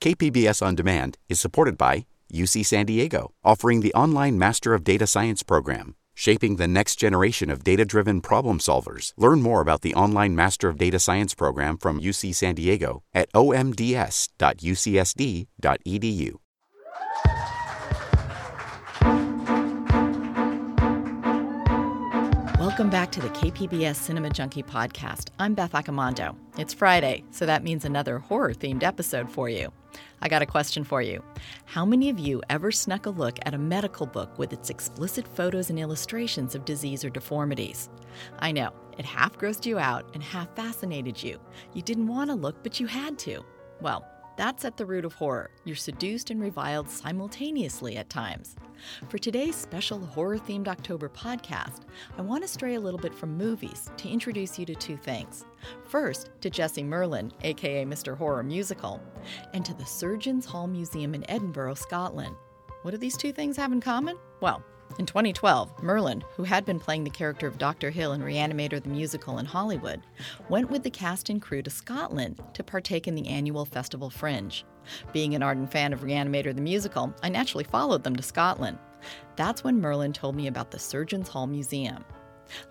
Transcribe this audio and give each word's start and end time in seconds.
KPBS 0.00 0.64
On 0.64 0.74
Demand 0.76 1.18
is 1.28 1.40
supported 1.40 1.76
by 1.76 2.06
UC 2.32 2.64
San 2.64 2.86
Diego, 2.86 3.32
offering 3.42 3.80
the 3.80 3.92
online 3.94 4.38
Master 4.38 4.72
of 4.72 4.84
Data 4.84 5.08
Science 5.08 5.42
program, 5.42 5.96
shaping 6.14 6.54
the 6.54 6.68
next 6.68 6.96
generation 6.96 7.50
of 7.50 7.64
data 7.64 7.84
driven 7.84 8.20
problem 8.20 8.60
solvers. 8.60 9.12
Learn 9.16 9.42
more 9.42 9.60
about 9.60 9.82
the 9.82 9.96
online 9.96 10.36
Master 10.36 10.68
of 10.68 10.78
Data 10.78 11.00
Science 11.00 11.34
program 11.34 11.76
from 11.76 12.00
UC 12.00 12.32
San 12.36 12.54
Diego 12.54 13.02
at 13.12 13.32
omds.ucsd.edu. 13.32 14.28
Welcome 22.78 22.90
back 22.92 23.10
to 23.10 23.20
the 23.20 23.30
KPBS 23.30 23.96
Cinema 23.96 24.30
Junkie 24.30 24.62
podcast. 24.62 25.30
I'm 25.40 25.52
Beth 25.52 25.72
Accomando. 25.72 26.36
It's 26.58 26.72
Friday, 26.72 27.24
so 27.32 27.44
that 27.44 27.64
means 27.64 27.84
another 27.84 28.20
horror 28.20 28.54
themed 28.54 28.84
episode 28.84 29.28
for 29.28 29.48
you. 29.48 29.72
I 30.22 30.28
got 30.28 30.42
a 30.42 30.46
question 30.46 30.84
for 30.84 31.02
you. 31.02 31.20
How 31.64 31.84
many 31.84 32.08
of 32.08 32.20
you 32.20 32.40
ever 32.48 32.70
snuck 32.70 33.06
a 33.06 33.10
look 33.10 33.40
at 33.42 33.52
a 33.52 33.58
medical 33.58 34.06
book 34.06 34.38
with 34.38 34.52
its 34.52 34.70
explicit 34.70 35.26
photos 35.26 35.70
and 35.70 35.78
illustrations 35.80 36.54
of 36.54 36.64
disease 36.64 37.04
or 37.04 37.10
deformities? 37.10 37.90
I 38.38 38.52
know, 38.52 38.70
it 38.96 39.04
half 39.04 39.36
grossed 39.36 39.66
you 39.66 39.80
out 39.80 40.08
and 40.14 40.22
half 40.22 40.54
fascinated 40.54 41.20
you. 41.20 41.40
You 41.74 41.82
didn't 41.82 42.06
want 42.06 42.30
to 42.30 42.36
look, 42.36 42.62
but 42.62 42.78
you 42.78 42.86
had 42.86 43.18
to. 43.18 43.44
Well, 43.80 44.06
that's 44.38 44.64
at 44.64 44.76
the 44.76 44.86
root 44.86 45.04
of 45.04 45.14
horror. 45.14 45.50
You're 45.64 45.74
seduced 45.74 46.30
and 46.30 46.40
reviled 46.40 46.88
simultaneously 46.88 47.96
at 47.96 48.08
times. 48.08 48.54
For 49.08 49.18
today's 49.18 49.56
special 49.56 49.98
horror 49.98 50.38
themed 50.38 50.68
October 50.68 51.08
podcast, 51.08 51.80
I 52.16 52.22
want 52.22 52.42
to 52.42 52.48
stray 52.48 52.76
a 52.76 52.80
little 52.80 53.00
bit 53.00 53.12
from 53.12 53.36
movies 53.36 53.90
to 53.96 54.08
introduce 54.08 54.56
you 54.56 54.64
to 54.66 54.76
two 54.76 54.96
things. 54.96 55.44
First, 55.88 56.30
to 56.40 56.50
Jesse 56.50 56.84
Merlin, 56.84 57.32
aka 57.42 57.84
Mr. 57.84 58.16
Horror 58.16 58.44
Musical, 58.44 59.02
and 59.54 59.64
to 59.64 59.74
the 59.74 59.84
Surgeons 59.84 60.46
Hall 60.46 60.68
Museum 60.68 61.16
in 61.16 61.28
Edinburgh, 61.28 61.74
Scotland. 61.74 62.36
What 62.82 62.92
do 62.92 62.96
these 62.96 63.16
two 63.16 63.32
things 63.32 63.56
have 63.56 63.72
in 63.72 63.80
common? 63.80 64.16
Well, 64.40 64.62
in 64.98 65.06
2012, 65.06 65.82
Merlin, 65.82 66.24
who 66.36 66.42
had 66.42 66.64
been 66.64 66.80
playing 66.80 67.04
the 67.04 67.10
character 67.10 67.46
of 67.46 67.58
Dr. 67.58 67.90
Hill 67.90 68.12
in 68.12 68.20
Reanimator 68.20 68.82
the 68.82 68.88
Musical 68.88 69.38
in 69.38 69.46
Hollywood, 69.46 70.00
went 70.48 70.70
with 70.70 70.82
the 70.82 70.90
cast 70.90 71.28
and 71.28 71.40
crew 71.40 71.62
to 71.62 71.70
Scotland 71.70 72.40
to 72.54 72.64
partake 72.64 73.06
in 73.06 73.14
the 73.14 73.28
annual 73.28 73.64
festival 73.64 74.10
Fringe. 74.10 74.64
Being 75.12 75.34
an 75.34 75.42
ardent 75.42 75.70
fan 75.70 75.92
of 75.92 76.00
Reanimator 76.00 76.54
the 76.54 76.60
Musical, 76.60 77.14
I 77.22 77.28
naturally 77.28 77.64
followed 77.64 78.02
them 78.02 78.16
to 78.16 78.22
Scotland. 78.22 78.78
That's 79.36 79.62
when 79.62 79.80
Merlin 79.80 80.12
told 80.12 80.34
me 80.34 80.46
about 80.46 80.70
the 80.70 80.78
Surgeons 80.78 81.28
Hall 81.28 81.46
Museum. 81.46 82.04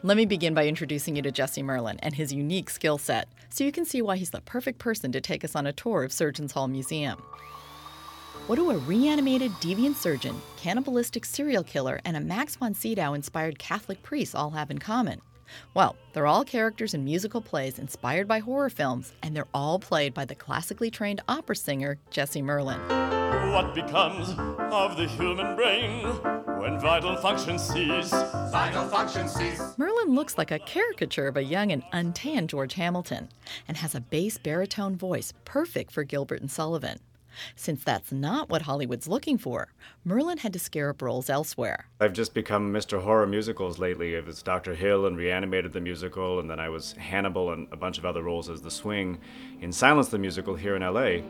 Let 0.04 0.18
me 0.18 0.26
begin 0.26 0.54
by 0.54 0.68
introducing 0.68 1.16
you 1.16 1.22
to 1.22 1.32
Jesse 1.32 1.64
Merlin 1.64 2.00
and 2.00 2.16
his 2.16 2.34
unique 2.34 2.70
skill 2.70 2.98
set, 2.98 3.28
so 3.50 3.64
you 3.64 3.72
can 3.72 3.86
see 3.86 4.02
why 4.02 4.18
he's 4.18 4.32
the 4.32 4.42
perfect 4.42 4.80
person 4.80 5.12
to 5.12 5.22
take 5.22 5.44
us 5.44 5.56
on 5.56 5.68
a 5.68 5.74
tour 5.74 6.04
of 6.04 6.12
Surgeons 6.12 6.52
Hall 6.52 6.68
Museum. 6.68 7.22
What 8.48 8.56
do 8.56 8.72
a 8.72 8.78
reanimated 8.78 9.52
deviant 9.60 9.96
surgeon, 9.96 10.42
cannibalistic 10.56 11.26
serial 11.26 11.66
killer, 11.66 12.00
and 12.06 12.16
a 12.16 12.22
Max 12.22 12.56
von 12.56 12.74
Sydow 12.74 13.14
inspired 13.14 13.60
Catholic 13.60 14.02
priest 14.04 14.34
all 14.34 14.52
have 14.52 14.72
in 14.72 14.78
common? 14.78 15.20
Well, 15.74 15.98
they're 16.14 16.28
all 16.28 16.46
characters 16.46 16.94
in 16.94 17.04
musical 17.04 17.42
plays 17.42 17.78
inspired 17.78 18.26
by 18.26 18.40
horror 18.40 18.70
films, 18.70 19.12
and 19.22 19.36
they're 19.36 19.50
all 19.54 19.80
played 19.80 20.14
by 20.14 20.24
the 20.24 20.34
classically 20.34 20.90
trained 20.90 21.20
opera 21.28 21.58
singer 21.58 21.98
Jesse 22.10 22.42
Merlin. 22.42 22.80
What 23.52 23.76
becomes 23.76 24.30
of 24.30 24.96
the 24.96 25.10
human 25.10 25.58
brain 25.58 26.06
when 26.58 26.80
vital 26.80 27.18
function 27.18 27.60
cease? 27.60 28.12
Vital 28.50 28.88
function 28.88 29.28
cease. 29.28 29.62
Merlin 29.78 30.16
looks 30.16 30.38
like 30.38 30.52
a 30.52 30.60
caricature 30.60 31.28
of 31.28 31.36
a 31.36 31.44
young 31.44 31.74
and 31.74 31.84
untanned 31.92 32.48
George 32.48 32.76
Hamilton, 32.76 33.28
and 33.68 33.76
has 33.76 33.94
a 33.94 34.00
bass 34.00 34.38
baritone 34.38 34.96
voice 34.96 35.34
perfect 35.44 35.92
for 35.92 36.06
Gilbert 36.06 36.40
and 36.40 36.50
Sullivan. 36.50 37.00
Since 37.56 37.84
that's 37.84 38.12
not 38.12 38.50
what 38.50 38.64
Hollywood's 38.64 39.08
looking 39.08 39.38
for, 39.38 39.70
Merlin 40.04 40.40
had 40.40 40.54
to 40.54 40.60
scare 40.60 40.90
up 40.90 41.02
roles 41.02 41.30
elsewhere. 41.30 41.88
I've 42.00 42.14
just 42.14 42.34
become 42.34 42.72
Mr. 42.74 43.02
Horror 43.02 43.28
musicals 43.28 43.80
lately. 43.80 44.14
It 44.14 44.26
was 44.26 44.42
Dr. 44.42 44.76
Hill 44.76 45.06
and 45.06 45.18
Reanimator 45.18 45.72
the 45.72 45.82
Musical, 45.82 46.40
and 46.40 46.50
then 46.50 46.60
I 46.60 46.70
was 46.70 46.94
Hannibal 46.94 47.52
and 47.52 47.68
a 47.72 47.78
bunch 47.78 47.98
of 47.98 48.06
other 48.06 48.24
roles 48.24 48.50
as 48.50 48.62
the 48.62 48.72
Swing 48.72 49.20
in 49.62 49.72
Silence 49.72 50.10
the 50.10 50.18
Musical 50.18 50.56
here 50.56 50.76
in 50.76 50.82
LA. 50.82 51.22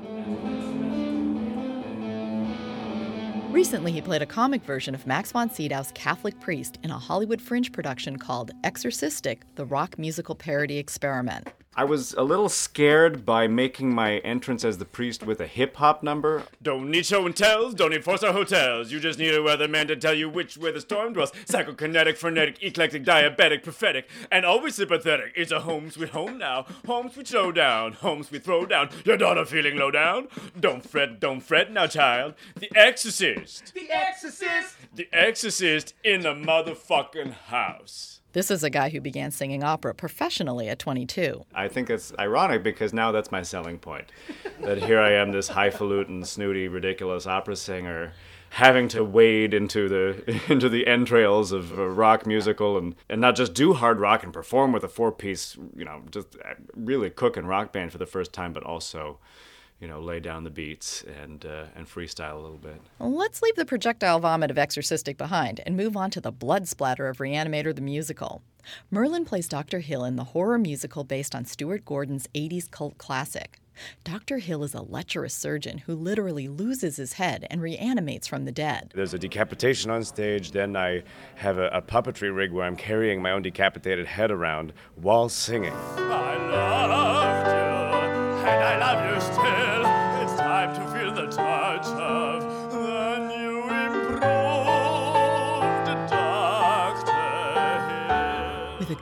Recently, 3.51 3.91
he 3.91 4.01
played 4.01 4.21
a 4.21 4.27
comic 4.27 4.61
version 4.63 4.93
of 4.93 5.07
Max 5.07 5.31
von 5.31 5.49
Sydow's 5.49 5.91
Catholic 5.93 6.39
priest 6.39 6.77
in 6.83 6.91
a 6.91 6.99
Hollywood 6.99 7.41
fringe 7.41 7.71
production 7.71 8.17
called 8.17 8.51
Exorcistic, 8.63 9.41
the 9.55 9.65
rock 9.65 9.97
musical 9.97 10.35
parody 10.35 10.77
experiment. 10.77 11.47
I 11.79 11.83
was 11.83 12.15
a 12.15 12.23
little 12.23 12.49
scared 12.49 13.23
by 13.23 13.45
making 13.45 13.93
my 13.93 14.17
entrance 14.17 14.65
as 14.65 14.79
the 14.79 14.85
priest 14.85 15.23
with 15.23 15.39
a 15.39 15.45
hip 15.45 15.75
hop 15.75 16.01
number. 16.01 16.41
Don't 16.59 16.89
need 16.89 17.05
show 17.05 17.23
and 17.27 17.35
tells, 17.35 17.75
don't 17.75 17.91
need 17.91 18.03
four 18.03 18.17
star 18.17 18.33
hotels. 18.33 18.91
You 18.91 18.99
just 18.99 19.19
need 19.19 19.35
a 19.35 19.37
weatherman 19.37 19.87
to 19.89 19.95
tell 19.95 20.15
you 20.15 20.27
which 20.27 20.57
way 20.57 20.71
the 20.71 20.81
storm 20.81 21.13
dwells. 21.13 21.31
Psychokinetic, 21.45 22.17
frenetic, 22.17 22.63
eclectic, 22.63 23.03
diabetic, 23.03 23.61
prophetic, 23.61 24.09
and 24.31 24.43
always 24.43 24.73
sympathetic. 24.73 25.33
It's 25.35 25.51
a 25.51 25.59
home 25.59 25.91
sweet 25.91 26.09
home 26.09 26.39
now. 26.39 26.65
Home 26.87 27.11
sweet 27.11 27.27
showdown. 27.27 27.93
Home 27.93 28.23
sweet 28.23 28.43
throwdown. 28.43 28.91
Your 29.05 29.17
daughter 29.17 29.45
feeling 29.45 29.77
low 29.77 29.91
down? 29.91 30.29
Don't 30.59 30.83
fret, 30.83 31.19
don't 31.19 31.41
fret 31.41 31.71
now, 31.71 31.85
child. 31.85 32.33
The 32.55 32.71
Exorcist. 32.75 33.75
The 33.75 33.91
Exorcist. 33.91 34.77
The 34.95 35.07
Exorcist 35.13 35.93
in 36.03 36.21
the 36.21 36.33
motherfucking 36.33 37.33
house. 37.33 38.16
This 38.37 38.51
is 38.51 38.63
a 38.63 38.69
guy 38.69 38.89
who 38.89 39.01
began 39.01 39.31
singing 39.31 39.63
opera 39.63 39.95
professionally 39.95 40.69
at 40.69 40.77
22. 40.77 41.43
I 41.55 41.67
think 41.67 41.89
it's 41.89 42.13
ironic 42.19 42.61
because 42.61 42.93
now 42.93 43.11
that's 43.11 43.31
my 43.31 43.41
selling 43.41 43.79
point. 43.79 44.11
that 44.61 44.77
here 44.77 44.99
I 44.99 45.13
am, 45.13 45.31
this 45.31 45.47
highfalutin, 45.47 46.23
snooty, 46.23 46.67
ridiculous 46.67 47.25
opera 47.25 47.55
singer, 47.55 48.13
having 48.51 48.89
to 48.89 49.03
wade 49.03 49.55
into 49.55 49.89
the 49.89 50.39
into 50.53 50.69
the 50.69 50.85
entrails 50.85 51.51
of 51.51 51.79
a 51.79 51.89
rock 51.89 52.27
musical 52.27 52.77
and, 52.77 52.93
and 53.09 53.19
not 53.19 53.35
just 53.35 53.55
do 53.55 53.73
hard 53.73 53.99
rock 53.99 54.23
and 54.23 54.31
perform 54.31 54.71
with 54.71 54.83
a 54.83 54.87
four 54.87 55.11
piece, 55.11 55.57
you 55.75 55.83
know, 55.83 56.03
just 56.11 56.35
uh, 56.45 56.53
really 56.75 57.09
cooking 57.09 57.47
rock 57.47 57.73
band 57.73 57.91
for 57.91 57.97
the 57.97 58.05
first 58.05 58.33
time, 58.33 58.53
but 58.53 58.61
also 58.61 59.17
you 59.79 59.87
know, 59.87 59.99
lay 59.99 60.19
down 60.19 60.43
the 60.43 60.49
beats 60.49 61.03
and 61.21 61.45
uh, 61.45 61.65
and 61.75 61.87
freestyle 61.87 62.33
a 62.33 62.41
little 62.41 62.57
bit. 62.57 62.81
Let's 62.99 63.41
leave 63.41 63.55
the 63.55 63.65
projectile 63.65 64.19
vomit 64.19 64.51
of 64.51 64.57
Exorcistic 64.57 65.17
behind 65.17 65.61
and 65.65 65.77
move 65.77 65.95
on 65.95 66.11
to 66.11 66.21
the 66.21 66.31
blood 66.31 66.67
splatter 66.67 67.07
of 67.07 67.17
Reanimator 67.17 67.75
the 67.75 67.81
musical. 67.81 68.41
Merlin 68.91 69.25
plays 69.25 69.47
Dr. 69.47 69.79
Hill 69.79 70.03
in 70.03 70.15
the 70.15 70.25
horror 70.25 70.57
musical 70.57 71.03
based 71.03 71.33
on 71.33 71.45
Stuart 71.45 71.85
Gordon's 71.85 72.27
80s 72.35 72.69
cult 72.69 72.97
classic. 72.97 73.59
Dr. 74.03 74.39
Hill 74.39 74.63
is 74.63 74.73
a 74.73 74.81
lecherous 74.81 75.35
surgeon 75.35 75.77
who 75.79 75.93
literally 75.93 76.47
loses 76.47 76.97
his 76.97 77.13
head 77.13 77.45
and 77.49 77.61
reanimates 77.61 78.27
from 78.27 78.45
the 78.45 78.51
dead. 78.51 78.91
There's 78.95 79.13
a 79.13 79.19
decapitation 79.19 79.91
on 79.91 80.03
stage, 80.03 80.51
then 80.51 80.75
I 80.75 81.03
have 81.35 81.57
a, 81.59 81.67
a 81.67 81.81
puppetry 81.81 82.35
rig 82.35 82.51
where 82.51 82.65
I'm 82.65 82.75
carrying 82.75 83.21
my 83.21 83.31
own 83.31 83.43
decapitated 83.43 84.07
head 84.07 84.31
around 84.31 84.73
while 84.95 85.29
singing. 85.29 85.73
I 85.73 86.37
loved 86.47 87.47
you, 87.47 88.47
and 88.47 88.63
I 88.63 88.77
love 88.79 89.15
you 89.15 89.21
still. 89.21 89.66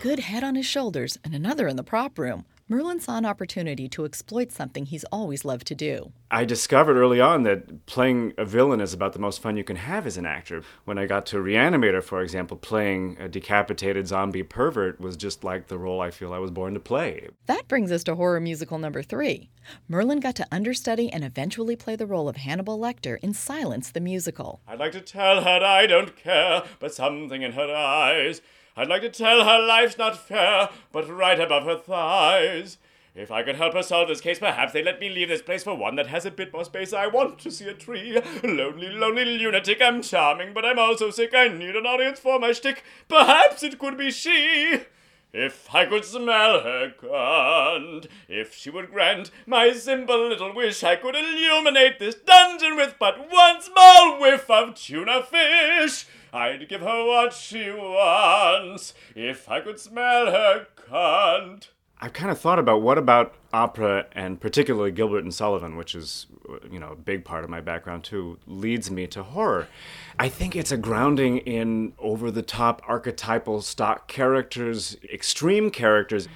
Good 0.06 0.20
head 0.20 0.44
on 0.44 0.54
his 0.54 0.68
shoulders 0.68 1.18
and 1.24 1.34
another 1.34 1.68
in 1.68 1.78
the 1.78 1.84
prop 1.84 2.20
room, 2.20 2.46
Merlin 2.70 3.00
saw 3.00 3.18
an 3.18 3.26
opportunity 3.26 3.90
to 3.90 4.06
exploit 4.06 4.52
something 4.52 4.86
he's 4.86 5.04
always 5.06 5.44
loved 5.44 5.66
to 5.66 5.74
do. 5.74 6.12
I 6.30 6.46
discovered 6.46 6.96
early 6.96 7.20
on 7.20 7.42
that 7.42 7.88
playing 7.88 8.34
a 8.38 8.46
villain 8.46 8.82
is 8.82 8.94
about 8.94 9.14
the 9.14 9.20
most 9.20 9.42
fun 9.42 9.58
you 9.58 9.64
can 9.64 9.78
have 9.78 10.06
as 10.06 10.16
an 10.18 10.28
actor. 10.28 10.62
When 10.84 11.00
I 11.00 11.08
got 11.08 11.26
to 11.28 11.38
Reanimator, 11.38 12.04
for 12.04 12.22
example, 12.22 12.56
playing 12.56 13.18
a 13.20 13.28
decapitated 13.28 14.08
zombie 14.08 14.44
pervert 14.44 15.02
was 15.02 15.18
just 15.18 15.44
like 15.44 15.70
the 15.70 15.80
role 15.80 16.02
I 16.02 16.12
feel 16.12 16.34
I 16.34 16.38
was 16.38 16.52
born 16.52 16.76
to 16.76 16.80
play. 16.80 17.30
That 17.48 17.68
brings 17.68 17.92
us 17.92 18.04
to 18.04 18.14
horror 18.14 18.40
musical 18.40 18.78
number 18.78 19.02
three. 19.02 19.50
Merlin 19.88 20.20
got 20.20 20.36
to 20.36 20.48
understudy 20.52 21.12
and 21.12 21.24
eventually 21.24 21.76
play 21.76 21.96
the 21.96 22.06
role 22.06 22.30
of 22.30 22.36
Hannibal 22.36 22.78
Lecter 22.78 23.18
in 23.24 23.34
Silence 23.34 23.90
the 23.90 24.02
Musical. 24.02 24.62
I'd 24.68 24.78
like 24.78 24.92
to 24.92 25.02
tell 25.02 25.42
her 25.42 25.64
I 25.64 25.88
don't 25.88 26.16
care, 26.16 26.62
but 26.80 26.94
something 26.94 27.42
in 27.42 27.54
her 27.54 27.74
eyes. 27.76 28.44
I'd 28.78 28.90
like 28.90 29.04
to 29.04 29.10
tell 29.10 29.46
her 29.46 29.66
life's 29.66 29.98
not 29.98 30.18
fair, 30.18 30.70
but 30.92 31.10
right 31.10 31.40
above 31.40 31.64
her 31.64 31.78
thighs. 31.78 32.78
If 33.16 33.32
I 33.32 33.44
could 33.44 33.56
help 33.56 33.74
her 33.74 33.84
solve 33.84 34.10
this 34.10 34.20
case, 34.20 34.40
perhaps 34.40 34.74
they'd 34.74 34.84
let 34.84 35.00
me 35.00 35.10
leave 35.10 35.30
this 35.30 35.42
place 35.42 35.64
for 35.64 35.74
one 35.74 35.96
that 35.96 36.08
has 36.08 36.26
a 36.26 36.32
bit 36.32 36.52
more 36.52 36.66
space. 36.66 36.92
I 36.92 37.08
want 37.08 37.40
to 37.40 37.52
see 37.52 37.66
a 37.70 37.74
tree. 37.74 38.20
Lonely, 38.44 38.90
lonely 38.90 39.38
lunatic. 39.38 39.82
I'm 39.82 40.02
charming, 40.02 40.54
but 40.54 40.66
I'm 40.66 40.78
also 40.78 41.10
sick. 41.10 41.34
I 41.34 41.48
need 41.48 41.78
an 41.78 41.86
audience 41.86 42.20
for 42.20 42.38
my 42.38 42.52
shtick. 42.52 42.84
Perhaps 43.08 43.64
it 43.64 43.80
could 43.80 43.98
be 43.98 44.12
she. 44.12 44.82
If 45.38 45.76
I 45.76 45.86
could 45.86 46.06
smell 46.06 46.62
her 46.62 46.94
cunt, 46.98 48.08
if 48.30 48.56
she 48.56 48.70
would 48.70 48.90
grant 48.90 49.32
my 49.46 49.74
simple 49.74 50.30
little 50.30 50.56
wish, 50.56 50.82
I 50.82 50.96
could 50.96 51.14
illuminate 51.14 52.00
this 52.00 52.16
dungeon 52.16 52.78
with 52.78 52.96
but 52.98 53.30
one 53.30 53.62
small 53.62 54.22
whiff 54.22 54.50
of 54.50 54.76
tuna 54.76 55.24
fish. 55.24 56.06
I'd 56.32 56.70
give 56.70 56.80
her 56.80 57.06
what 57.06 57.34
she 57.34 57.70
wants 57.70 58.94
if 59.14 59.50
I 59.50 59.60
could 59.60 59.78
smell 59.78 60.28
her 60.28 60.68
cunt. 60.78 61.68
I've 62.00 62.14
kind 62.14 62.32
of 62.32 62.40
thought 62.40 62.58
about 62.60 62.82
what 62.82 62.98
about 62.98 63.36
opera 63.52 64.06
and 64.14 64.40
particularly 64.40 64.92
Gilbert 64.92 65.26
and 65.26 65.34
Sullivan, 65.34 65.76
which 65.76 65.96
is 65.96 66.28
you 66.72 66.80
know 66.80 66.92
a 66.92 66.96
big 66.96 67.26
part 67.26 67.44
of 67.44 67.50
my 67.50 67.62
background 67.62 68.04
too, 68.04 68.38
leads 68.46 68.90
me 68.92 69.08
to 69.08 69.24
horror. 69.24 69.68
I 70.20 70.30
think 70.30 70.56
it's 70.56 70.72
a 70.72 70.78
grounding 70.78 71.40
in 71.40 71.94
over-the-top 72.00 72.82
archetypal 72.88 73.62
stock 73.62 74.08
characters, 74.08 74.98
extreme 75.12 75.70
characters. 75.70 76.28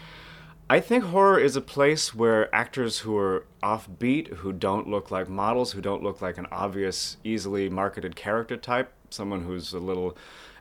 I 0.69 0.79
think 0.79 1.05
horror 1.05 1.39
is 1.39 1.55
a 1.55 1.61
place 1.61 2.13
where 2.13 2.53
actors 2.53 2.99
who 2.99 3.17
are 3.17 3.45
offbeat, 3.63 4.35
who 4.35 4.53
don't 4.53 4.87
look 4.87 5.09
like 5.09 5.27
models, 5.27 5.71
who 5.71 5.81
don't 5.81 6.03
look 6.03 6.21
like 6.21 6.37
an 6.37 6.45
obvious, 6.51 7.17
easily 7.23 7.69
marketed 7.69 8.15
character 8.15 8.55
type, 8.55 8.93
someone 9.09 9.41
who's 9.41 9.73
a 9.73 9.79
little 9.79 10.15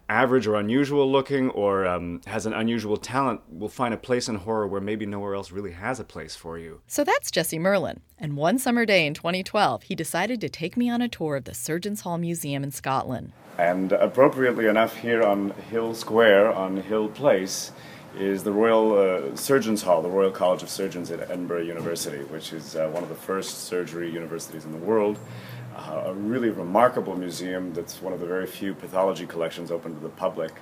average 0.09 0.47
or 0.47 0.55
unusual 0.57 1.11
looking 1.11 1.51
or 1.51 1.87
um, 1.87 2.21
has 2.27 2.47
an 2.47 2.53
unusual 2.53 2.97
talent 2.97 3.41
will 3.51 3.69
find 3.69 3.93
a 3.93 3.97
place 3.97 4.29
in 4.29 4.37
horror 4.37 4.67
where 4.67 4.81
maybe 4.81 5.05
nowhere 5.05 5.35
else 5.35 5.51
really 5.51 5.73
has 5.73 6.01
a 6.01 6.05
place 6.05 6.35
for 6.35 6.59
you. 6.59 6.81
So 6.87 7.05
that's 7.05 7.31
Jesse 7.31 7.59
Merlin. 7.59 8.01
And 8.19 8.37
one 8.37 8.59
summer 8.59 8.87
day 8.87 9.07
in 9.07 9.15
2012, 9.15 9.85
he 9.85 9.95
decided 9.95 10.41
to 10.41 10.49
take 10.49 10.77
me 10.77 10.89
on 10.89 11.03
a 11.03 11.09
tour 11.09 11.37
of 11.37 11.45
the 11.45 11.55
Surgeons 11.55 12.03
Hall 12.03 12.19
Museum 12.19 12.65
in 12.65 12.71
Scotland. 12.71 13.33
And 13.59 13.93
appropriately 13.93 14.67
enough, 14.67 14.97
here 14.97 15.23
on 15.23 15.51
Hill 15.71 15.95
Square, 15.95 16.55
on 16.55 16.77
Hill 16.77 17.09
Place, 17.09 17.73
is 18.17 18.43
the 18.43 18.53
Royal 18.53 18.99
uh, 18.99 19.37
Surgeons 19.37 19.83
Hall, 19.83 20.01
the 20.01 20.09
Royal 20.09 20.31
College 20.31 20.63
of 20.63 20.71
Surgeons 20.71 21.11
at 21.11 21.21
Edinburgh 21.21 21.63
University, 21.63 22.25
which 22.25 22.53
is 22.53 22.75
uh, 22.75 22.89
one 22.89 23.03
of 23.03 23.09
the 23.09 23.15
first 23.15 23.65
surgery 23.65 24.11
universities 24.11 24.65
in 24.65 24.73
the 24.73 24.79
world 24.79 25.19
a 25.79 26.13
really 26.15 26.51
remarkable 26.51 27.17
museum 27.17 27.73
that's 27.73 28.03
one 28.03 28.13
of 28.13 28.21
the 28.21 28.27
very 28.27 28.47
few 28.47 28.75
pathology 28.75 29.27
collections 29.27 29.71
open 29.71 29.95
to 29.95 30.01
the 30.01 30.09
public. 30.09 30.53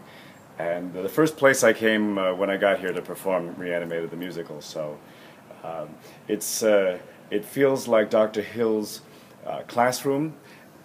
And 0.59 0.93
the 0.93 1.09
first 1.09 1.37
place 1.37 1.63
I 1.63 1.73
came 1.73 2.19
uh, 2.19 2.35
when 2.35 2.51
I 2.51 2.57
got 2.57 2.81
here 2.81 2.93
to 2.93 3.03
perform 3.03 3.55
Reanimator 3.57 4.09
the 4.09 4.17
musical, 4.17 4.61
so 4.63 4.99
um, 5.63 5.89
it's 6.29 6.63
uh, 6.63 6.99
it 7.31 7.45
feels 7.45 7.87
like 7.89 8.09
Dr. 8.09 8.41
Hill's 8.41 9.03
uh, 9.47 9.63
classroom, 9.67 10.35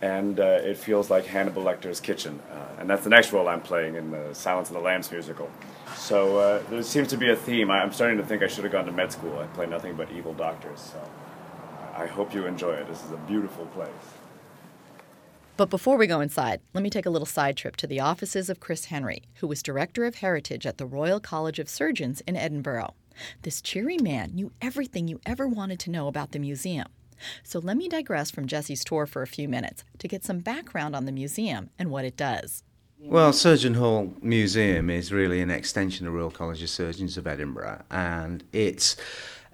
and 0.02 0.40
uh, 0.42 0.60
it 0.62 0.76
feels 0.76 1.10
like 1.10 1.26
Hannibal 1.26 1.64
Lecter's 1.64 2.02
kitchen, 2.02 2.42
uh, 2.52 2.82
and 2.82 2.90
that's 2.90 3.04
the 3.06 3.10
next 3.10 3.32
role 3.32 3.48
I'm 3.48 3.62
playing 3.62 3.96
in 3.96 4.12
the 4.12 4.34
Silence 4.34 4.70
of 4.70 4.74
the 4.74 4.82
Lambs 4.82 5.10
musical. 5.10 5.50
So 5.96 6.62
there 6.70 6.84
seems 6.84 7.08
to 7.10 7.18
be 7.18 7.30
a 7.30 7.36
theme. 7.36 7.72
I'm 7.72 7.94
starting 7.94 8.18
to 8.18 8.26
think 8.26 8.44
I 8.44 8.48
should 8.48 8.66
have 8.66 8.74
gone 8.74 8.86
to 8.88 8.92
med 8.92 9.14
school. 9.14 9.40
I 9.40 9.46
play 9.48 9.68
nothing 9.68 9.96
but 9.96 10.12
evil 10.12 10.34
doctors, 10.34 10.82
so 10.82 11.02
I 11.96 12.08
hope 12.08 12.34
you 12.34 12.46
enjoy 12.46 12.74
it. 12.74 12.88
This 12.90 13.06
is 13.06 13.12
a 13.12 13.18
beautiful 13.18 13.68
place. 13.68 14.21
But 15.62 15.70
before 15.70 15.96
we 15.96 16.08
go 16.08 16.22
inside, 16.22 16.60
let 16.74 16.82
me 16.82 16.90
take 16.90 17.06
a 17.06 17.12
little 17.12 17.28
side 17.28 17.56
trip 17.56 17.76
to 17.76 17.86
the 17.86 18.00
offices 18.00 18.50
of 18.50 18.60
Chris 18.60 18.86
Henry, 18.86 19.22
who 19.36 19.48
was 19.48 19.62
Director 19.62 20.06
of 20.06 20.16
Heritage 20.16 20.66
at 20.66 20.80
the 20.80 20.88
Royal 20.88 21.20
College 21.20 21.60
of 21.60 21.70
Surgeons 21.70 22.20
in 22.22 22.36
Edinburgh. 22.36 22.96
This 23.44 23.62
cheery 23.62 24.00
man 24.00 24.32
knew 24.34 24.52
everything 24.60 25.08
you 25.08 25.22
ever 25.24 25.48
wanted 25.48 25.80
to 25.82 25.92
know 25.92 26.08
about 26.08 26.32
the 26.32 26.40
museum. 26.40 26.88
So 27.44 27.60
let 27.60 27.78
me 27.78 27.88
digress 27.88 28.32
from 28.32 28.48
Jesse's 28.48 28.84
tour 28.84 29.06
for 29.06 29.22
a 29.22 29.28
few 29.28 29.48
minutes 29.48 29.84
to 30.00 30.08
get 30.08 30.26
some 30.26 30.40
background 30.40 30.96
on 30.96 31.06
the 31.06 31.12
museum 31.12 31.70
and 31.78 31.92
what 31.92 32.06
it 32.06 32.18
does. 32.18 32.64
Well, 32.98 33.32
Surgeon 33.32 33.76
Hall 33.76 34.16
Museum 34.20 34.90
is 34.90 35.14
really 35.14 35.42
an 35.42 35.52
extension 35.52 36.08
of 36.08 36.14
Royal 36.16 36.32
College 36.32 36.64
of 36.64 36.72
Surgeons 36.72 37.18
of 37.18 37.28
Edinburgh, 37.28 37.84
and 37.92 38.44
it's 38.52 38.98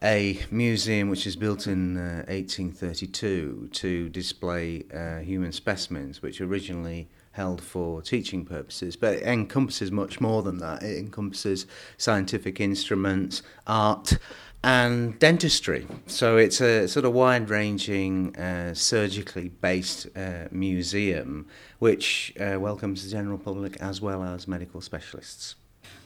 a 0.04 0.40
museum 0.52 1.10
which 1.10 1.26
is 1.26 1.36
built 1.36 1.68
in 1.68 1.98
uh, 1.98 2.24
1832 2.28 3.70
to 3.72 4.10
display 4.10 4.84
uh, 4.94 5.20
human 5.20 5.52
specimens, 5.52 6.22
which 6.22 6.40
originally 6.40 7.08
held 7.32 7.62
for 7.62 8.02
teaching 8.02 8.46
purposes, 8.46 8.96
but 8.96 9.16
it 9.16 9.24
encompasses 9.24 9.92
much 9.92 10.20
more 10.20 10.42
than 10.42 10.58
that. 10.58 10.84
It 10.84 10.98
encompasses 10.98 11.68
scientific 11.98 12.60
instruments, 12.60 13.44
art, 13.66 14.18
and 14.64 15.18
dentistry. 15.20 15.88
So 16.08 16.38
it's 16.38 16.60
a 16.62 16.88
sort 16.88 17.06
of 17.06 17.14
wide 17.14 17.50
ranging, 17.50 18.36
uh, 18.36 18.74
surgically 18.74 19.50
based 19.50 20.08
uh, 20.18 20.48
museum 20.52 21.48
which 21.80 22.34
uh, 22.40 22.60
welcomes 22.60 23.04
the 23.04 23.10
general 23.10 23.38
public 23.38 23.78
as 23.78 24.02
well 24.02 24.24
as 24.24 24.48
medical 24.48 24.82
specialists. 24.82 25.56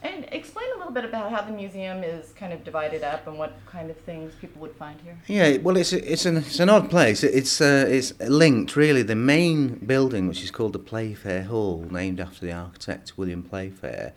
And 0.04 0.26
explain 0.32 0.66
a 0.76 0.78
little 0.80 0.94
bit 0.94 1.06
about 1.06 1.32
how 1.32 1.42
the 1.44 1.52
museum 1.52 2.04
is 2.04 2.32
kind 2.32 2.52
of 2.52 2.64
divided 2.64 3.04
up 3.04 3.28
and 3.28 3.38
what 3.38 3.54
kind 3.68 3.92
of 3.92 3.98
things 3.98 4.34
people 4.42 4.60
would 4.62 4.76
find 4.76 5.00
here. 5.02 5.16
Yeah, 5.28 5.58
well, 5.58 5.78
it's 5.78 5.94
a, 5.94 6.12
it's 6.12 6.26
an 6.26 6.38
it's 6.38 6.60
an 6.60 6.70
odd 6.70 6.90
place. 6.90 7.24
It's 7.24 7.62
uh, 7.62 7.86
it's 7.88 8.20
linked 8.20 8.76
really. 8.76 9.04
The 9.04 9.16
main 9.16 9.76
building, 9.76 10.28
which 10.28 10.44
is 10.44 10.50
called 10.50 10.74
the 10.74 10.80
Playfair 10.80 11.44
Hall, 11.44 11.86
named 11.92 12.20
after 12.20 12.44
the 12.44 12.52
architect 12.52 13.16
William 13.16 13.44
Playfair, 13.44 14.14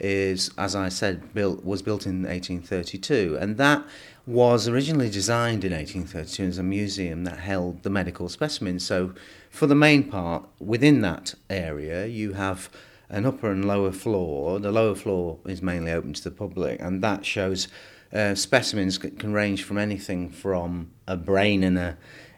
is 0.00 0.50
as 0.58 0.74
I 0.74 0.88
said 0.88 1.32
built 1.34 1.64
was 1.64 1.82
built 1.82 2.04
in 2.04 2.22
1832, 2.24 3.38
and 3.40 3.58
that 3.58 3.84
was 4.26 4.68
originally 4.68 5.08
designed 5.08 5.64
in 5.64 5.72
1832 5.72 6.42
as 6.42 6.58
a 6.58 6.62
museum 6.62 7.24
that 7.24 7.38
held 7.38 7.82
the 7.82 7.90
medical 7.90 8.28
specimens. 8.28 8.84
So, 8.84 9.14
for 9.50 9.66
the 9.66 9.74
main 9.74 10.04
part 10.10 10.44
within 10.58 11.00
that 11.00 11.34
area, 11.48 12.06
you 12.06 12.34
have 12.34 12.68
an 13.10 13.26
upper 13.26 13.50
and 13.50 13.66
lower 13.66 13.92
floor. 13.92 14.58
The 14.58 14.72
lower 14.72 14.94
floor 14.94 15.38
is 15.46 15.62
mainly 15.62 15.92
open 15.92 16.12
to 16.14 16.24
the 16.24 16.30
public, 16.30 16.80
and 16.80 17.02
that 17.02 17.24
shows 17.24 17.68
uh, 18.12 18.34
specimens 18.34 18.98
can 18.98 19.32
range 19.32 19.62
from 19.62 19.78
anything 19.78 20.30
from 20.30 20.90
a 21.06 21.16
brain 21.16 21.62
in 21.62 21.76
a 21.76 21.96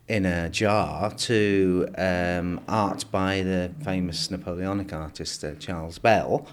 in 0.08 0.26
a 0.26 0.50
jar 0.50 1.12
to 1.14 1.88
um, 1.96 2.60
art 2.66 3.04
by 3.12 3.42
the 3.42 3.70
famous 3.84 4.28
Napoleonic 4.28 4.92
artist 4.92 5.44
uh, 5.44 5.54
Charles 5.54 5.98
Bell. 5.98 6.48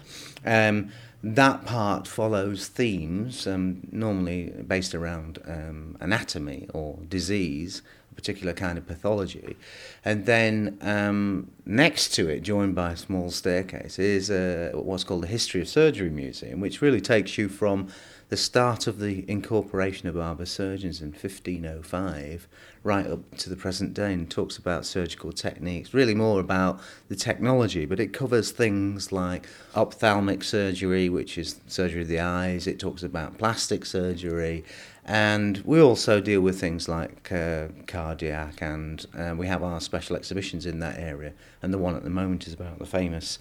Um, 0.46 0.90
that 1.24 1.64
part 1.64 2.06
follows 2.06 2.68
themes 2.68 3.48
um, 3.48 3.80
normally 3.90 4.52
based 4.64 4.94
around 4.94 5.40
um, 5.44 5.96
anatomy 5.98 6.68
or 6.72 7.00
disease 7.08 7.82
particular 8.18 8.52
kind 8.52 8.76
of 8.76 8.84
pathology. 8.84 9.56
And 10.04 10.26
then 10.26 10.76
um, 10.80 11.52
next 11.64 12.08
to 12.14 12.28
it, 12.28 12.40
joined 12.40 12.74
by 12.74 12.90
a 12.90 12.96
small 12.96 13.30
staircase, 13.30 13.96
is 13.96 14.28
uh, 14.28 14.72
what's 14.74 15.04
called 15.04 15.22
the 15.22 15.28
History 15.28 15.60
of 15.60 15.68
Surgery 15.68 16.10
Museum, 16.10 16.58
which 16.58 16.82
really 16.82 17.00
takes 17.00 17.38
you 17.38 17.48
from 17.48 17.86
the 18.28 18.36
start 18.36 18.88
of 18.88 18.98
the 18.98 19.24
incorporation 19.30 20.08
of 20.08 20.16
barber 20.16 20.46
surgeons 20.46 21.00
in 21.00 21.12
1505 21.12 22.48
right 22.82 23.06
up 23.06 23.36
to 23.36 23.48
the 23.48 23.56
present 23.56 23.94
day 23.94 24.12
and 24.12 24.30
talks 24.30 24.56
about 24.56 24.84
surgical 24.84 25.32
techniques, 25.32 25.94
really 25.94 26.14
more 26.14 26.40
about 26.40 26.80
the 27.08 27.16
technology, 27.16 27.84
but 27.84 28.00
it 28.00 28.12
covers 28.12 28.50
things 28.50 29.12
like 29.12 29.46
ophthalmic 29.76 30.42
surgery, 30.42 31.08
which 31.08 31.38
is 31.38 31.60
surgery 31.66 32.02
of 32.02 32.08
the 32.08 32.20
eyes, 32.20 32.66
it 32.66 32.78
talks 32.78 33.02
about 33.02 33.38
plastic 33.38 33.84
surgery, 33.86 34.64
and 35.08 35.62
we 35.64 35.80
also 35.80 36.20
deal 36.20 36.42
with 36.42 36.60
things 36.60 36.86
like 36.86 37.32
uh, 37.32 37.68
cardiac, 37.86 38.60
and 38.60 39.06
uh, 39.18 39.34
we 39.34 39.46
have 39.46 39.62
our 39.62 39.80
special 39.80 40.16
exhibitions 40.16 40.66
in 40.66 40.80
that 40.80 40.98
area. 40.98 41.32
And 41.62 41.72
the 41.72 41.78
one 41.78 41.96
at 41.96 42.04
the 42.04 42.10
moment 42.10 42.46
is 42.46 42.52
about 42.52 42.78
the 42.78 42.84
famous 42.84 43.38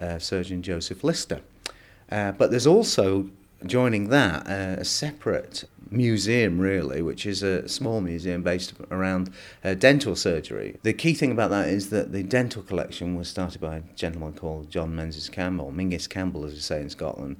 uh, 0.00 0.18
surgeon 0.18 0.62
Joseph 0.62 1.04
Lister. 1.04 1.42
Uh, 2.10 2.32
but 2.32 2.50
there's 2.50 2.66
also 2.66 3.28
joining 3.66 4.08
that 4.08 4.46
uh, 4.46 4.80
a 4.80 4.84
separate 4.84 5.64
museum, 5.90 6.58
really, 6.58 7.02
which 7.02 7.26
is 7.26 7.42
a 7.42 7.68
small 7.68 8.00
museum 8.00 8.42
based 8.42 8.72
around 8.90 9.30
uh, 9.62 9.74
dental 9.74 10.16
surgery. 10.16 10.78
The 10.82 10.94
key 10.94 11.12
thing 11.12 11.32
about 11.32 11.50
that 11.50 11.68
is 11.68 11.90
that 11.90 12.12
the 12.12 12.22
dental 12.22 12.62
collection 12.62 13.14
was 13.14 13.28
started 13.28 13.60
by 13.60 13.76
a 13.76 13.82
gentleman 13.94 14.32
called 14.32 14.70
John 14.70 14.96
Menzies 14.96 15.28
Campbell, 15.28 15.70
Mingus 15.70 16.08
Campbell, 16.08 16.46
as 16.46 16.52
we 16.52 16.60
say 16.60 16.80
in 16.80 16.88
Scotland, 16.88 17.36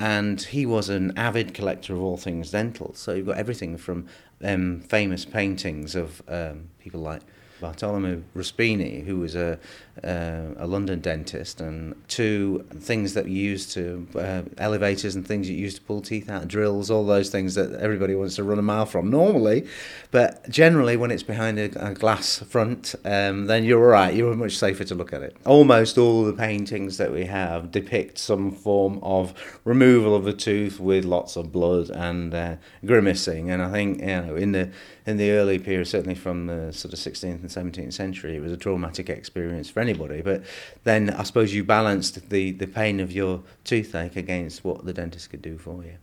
and 0.00 0.40
he 0.40 0.64
was 0.64 0.88
an 0.88 1.12
avid 1.14 1.52
collector 1.52 1.92
of 1.92 2.00
all 2.02 2.16
things 2.16 2.50
dental. 2.50 2.94
So 2.94 3.12
you've 3.12 3.26
got 3.26 3.36
everything 3.36 3.76
from 3.76 4.06
um, 4.42 4.80
famous 4.80 5.26
paintings 5.26 5.94
of 5.94 6.22
um, 6.26 6.70
people 6.78 7.00
like 7.00 7.20
Bartholomew 7.60 8.22
Ruspini, 8.34 9.04
who 9.04 9.18
was 9.18 9.34
a, 9.34 9.58
uh, 10.02 10.54
a 10.56 10.66
London 10.66 11.00
dentist, 11.00 11.60
and 11.60 11.94
two 12.08 12.66
things 12.74 13.14
that 13.14 13.28
you 13.28 13.42
use 13.42 13.72
to 13.74 14.06
uh, 14.16 14.42
elevators 14.58 15.14
and 15.14 15.26
things 15.26 15.48
you 15.48 15.56
use 15.56 15.74
to 15.74 15.80
pull 15.82 16.00
teeth 16.00 16.28
out, 16.30 16.48
drills, 16.48 16.90
all 16.90 17.04
those 17.04 17.30
things 17.30 17.54
that 17.54 17.72
everybody 17.80 18.14
wants 18.14 18.36
to 18.36 18.44
run 18.44 18.58
a 18.58 18.62
mile 18.62 18.86
from 18.86 19.10
normally. 19.10 19.66
But 20.10 20.48
generally, 20.48 20.96
when 20.96 21.10
it's 21.10 21.22
behind 21.22 21.58
a, 21.58 21.90
a 21.90 21.94
glass 21.94 22.38
front, 22.40 22.94
um, 23.04 23.46
then 23.46 23.64
you're 23.64 23.82
all 23.82 23.90
right. 23.90 24.14
You're 24.14 24.34
much 24.34 24.56
safer 24.56 24.84
to 24.84 24.94
look 24.94 25.12
at 25.12 25.22
it. 25.22 25.36
Almost 25.44 25.98
all 25.98 26.24
the 26.24 26.32
paintings 26.32 26.96
that 26.96 27.12
we 27.12 27.26
have 27.26 27.70
depict 27.70 28.18
some 28.18 28.50
form 28.50 28.98
of 29.02 29.34
removal 29.64 30.14
of 30.14 30.26
a 30.26 30.32
tooth 30.32 30.80
with 30.80 31.04
lots 31.04 31.36
of 31.36 31.52
blood 31.52 31.90
and 31.90 32.34
uh, 32.34 32.56
grimacing. 32.84 33.50
And 33.50 33.62
I 33.62 33.70
think 33.70 34.00
you 34.00 34.06
know 34.06 34.36
in 34.36 34.52
the 34.52 34.70
in 35.10 35.16
the 35.16 35.30
early 35.32 35.58
period, 35.58 35.86
certainly 35.86 36.14
from 36.14 36.46
the 36.46 36.72
sort 36.72 36.94
of 36.94 36.98
16th 36.98 37.40
and 37.40 37.50
17th 37.50 37.92
century, 37.92 38.36
it 38.36 38.40
was 38.40 38.52
a 38.52 38.56
traumatic 38.56 39.10
experience 39.10 39.68
for 39.68 39.80
anybody. 39.80 40.22
But 40.22 40.44
then 40.84 41.10
I 41.10 41.24
suppose 41.24 41.52
you 41.52 41.64
balanced 41.64 42.30
the, 42.30 42.52
the 42.52 42.66
pain 42.66 43.00
of 43.00 43.12
your 43.12 43.42
toothache 43.64 44.16
against 44.16 44.64
what 44.64 44.84
the 44.84 44.92
dentist 44.92 45.30
could 45.30 45.42
do 45.42 45.58
for 45.58 45.84
you. 45.84 45.94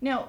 Now, 0.00 0.28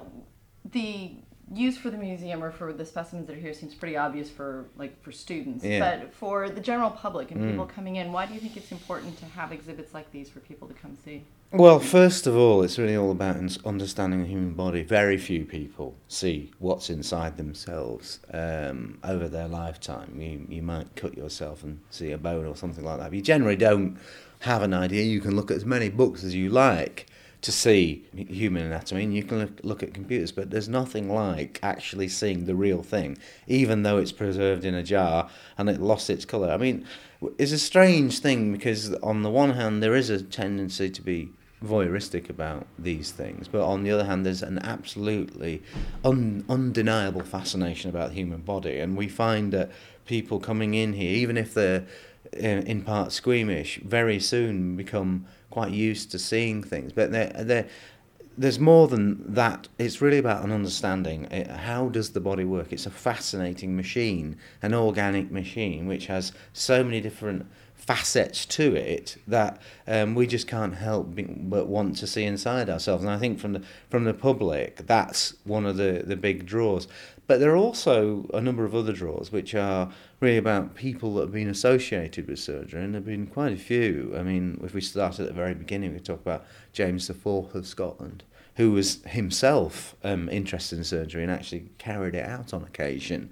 the 0.72 1.12
use 1.52 1.76
for 1.76 1.90
the 1.90 1.98
museum 1.98 2.42
or 2.42 2.50
for 2.50 2.72
the 2.72 2.84
specimens 2.84 3.26
that 3.26 3.36
are 3.36 3.40
here 3.40 3.52
seems 3.52 3.74
pretty 3.74 3.96
obvious 3.96 4.30
for 4.30 4.64
like 4.78 5.00
for 5.02 5.12
students 5.12 5.62
Yeah. 5.62 5.98
but 5.98 6.14
for 6.14 6.48
the 6.48 6.60
general 6.60 6.90
public 6.90 7.30
and 7.30 7.40
mm. 7.40 7.50
people 7.50 7.66
coming 7.66 7.96
in 7.96 8.12
why 8.12 8.24
do 8.24 8.32
you 8.32 8.40
think 8.40 8.56
it's 8.56 8.72
important 8.72 9.18
to 9.18 9.26
have 9.26 9.52
exhibits 9.52 9.92
like 9.92 10.10
these 10.10 10.30
for 10.30 10.40
people 10.40 10.66
to 10.68 10.74
come 10.74 10.96
see 11.04 11.22
Well, 11.56 11.78
first 11.78 12.26
of 12.26 12.36
all, 12.36 12.64
it's 12.64 12.78
really 12.80 12.96
all 12.96 13.12
about 13.12 13.36
understanding 13.64 14.22
the 14.22 14.26
human 14.26 14.54
body. 14.54 14.82
Very 14.82 15.16
few 15.16 15.44
people 15.44 15.94
see 16.08 16.50
what's 16.58 16.90
inside 16.90 17.36
themselves 17.36 18.18
um, 18.32 18.98
over 19.04 19.28
their 19.28 19.46
lifetime. 19.46 20.20
You, 20.20 20.44
you 20.48 20.62
might 20.62 20.96
cut 20.96 21.16
yourself 21.16 21.62
and 21.62 21.78
see 21.90 22.10
a 22.10 22.18
bone 22.18 22.44
or 22.44 22.56
something 22.56 22.84
like 22.84 22.98
that. 22.98 23.10
But 23.10 23.14
you 23.14 23.22
generally 23.22 23.54
don't 23.54 23.96
have 24.40 24.62
an 24.62 24.74
idea. 24.74 25.04
You 25.04 25.20
can 25.20 25.36
look 25.36 25.52
at 25.52 25.56
as 25.56 25.64
many 25.64 25.90
books 25.90 26.24
as 26.24 26.34
you 26.34 26.50
like 26.50 27.06
to 27.42 27.52
see 27.52 28.04
human 28.16 28.64
anatomy, 28.66 29.04
and 29.04 29.14
you 29.14 29.22
can 29.22 29.38
look, 29.38 29.60
look 29.62 29.82
at 29.84 29.94
computers, 29.94 30.32
but 30.32 30.50
there's 30.50 30.68
nothing 30.68 31.08
like 31.08 31.60
actually 31.62 32.08
seeing 32.08 32.46
the 32.46 32.56
real 32.56 32.82
thing, 32.82 33.16
even 33.46 33.84
though 33.84 33.98
it's 33.98 34.10
preserved 34.10 34.64
in 34.64 34.74
a 34.74 34.82
jar 34.82 35.30
and 35.56 35.68
it 35.68 35.80
lost 35.80 36.10
its 36.10 36.24
colour. 36.24 36.50
I 36.50 36.56
mean, 36.56 36.84
it's 37.38 37.52
a 37.52 37.58
strange 37.60 38.18
thing 38.18 38.50
because, 38.50 38.92
on 38.94 39.22
the 39.22 39.30
one 39.30 39.50
hand, 39.50 39.84
there 39.84 39.94
is 39.94 40.10
a 40.10 40.20
tendency 40.20 40.90
to 40.90 41.00
be 41.00 41.30
voyeuristic 41.64 42.28
about 42.28 42.66
these 42.78 43.10
things, 43.10 43.48
but 43.48 43.62
on 43.62 43.82
the 43.82 43.90
other 43.90 44.04
hand, 44.04 44.24
there's 44.24 44.42
an 44.42 44.58
absolutely 44.58 45.62
un- 46.04 46.44
undeniable 46.48 47.22
fascination 47.22 47.90
about 47.90 48.10
the 48.10 48.14
human 48.14 48.40
body, 48.40 48.78
and 48.78 48.96
we 48.96 49.08
find 49.08 49.52
that 49.52 49.70
people 50.06 50.38
coming 50.38 50.74
in 50.74 50.92
here, 50.92 51.14
even 51.14 51.36
if 51.36 51.54
they're 51.54 51.86
uh, 52.36 52.62
in 52.66 52.82
part 52.82 53.12
squeamish, 53.12 53.80
very 53.84 54.18
soon 54.18 54.76
become 54.76 55.26
quite 55.50 55.72
used 55.72 56.10
to 56.10 56.18
seeing 56.18 56.62
things. 56.62 56.92
But 56.92 57.12
they're, 57.12 57.32
they're, 57.38 57.68
there's 58.36 58.58
more 58.58 58.88
than 58.88 59.34
that. 59.34 59.68
It's 59.78 60.00
really 60.00 60.18
about 60.18 60.44
an 60.44 60.50
understanding. 60.50 61.26
Uh, 61.26 61.56
How 61.56 61.88
does 61.88 62.10
the 62.10 62.20
body 62.20 62.44
work? 62.44 62.72
It's 62.72 62.86
a 62.86 62.90
fascinating 62.90 63.76
machine, 63.76 64.36
an 64.62 64.74
organic 64.74 65.30
machine, 65.30 65.86
which 65.86 66.06
has 66.06 66.32
so 66.52 66.82
many 66.82 67.00
different 67.00 67.46
facets 67.74 68.46
to 68.46 68.74
it 68.74 69.16
that 69.26 69.60
um, 69.86 70.14
we 70.14 70.26
just 70.26 70.46
can't 70.48 70.74
help 70.74 71.06
but 71.14 71.66
want 71.66 71.96
to 71.98 72.06
see 72.06 72.24
inside 72.24 72.70
ourselves. 72.70 73.04
And 73.04 73.12
I 73.12 73.18
think 73.18 73.38
from 73.38 73.52
the 73.52 73.62
from 73.90 74.04
the 74.04 74.14
public, 74.14 74.86
that's 74.86 75.34
one 75.44 75.66
of 75.66 75.76
the, 75.76 76.02
the 76.06 76.16
big 76.16 76.46
draws. 76.46 76.88
But 77.26 77.40
there 77.40 77.52
are 77.52 77.56
also 77.56 78.28
a 78.34 78.40
number 78.40 78.64
of 78.64 78.74
other 78.74 78.92
draws 78.92 79.32
which 79.32 79.54
are 79.54 79.90
really 80.20 80.36
about 80.36 80.74
people 80.74 81.14
that 81.14 81.22
have 81.22 81.32
been 81.32 81.48
associated 81.48 82.28
with 82.28 82.38
surgery, 82.38 82.82
and 82.82 82.94
there 82.94 83.00
have 83.00 83.06
been 83.06 83.26
quite 83.26 83.52
a 83.52 83.56
few. 83.56 84.14
I 84.16 84.22
mean, 84.22 84.60
if 84.62 84.74
we 84.74 84.80
start 84.80 85.18
at 85.20 85.26
the 85.26 85.32
very 85.32 85.54
beginning, 85.54 85.92
we 85.92 86.00
talk 86.00 86.20
about 86.20 86.44
James 86.72 87.08
IV 87.08 87.26
of 87.26 87.66
Scotland, 87.66 88.24
who 88.56 88.72
was 88.72 89.02
himself 89.04 89.94
um, 90.04 90.28
interested 90.28 90.78
in 90.78 90.84
surgery 90.84 91.22
and 91.22 91.32
actually 91.32 91.70
carried 91.78 92.14
it 92.14 92.26
out 92.26 92.52
on 92.52 92.62
occasion. 92.62 93.30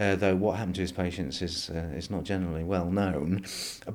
Uh, 0.00 0.14
though 0.14 0.36
what 0.36 0.56
happened 0.56 0.76
to 0.76 0.80
his 0.80 0.92
patients 0.92 1.42
is 1.42 1.70
uh, 1.70 1.90
is 1.96 2.08
not 2.08 2.22
generally 2.22 2.62
well 2.62 2.88
known, 2.90 3.44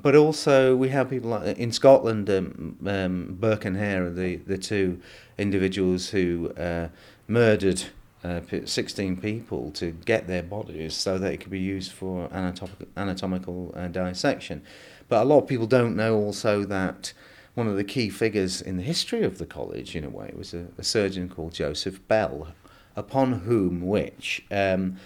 but 0.02 0.14
also 0.14 0.76
we 0.76 0.90
have 0.90 1.08
people 1.08 1.30
like 1.30 1.56
in 1.58 1.72
Scotland, 1.72 2.28
um, 2.28 2.76
um, 2.86 3.36
Burke 3.40 3.64
and 3.64 3.76
Hare 3.76 4.06
are 4.06 4.10
the 4.10 4.36
the 4.36 4.58
two 4.58 5.00
individuals 5.38 6.10
who 6.10 6.52
uh, 6.58 6.88
murdered 7.26 7.84
uh, 8.24 8.40
16 8.64 9.18
people 9.18 9.70
to 9.72 9.90
get 9.90 10.26
their 10.26 10.42
bodies 10.42 10.94
so 10.94 11.18
that 11.18 11.32
it 11.32 11.38
could 11.38 11.50
be 11.50 11.60
used 11.60 11.92
for 11.92 12.28
anatomical, 12.32 12.86
anatomical 12.96 13.74
uh, 13.76 13.88
dissection. 13.88 14.62
But 15.08 15.22
a 15.22 15.24
lot 15.24 15.42
of 15.42 15.46
people 15.46 15.66
don't 15.66 15.94
know 15.94 16.16
also 16.16 16.64
that 16.64 17.12
one 17.54 17.68
of 17.68 17.76
the 17.76 17.84
key 17.84 18.08
figures 18.08 18.60
in 18.60 18.76
the 18.76 18.82
history 18.82 19.24
of 19.24 19.38
the 19.38 19.46
college, 19.46 19.94
in 19.94 20.04
a 20.04 20.08
way, 20.08 20.32
was 20.36 20.54
a, 20.54 20.66
a 20.78 20.82
surgeon 20.82 21.28
called 21.28 21.52
Joseph 21.52 22.06
Bell, 22.08 22.48
upon 22.96 23.40
whom 23.40 23.82
which 23.82 24.44
um, 24.50 24.96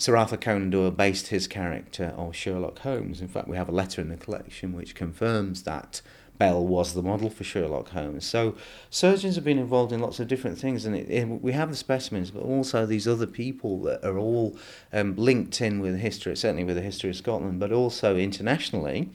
Sir 0.00 0.16
Arthur 0.16 0.36
Conan 0.36 0.70
Doyle 0.70 0.92
based 0.92 1.26
his 1.26 1.48
character 1.48 2.14
of 2.16 2.36
Sherlock 2.36 2.78
Holmes. 2.78 3.20
In 3.20 3.26
fact, 3.26 3.48
we 3.48 3.56
have 3.56 3.68
a 3.68 3.72
letter 3.72 4.00
in 4.00 4.10
the 4.10 4.16
collection 4.16 4.72
which 4.72 4.94
confirms 4.94 5.64
that 5.64 6.00
Bell 6.38 6.64
was 6.64 6.94
the 6.94 7.02
model 7.02 7.28
for 7.28 7.42
Sherlock 7.42 7.88
Holmes. 7.88 8.24
So 8.24 8.54
surgeons 8.90 9.34
have 9.34 9.42
been 9.42 9.58
involved 9.58 9.92
in 9.92 9.98
lots 9.98 10.20
of 10.20 10.28
different 10.28 10.56
things, 10.56 10.86
and 10.86 10.94
it, 10.94 11.10
it, 11.10 11.24
we 11.26 11.50
have 11.50 11.70
the 11.70 11.76
specimens, 11.76 12.30
but 12.30 12.44
also 12.44 12.86
these 12.86 13.08
other 13.08 13.26
people 13.26 13.82
that 13.82 14.04
are 14.04 14.18
all 14.18 14.56
um, 14.92 15.16
linked 15.16 15.60
in 15.60 15.80
with 15.80 15.98
history, 15.98 16.36
certainly 16.36 16.62
with 16.62 16.76
the 16.76 16.82
history 16.82 17.10
of 17.10 17.16
Scotland, 17.16 17.58
but 17.58 17.72
also 17.72 18.16
internationally. 18.16 19.10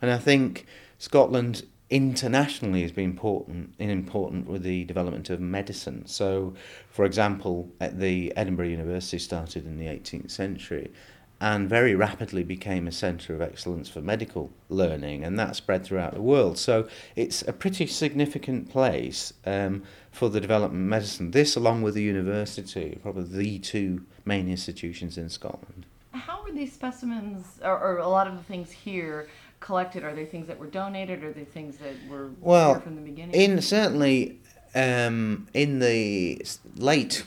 And 0.00 0.10
I 0.10 0.16
think 0.16 0.64
Scotland 0.96 1.66
internationally 1.92 2.80
has 2.80 2.90
been 2.90 3.04
important 3.04 3.74
important 3.78 4.48
with 4.48 4.62
the 4.62 4.84
development 4.84 5.28
of 5.28 5.40
medicine. 5.40 6.06
So, 6.06 6.54
for 6.88 7.04
example, 7.04 7.68
at 7.80 8.00
the 8.00 8.32
Edinburgh 8.34 8.68
University 8.68 9.18
started 9.18 9.66
in 9.66 9.76
the 9.78 9.86
18th 9.86 10.30
century 10.30 10.90
and 11.38 11.68
very 11.68 11.94
rapidly 11.94 12.44
became 12.44 12.86
a 12.86 12.92
centre 12.92 13.34
of 13.34 13.42
excellence 13.42 13.88
for 13.88 14.00
medical 14.00 14.48
learning, 14.68 15.24
and 15.24 15.36
that 15.40 15.56
spread 15.56 15.84
throughout 15.84 16.14
the 16.14 16.22
world. 16.22 16.56
So 16.56 16.88
it's 17.16 17.42
a 17.42 17.52
pretty 17.52 17.88
significant 17.88 18.70
place 18.70 19.32
um, 19.44 19.82
for 20.12 20.28
the 20.28 20.40
development 20.40 20.84
of 20.84 20.88
medicine. 20.88 21.32
This, 21.32 21.56
along 21.56 21.82
with 21.82 21.94
the 21.94 22.02
university, 22.02 22.96
probably 23.02 23.24
the 23.24 23.58
two 23.58 24.06
main 24.24 24.48
institutions 24.48 25.18
in 25.18 25.28
Scotland. 25.28 25.84
How 26.12 26.44
were 26.44 26.52
these 26.52 26.72
specimens, 26.72 27.58
or, 27.60 27.76
or 27.76 27.98
a 27.98 28.08
lot 28.08 28.28
of 28.28 28.36
the 28.36 28.44
things 28.44 28.70
here, 28.70 29.26
collected? 29.62 30.04
Are 30.04 30.14
they 30.14 30.26
things 30.26 30.46
that 30.48 30.58
were 30.58 30.66
donated, 30.66 31.24
or 31.24 31.28
are 31.28 31.32
they 31.32 31.44
things 31.44 31.78
that 31.78 31.94
were 32.10 32.30
Well, 32.40 32.80
from 32.80 32.96
the 32.96 33.02
beginning? 33.02 33.34
in 33.34 33.62
certainly 33.62 34.38
um, 34.74 35.46
in 35.54 35.78
the 35.78 36.44
late 36.76 37.24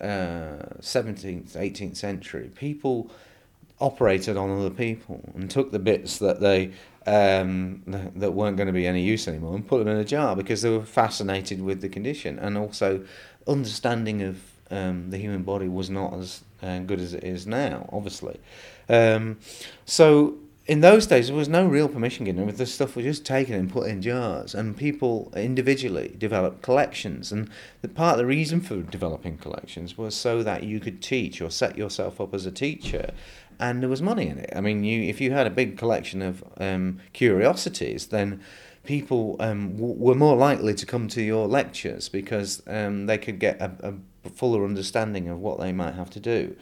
uh, 0.00 0.58
seventeenth, 0.80 1.56
eighteenth 1.56 1.96
century, 1.96 2.50
people 2.54 3.10
operated 3.80 4.36
on 4.36 4.48
other 4.56 4.70
people 4.70 5.20
and 5.34 5.50
took 5.50 5.72
the 5.72 5.78
bits 5.78 6.18
that 6.18 6.40
they 6.40 6.72
um, 7.06 7.82
that 8.14 8.32
weren't 8.32 8.56
going 8.56 8.68
to 8.68 8.72
be 8.72 8.86
any 8.86 9.02
use 9.02 9.26
anymore 9.26 9.56
and 9.56 9.66
put 9.66 9.78
them 9.78 9.88
in 9.88 9.96
a 9.96 10.04
jar 10.04 10.36
because 10.36 10.62
they 10.62 10.70
were 10.70 10.84
fascinated 10.84 11.60
with 11.60 11.80
the 11.80 11.88
condition 11.88 12.38
and 12.38 12.56
also 12.56 13.04
understanding 13.48 14.22
of 14.22 14.40
um, 14.70 15.10
the 15.10 15.18
human 15.18 15.42
body 15.42 15.68
was 15.68 15.90
not 15.90 16.14
as 16.14 16.44
uh, 16.62 16.78
good 16.78 17.00
as 17.00 17.12
it 17.12 17.24
is 17.24 17.46
now, 17.46 17.88
obviously. 17.92 18.38
Um, 18.88 19.38
so 19.84 20.36
in 20.66 20.80
those 20.80 21.06
days, 21.06 21.26
there 21.26 21.36
was 21.36 21.48
no 21.48 21.66
real 21.66 21.88
permission 21.88 22.24
given. 22.24 22.46
The 22.54 22.66
stuff 22.66 22.94
was 22.94 23.04
just 23.04 23.24
taken 23.24 23.54
and 23.54 23.70
put 23.70 23.88
in 23.88 24.00
jars, 24.00 24.54
and 24.54 24.76
people 24.76 25.32
individually 25.34 26.14
developed 26.16 26.62
collections. 26.62 27.32
And 27.32 27.50
the 27.80 27.88
part 27.88 28.14
of 28.14 28.18
the 28.18 28.26
reason 28.26 28.60
for 28.60 28.76
developing 28.82 29.38
collections 29.38 29.98
was 29.98 30.14
so 30.14 30.42
that 30.44 30.62
you 30.62 30.78
could 30.78 31.02
teach 31.02 31.40
or 31.40 31.50
set 31.50 31.76
yourself 31.76 32.20
up 32.20 32.32
as 32.32 32.46
a 32.46 32.52
teacher, 32.52 33.10
and 33.58 33.82
there 33.82 33.90
was 33.90 34.00
money 34.00 34.28
in 34.28 34.38
it. 34.38 34.52
I 34.54 34.60
mean, 34.60 34.84
you 34.84 35.02
if 35.02 35.20
you 35.20 35.32
had 35.32 35.48
a 35.48 35.50
big 35.50 35.76
collection 35.76 36.22
of 36.22 36.44
um, 36.58 37.00
curiosities, 37.12 38.06
then 38.06 38.40
people 38.84 39.36
um, 39.40 39.76
w- 39.76 39.94
were 39.98 40.14
more 40.14 40.36
likely 40.36 40.74
to 40.74 40.86
come 40.86 41.08
to 41.08 41.22
your 41.22 41.48
lectures 41.48 42.08
because 42.08 42.62
um, 42.68 43.06
they 43.06 43.18
could 43.18 43.40
get 43.40 43.60
a, 43.60 43.94
a 44.24 44.30
fuller 44.30 44.64
understanding 44.64 45.28
of 45.28 45.38
what 45.40 45.58
they 45.58 45.72
might 45.72 45.94
have 45.94 46.10
to 46.10 46.20
do. 46.20 46.56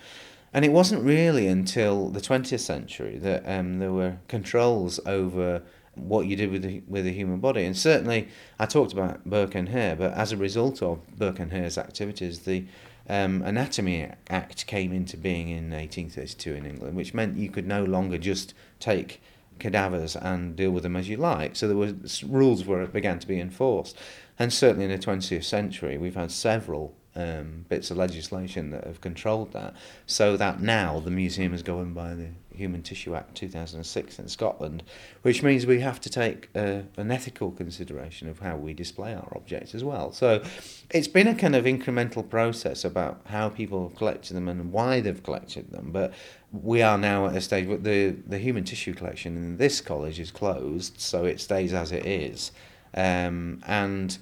And 0.52 0.64
it 0.64 0.72
wasn't 0.72 1.04
really 1.04 1.46
until 1.46 2.08
the 2.08 2.20
20th 2.20 2.60
century 2.60 3.18
that 3.18 3.44
um, 3.46 3.78
there 3.78 3.92
were 3.92 4.16
controls 4.26 4.98
over 5.06 5.62
what 5.94 6.26
you 6.26 6.36
did 6.36 6.50
with 6.50 6.62
the, 6.62 6.82
with 6.88 7.04
the 7.04 7.12
human 7.12 7.38
body. 7.38 7.64
And 7.64 7.76
certainly, 7.76 8.28
I 8.58 8.66
talked 8.66 8.92
about 8.92 9.24
Burke 9.24 9.54
and 9.54 9.68
Hare, 9.68 9.94
but 9.96 10.12
as 10.14 10.32
a 10.32 10.36
result 10.36 10.82
of 10.82 11.06
Burke 11.16 11.38
and 11.38 11.52
Hare's 11.52 11.78
activities, 11.78 12.40
the 12.40 12.64
um, 13.08 13.42
Anatomy 13.42 14.08
Act 14.28 14.66
came 14.66 14.92
into 14.92 15.16
being 15.16 15.48
in 15.48 15.70
1832 15.70 16.54
in 16.54 16.66
England, 16.66 16.96
which 16.96 17.14
meant 17.14 17.36
you 17.36 17.50
could 17.50 17.66
no 17.66 17.84
longer 17.84 18.18
just 18.18 18.54
take 18.78 19.20
cadavers 19.58 20.16
and 20.16 20.56
deal 20.56 20.70
with 20.70 20.82
them 20.82 20.96
as 20.96 21.08
you 21.08 21.16
like. 21.16 21.54
So 21.56 21.68
there 21.68 21.76
were 21.76 21.94
rules 22.26 22.64
were 22.64 22.86
began 22.86 23.18
to 23.18 23.26
be 23.26 23.40
enforced, 23.40 23.96
and 24.38 24.52
certainly 24.52 24.84
in 24.86 24.90
the 24.90 24.98
20th 24.98 25.44
century, 25.44 25.98
we've 25.98 26.14
had 26.14 26.30
several 26.30 26.94
um, 27.20 27.64
bits 27.68 27.90
of 27.90 27.96
legislation 27.96 28.70
that 28.70 28.84
have 28.84 29.00
controlled 29.00 29.52
that, 29.52 29.74
so 30.06 30.36
that 30.36 30.60
now 30.60 31.00
the 31.00 31.10
museum 31.10 31.52
is 31.52 31.62
governed 31.62 31.94
by 31.94 32.14
the 32.14 32.28
Human 32.54 32.82
Tissue 32.82 33.14
Act 33.14 33.34
2006 33.36 34.18
in 34.18 34.28
Scotland, 34.28 34.82
which 35.22 35.42
means 35.42 35.66
we 35.66 35.80
have 35.80 36.00
to 36.00 36.10
take 36.10 36.48
an 36.54 37.10
ethical 37.10 37.50
consideration 37.50 38.28
of 38.28 38.40
how 38.40 38.56
we 38.56 38.74
display 38.74 39.14
our 39.14 39.32
objects 39.34 39.74
as 39.74 39.82
well. 39.82 40.12
So 40.12 40.42
it's 40.90 41.08
been 41.08 41.28
a 41.28 41.34
kind 41.34 41.56
of 41.56 41.64
incremental 41.64 42.28
process 42.28 42.84
about 42.84 43.22
how 43.26 43.48
people 43.48 43.88
have 43.88 43.96
collected 43.96 44.34
them 44.34 44.48
and 44.48 44.72
why 44.72 45.00
they've 45.00 45.22
collected 45.22 45.70
them, 45.70 45.90
but 45.92 46.12
we 46.52 46.82
are 46.82 46.98
now 46.98 47.26
at 47.26 47.36
a 47.36 47.40
stage 47.40 47.66
where 47.66 47.78
the, 47.78 48.10
the 48.26 48.38
human 48.38 48.64
tissue 48.64 48.92
collection 48.94 49.36
in 49.36 49.56
this 49.56 49.80
college 49.80 50.18
is 50.18 50.30
closed, 50.30 51.00
so 51.00 51.24
it 51.24 51.40
stays 51.40 51.72
as 51.72 51.92
it 51.92 52.04
is. 52.04 52.52
Um, 52.92 53.62
and 53.66 54.18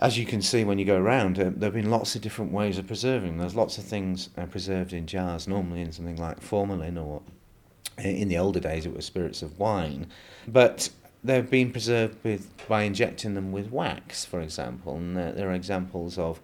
as 0.00 0.16
you 0.16 0.24
can 0.24 0.40
see 0.40 0.64
when 0.64 0.78
you 0.78 0.84
go 0.84 0.96
around, 0.96 1.38
uh, 1.38 1.50
there 1.54 1.66
have 1.66 1.74
been 1.74 1.90
lots 1.90 2.14
of 2.14 2.22
different 2.22 2.52
ways 2.52 2.78
of 2.78 2.86
preserving. 2.86 3.36
There's 3.36 3.54
lots 3.54 3.76
of 3.76 3.84
things 3.84 4.30
uh, 4.36 4.46
preserved 4.46 4.94
in 4.94 5.06
jars, 5.06 5.46
normally 5.46 5.82
in 5.82 5.92
something 5.92 6.16
like 6.16 6.40
formalin, 6.40 6.96
or 6.96 7.20
uh, 7.98 8.02
in 8.02 8.28
the 8.28 8.38
older 8.38 8.60
days 8.60 8.86
it 8.86 8.96
was 8.96 9.04
spirits 9.04 9.42
of 9.42 9.58
wine. 9.58 10.06
But 10.48 10.88
they've 11.22 11.48
been 11.48 11.70
preserved 11.70 12.16
with 12.24 12.50
by 12.66 12.82
injecting 12.82 13.34
them 13.34 13.52
with 13.52 13.70
wax, 13.70 14.24
for 14.24 14.40
example. 14.40 14.96
And 14.96 15.18
uh, 15.18 15.32
there 15.32 15.50
are 15.50 15.54
examples 15.54 16.16
of 16.16 16.40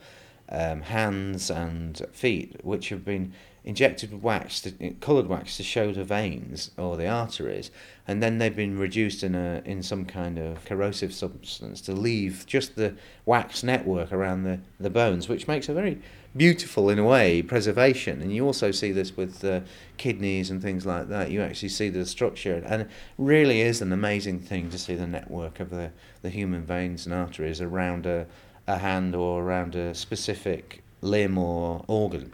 um, 0.50 0.82
hands 0.82 1.50
and 1.50 2.00
feet, 2.12 2.60
which 2.62 2.90
have 2.90 3.06
been 3.06 3.32
injected 3.66 4.12
with 4.12 4.22
wax, 4.22 4.60
to, 4.60 4.70
coloured 5.00 5.26
wax, 5.26 5.56
to 5.56 5.62
show 5.64 5.92
the 5.92 6.04
veins 6.04 6.70
or 6.78 6.96
the 6.96 7.08
arteries, 7.08 7.72
and 8.06 8.22
then 8.22 8.38
they've 8.38 8.54
been 8.54 8.78
reduced 8.78 9.24
in 9.24 9.34
a 9.34 9.60
in 9.64 9.82
some 9.82 10.04
kind 10.04 10.38
of 10.38 10.64
corrosive 10.64 11.12
substance 11.12 11.80
to 11.80 11.92
leave 11.92 12.44
just 12.46 12.76
the 12.76 12.94
wax 13.26 13.64
network 13.64 14.12
around 14.12 14.44
the, 14.44 14.60
the 14.78 14.88
bones, 14.88 15.28
which 15.28 15.48
makes 15.48 15.68
a 15.68 15.74
very 15.74 16.00
beautiful 16.36 16.88
in 16.90 16.98
a 16.98 17.04
way 17.04 17.42
preservation. 17.42 18.22
And 18.22 18.32
you 18.32 18.44
also 18.46 18.70
see 18.70 18.92
this 18.92 19.16
with 19.16 19.44
uh, 19.44 19.60
kidneys 19.96 20.50
and 20.50 20.62
things 20.62 20.86
like 20.86 21.08
that. 21.08 21.30
You 21.30 21.42
actually 21.42 21.70
see 21.70 21.88
the 21.88 22.06
structure, 22.06 22.62
and 22.64 22.82
it 22.82 22.88
really 23.18 23.62
is 23.62 23.82
an 23.82 23.92
amazing 23.92 24.40
thing 24.40 24.70
to 24.70 24.78
see 24.78 24.94
the 24.94 25.08
network 25.08 25.58
of 25.58 25.70
the, 25.70 25.90
the 26.22 26.30
human 26.30 26.64
veins 26.64 27.04
and 27.04 27.14
arteries 27.14 27.60
around 27.60 28.06
a, 28.06 28.26
a 28.68 28.78
hand 28.78 29.16
or 29.16 29.42
around 29.42 29.74
a 29.74 29.92
specific 29.92 30.84
limb 31.00 31.36
or 31.36 31.84
organ. 31.88 32.32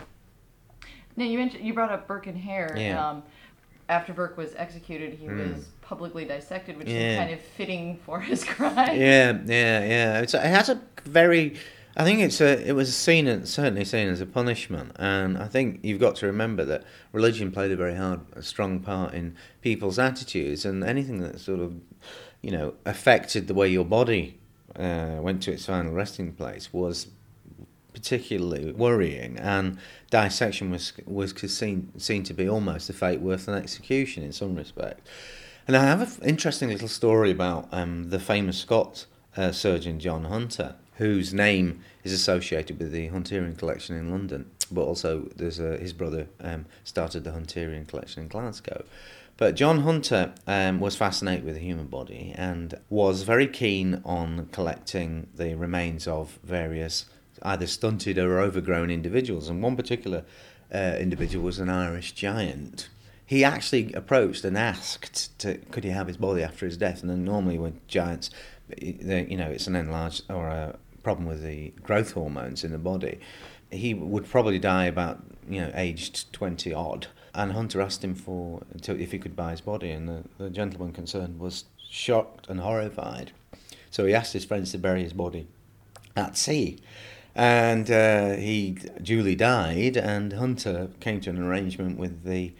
Now 1.16 1.24
you 1.24 1.38
mentioned 1.38 1.64
you 1.64 1.74
brought 1.74 1.90
up 1.92 2.06
Burke 2.06 2.26
and 2.26 2.38
Hare. 2.38 2.74
Yeah. 2.76 3.08
Um, 3.10 3.22
after 3.88 4.12
Burke 4.14 4.36
was 4.38 4.54
executed, 4.56 5.12
he 5.14 5.26
Mm. 5.26 5.54
was 5.56 5.66
publicly 5.82 6.24
dissected, 6.24 6.78
which 6.78 6.88
Yeah. 6.88 7.10
is 7.12 7.18
kind 7.18 7.32
of 7.34 7.40
fitting 7.40 7.98
for 8.06 8.20
his 8.30 8.44
crime. 8.44 8.74
Yeah, 8.98 9.38
yeah, 9.44 9.84
yeah. 9.84 10.20
It's, 10.20 10.34
it 10.34 10.40
has 10.40 10.68
a 10.68 10.80
very. 11.04 11.56
I 11.94 12.04
think 12.04 12.20
it's 12.20 12.40
a. 12.40 12.66
It 12.66 12.72
was 12.72 12.96
seen 12.96 13.26
as, 13.28 13.50
certainly 13.50 13.84
seen 13.84 14.08
as 14.08 14.22
a 14.22 14.26
punishment, 14.26 14.92
and 14.96 15.36
I 15.36 15.46
think 15.46 15.80
you've 15.82 16.00
got 16.00 16.16
to 16.16 16.26
remember 16.26 16.64
that 16.64 16.84
religion 17.12 17.50
played 17.52 17.70
a 17.70 17.76
very 17.76 17.94
hard, 17.96 18.20
a 18.32 18.42
strong 18.42 18.80
part 18.80 19.12
in 19.12 19.34
people's 19.60 19.98
attitudes, 19.98 20.64
and 20.64 20.82
anything 20.82 21.18
that 21.20 21.38
sort 21.38 21.60
of, 21.60 21.74
you 22.40 22.50
know, 22.50 22.72
affected 22.86 23.46
the 23.46 23.52
way 23.52 23.68
your 23.68 23.84
body 23.84 24.38
uh, 24.76 25.18
went 25.20 25.42
to 25.42 25.52
its 25.52 25.66
final 25.66 25.92
resting 25.92 26.32
place 26.32 26.72
was 26.72 27.08
particularly 28.02 28.72
worrying, 28.72 29.38
and 29.38 29.78
dissection 30.10 30.70
was 30.70 30.92
was 31.06 31.32
seen 31.46 31.92
seen 31.96 32.24
to 32.24 32.34
be 32.34 32.48
almost 32.48 32.90
a 32.90 32.92
fate 32.92 33.20
worse 33.20 33.44
than 33.44 33.54
execution 33.54 34.24
in 34.24 34.32
some 34.32 34.56
respect. 34.56 35.06
And 35.68 35.76
I 35.76 35.84
have 35.84 36.00
an 36.20 36.28
interesting 36.28 36.68
little 36.68 36.88
story 36.88 37.30
about 37.30 37.68
um, 37.70 38.10
the 38.10 38.18
famous 38.18 38.58
Scot 38.58 39.06
uh, 39.36 39.52
surgeon 39.52 40.00
John 40.00 40.24
Hunter, 40.24 40.74
whose 40.96 41.32
name 41.32 41.80
is 42.02 42.12
associated 42.12 42.80
with 42.80 42.90
the 42.90 43.08
Hunterian 43.10 43.56
collection 43.56 43.96
in 43.96 44.10
London, 44.10 44.50
but 44.72 44.82
also 44.82 45.28
there's 45.36 45.60
a, 45.60 45.78
his 45.78 45.92
brother 45.92 46.26
um, 46.40 46.66
started 46.82 47.22
the 47.22 47.30
Hunterian 47.30 47.86
collection 47.86 48.24
in 48.24 48.28
Glasgow. 48.28 48.84
But 49.36 49.54
John 49.54 49.80
Hunter 49.80 50.32
um, 50.46 50.80
was 50.80 50.96
fascinated 50.96 51.44
with 51.44 51.54
the 51.54 51.60
human 51.60 51.86
body 51.86 52.34
and 52.36 52.74
was 52.90 53.22
very 53.22 53.46
keen 53.46 54.02
on 54.04 54.48
collecting 54.52 55.28
the 55.34 55.54
remains 55.54 56.06
of 56.06 56.38
various 56.42 57.06
either 57.42 57.66
stunted 57.66 58.18
or 58.18 58.40
overgrown 58.40 58.90
individuals. 58.90 59.48
And 59.48 59.62
one 59.62 59.76
particular 59.76 60.24
uh, 60.72 60.96
individual 60.98 61.44
was 61.44 61.58
an 61.58 61.68
Irish 61.68 62.12
giant. 62.12 62.88
He 63.24 63.44
actually 63.44 63.92
approached 63.92 64.44
and 64.44 64.58
asked, 64.58 65.38
to, 65.40 65.58
could 65.70 65.84
he 65.84 65.90
have 65.90 66.06
his 66.06 66.16
body 66.16 66.42
after 66.42 66.66
his 66.66 66.76
death? 66.76 67.02
And 67.02 67.10
then 67.10 67.24
normally 67.24 67.58
with 67.58 67.86
giants, 67.88 68.30
you 68.80 69.36
know, 69.36 69.48
it's 69.48 69.66
an 69.66 69.76
enlarged 69.76 70.30
or 70.30 70.48
a 70.48 70.76
problem 71.02 71.26
with 71.26 71.42
the 71.42 71.72
growth 71.82 72.12
hormones 72.12 72.64
in 72.64 72.72
the 72.72 72.78
body. 72.78 73.20
He 73.70 73.94
would 73.94 74.28
probably 74.28 74.58
die 74.58 74.84
about, 74.84 75.22
you 75.48 75.60
know, 75.60 75.70
aged 75.74 76.32
20 76.32 76.74
odd. 76.74 77.06
And 77.34 77.52
Hunter 77.52 77.80
asked 77.80 78.04
him 78.04 78.14
for 78.14 78.62
to, 78.82 79.00
if 79.00 79.12
he 79.12 79.18
could 79.18 79.34
buy 79.34 79.52
his 79.52 79.62
body, 79.62 79.90
and 79.90 80.08
the, 80.08 80.24
the 80.36 80.50
gentleman 80.50 80.92
concerned 80.92 81.38
was 81.38 81.64
shocked 81.88 82.48
and 82.48 82.60
horrified. 82.60 83.32
So 83.90 84.04
he 84.04 84.14
asked 84.14 84.34
his 84.34 84.44
friends 84.44 84.72
to 84.72 84.78
bury 84.78 85.02
his 85.02 85.12
body 85.12 85.46
at 86.16 86.36
sea. 86.36 86.78
And 87.34 87.90
uh, 87.90 88.34
he 88.34 88.76
duly 89.02 89.34
died, 89.34 89.96
and 89.96 90.34
Hunter 90.34 90.90
came 91.00 91.20
to 91.22 91.30
an 91.30 91.38
arrangement 91.38 91.98
with 91.98 92.24
the 92.24 92.52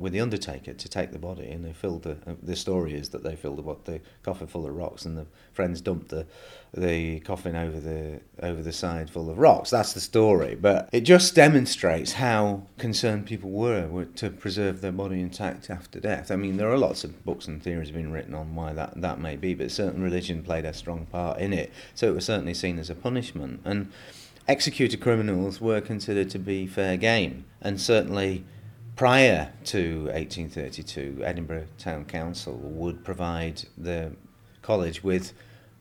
with 0.00 0.12
the 0.12 0.20
undertaker 0.20 0.72
to 0.72 0.88
take 0.88 1.12
the 1.12 1.18
body, 1.18 1.48
and 1.48 1.64
they 1.64 1.72
filled 1.72 2.02
the. 2.02 2.12
Uh, 2.26 2.34
the 2.42 2.56
story 2.56 2.94
is 2.94 3.10
that 3.10 3.22
they 3.22 3.36
filled 3.36 3.58
the, 3.58 3.92
the 3.92 4.00
coffin 4.22 4.46
full 4.46 4.66
of 4.66 4.74
rocks, 4.74 5.04
and 5.04 5.16
the 5.16 5.26
friends 5.52 5.80
dumped 5.80 6.08
the 6.08 6.26
the 6.72 7.18
coffin 7.20 7.56
over 7.56 7.80
the 7.80 8.20
over 8.42 8.62
the 8.62 8.72
side 8.72 9.10
full 9.10 9.28
of 9.30 9.38
rocks. 9.38 9.70
That's 9.70 9.92
the 9.92 10.00
story, 10.00 10.54
but 10.54 10.88
it 10.92 11.02
just 11.02 11.34
demonstrates 11.34 12.12
how 12.12 12.62
concerned 12.78 13.26
people 13.26 13.50
were, 13.50 13.88
were 13.88 14.04
to 14.04 14.30
preserve 14.30 14.80
their 14.80 14.92
body 14.92 15.20
intact 15.20 15.70
after 15.70 16.00
death. 16.00 16.30
I 16.30 16.36
mean, 16.36 16.56
there 16.56 16.70
are 16.70 16.78
lots 16.78 17.04
of 17.04 17.24
books 17.24 17.46
and 17.46 17.62
theories 17.62 17.90
being 17.90 18.12
written 18.12 18.34
on 18.34 18.54
why 18.54 18.72
that 18.72 19.00
that 19.00 19.20
may 19.20 19.36
be, 19.36 19.54
but 19.54 19.70
certain 19.70 20.02
religion 20.02 20.42
played 20.42 20.64
a 20.64 20.72
strong 20.72 21.06
part 21.06 21.38
in 21.38 21.52
it. 21.52 21.72
So 21.94 22.08
it 22.08 22.14
was 22.14 22.24
certainly 22.24 22.54
seen 22.54 22.78
as 22.78 22.90
a 22.90 22.94
punishment, 22.94 23.60
and 23.64 23.92
executed 24.46 25.00
criminals 25.00 25.60
were 25.60 25.80
considered 25.80 26.30
to 26.30 26.38
be 26.38 26.66
fair 26.66 26.96
game, 26.96 27.44
and 27.60 27.80
certainly 27.80 28.44
prior 28.96 29.52
to 29.64 30.04
1832, 30.04 31.22
Edinburgh 31.24 31.66
Town 31.78 32.04
Council 32.04 32.54
would 32.54 33.04
provide 33.04 33.62
the 33.76 34.12
college 34.62 35.02
with 35.02 35.32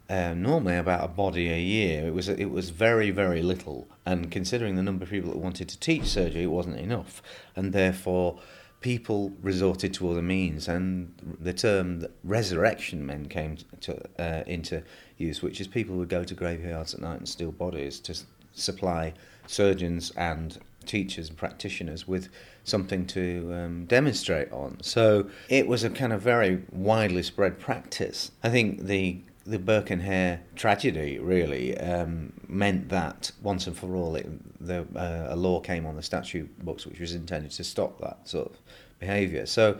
uh, 0.09 0.33
normally 0.33 0.77
about 0.77 1.03
a 1.03 1.07
body 1.07 1.51
a 1.51 1.59
year. 1.59 2.07
It 2.07 2.13
was 2.13 2.29
it 2.29 2.45
was 2.51 2.71
very 2.71 3.11
very 3.11 3.41
little, 3.41 3.87
and 4.05 4.31
considering 4.31 4.75
the 4.75 4.83
number 4.83 5.03
of 5.03 5.11
people 5.11 5.31
that 5.31 5.37
wanted 5.37 5.69
to 5.69 5.79
teach 5.79 6.05
surgery, 6.05 6.43
it 6.43 6.47
wasn't 6.47 6.79
enough, 6.79 7.21
and 7.55 7.73
therefore 7.73 8.39
people 8.81 9.33
resorted 9.41 9.93
to 9.93 10.09
other 10.09 10.21
means, 10.21 10.67
and 10.67 11.13
the 11.39 11.53
term 11.53 12.07
resurrection 12.23 13.05
men 13.05 13.27
came 13.27 13.57
to, 13.81 14.01
uh, 14.17 14.43
into 14.47 14.81
use, 15.17 15.41
which 15.41 15.59
is 15.59 15.67
people 15.67 15.95
would 15.97 16.09
go 16.09 16.23
to 16.23 16.33
graveyards 16.33 16.93
at 16.93 17.01
night 17.01 17.17
and 17.17 17.27
steal 17.27 17.51
bodies 17.51 17.99
to 17.99 18.17
supply 18.53 19.13
surgeons 19.47 20.11
and 20.15 20.59
teachers 20.89 21.29
and 21.29 21.37
practitioners 21.37 22.07
with 22.07 22.29
something 22.63 23.05
to 23.05 23.53
um, 23.53 23.85
demonstrate 23.85 24.51
on. 24.51 24.77
So 24.81 25.29
it 25.47 25.67
was 25.67 25.83
a 25.83 25.89
kind 25.89 26.11
of 26.11 26.21
very 26.21 26.63
widely 26.71 27.23
spread 27.23 27.59
practice. 27.59 28.31
I 28.43 28.49
think 28.49 28.83
the 28.83 29.21
the 29.45 29.57
Burke 29.57 29.89
and 29.89 30.01
Hare 30.01 30.41
tragedy 30.55 31.17
really 31.17 31.75
um, 31.79 32.33
meant 32.47 32.89
that 32.89 33.31
once 33.41 33.65
and 33.65 33.75
for 33.75 33.95
all, 33.95 34.15
it, 34.15 34.27
the, 34.63 34.85
uh, 34.95 35.33
a 35.33 35.35
law 35.35 35.59
came 35.59 35.87
on 35.87 35.95
the 35.95 36.03
statute 36.03 36.63
books 36.63 36.85
which 36.85 36.99
was 36.99 37.15
intended 37.15 37.49
to 37.51 37.63
stop 37.63 37.99
that 38.01 38.19
sort 38.25 38.51
of 38.51 38.57
behaviour. 38.99 39.47
So 39.47 39.79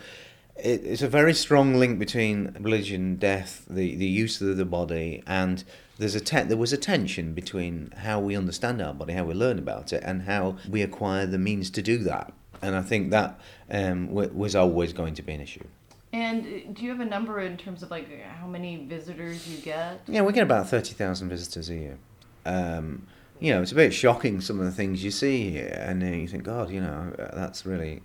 it, 0.56 0.82
it's 0.84 1.04
a 1.04 1.08
very 1.08 1.36
strong 1.36 1.76
link 1.76 2.00
between 2.00 2.56
religion, 2.60 3.18
death, 3.18 3.64
the, 3.70 3.96
the 3.96 4.08
use 4.08 4.42
of 4.42 4.58
the 4.58 4.66
body, 4.66 5.22
and 5.28 5.64
there's 6.00 6.16
a 6.16 6.20
te- 6.20 6.44
there 6.44 6.58
was 6.58 6.74
a 6.74 6.78
tension 6.78 7.34
between 7.34 7.92
how 7.98 8.20
we 8.20 8.36
understand 8.36 8.82
our 8.82 8.94
body, 8.94 9.14
how 9.14 9.26
we 9.26 9.34
learn 9.34 9.60
about 9.60 9.94
it, 9.94 10.02
and 10.06 10.24
how 10.24 10.56
we 10.68 10.82
acquire 10.82 11.26
the 11.28 11.38
means 11.38 11.70
to 11.72 11.82
do 11.82 11.98
that. 12.00 12.34
And 12.62 12.76
I 12.76 12.82
think 12.82 13.12
that 13.12 13.40
um, 13.70 14.08
w- 14.08 14.32
was 14.34 14.56
always 14.56 14.94
going 14.94 15.14
to 15.16 15.22
be 15.22 15.34
an 15.34 15.42
issue. 15.42 15.66
And 16.12 16.46
uh, 16.46 16.72
do 16.74 16.84
you 16.84 16.90
have 16.90 17.02
a 17.02 17.06
number 17.06 17.42
in 17.42 17.58
terms 17.58 17.84
of 17.84 17.92
like 17.92 18.08
how 18.24 18.48
many 18.48 18.86
visitors 18.86 19.48
you 19.48 19.60
get? 19.60 20.02
Yeah, 20.08 20.22
we 20.22 20.34
get 20.34 20.44
about 20.44 20.70
30,000 20.70 21.30
visitors 21.30 21.70
a 21.70 21.76
year. 21.76 21.98
Um, 22.46 23.06
you 23.40 23.54
know, 23.54 23.62
it's 23.62 23.72
a 23.72 23.76
bit 23.76 23.94
shocking 23.94 24.42
some 24.42 24.60
of 24.60 24.66
the 24.66 24.72
things 24.72 25.04
you 25.04 25.12
see 25.12 25.52
here, 25.52 25.84
and 25.86 26.02
then 26.02 26.20
you 26.20 26.28
think, 26.28 26.44
God, 26.44 26.72
you 26.72 26.82
know, 26.82 27.14
that's 27.34 27.66
really 27.66 28.02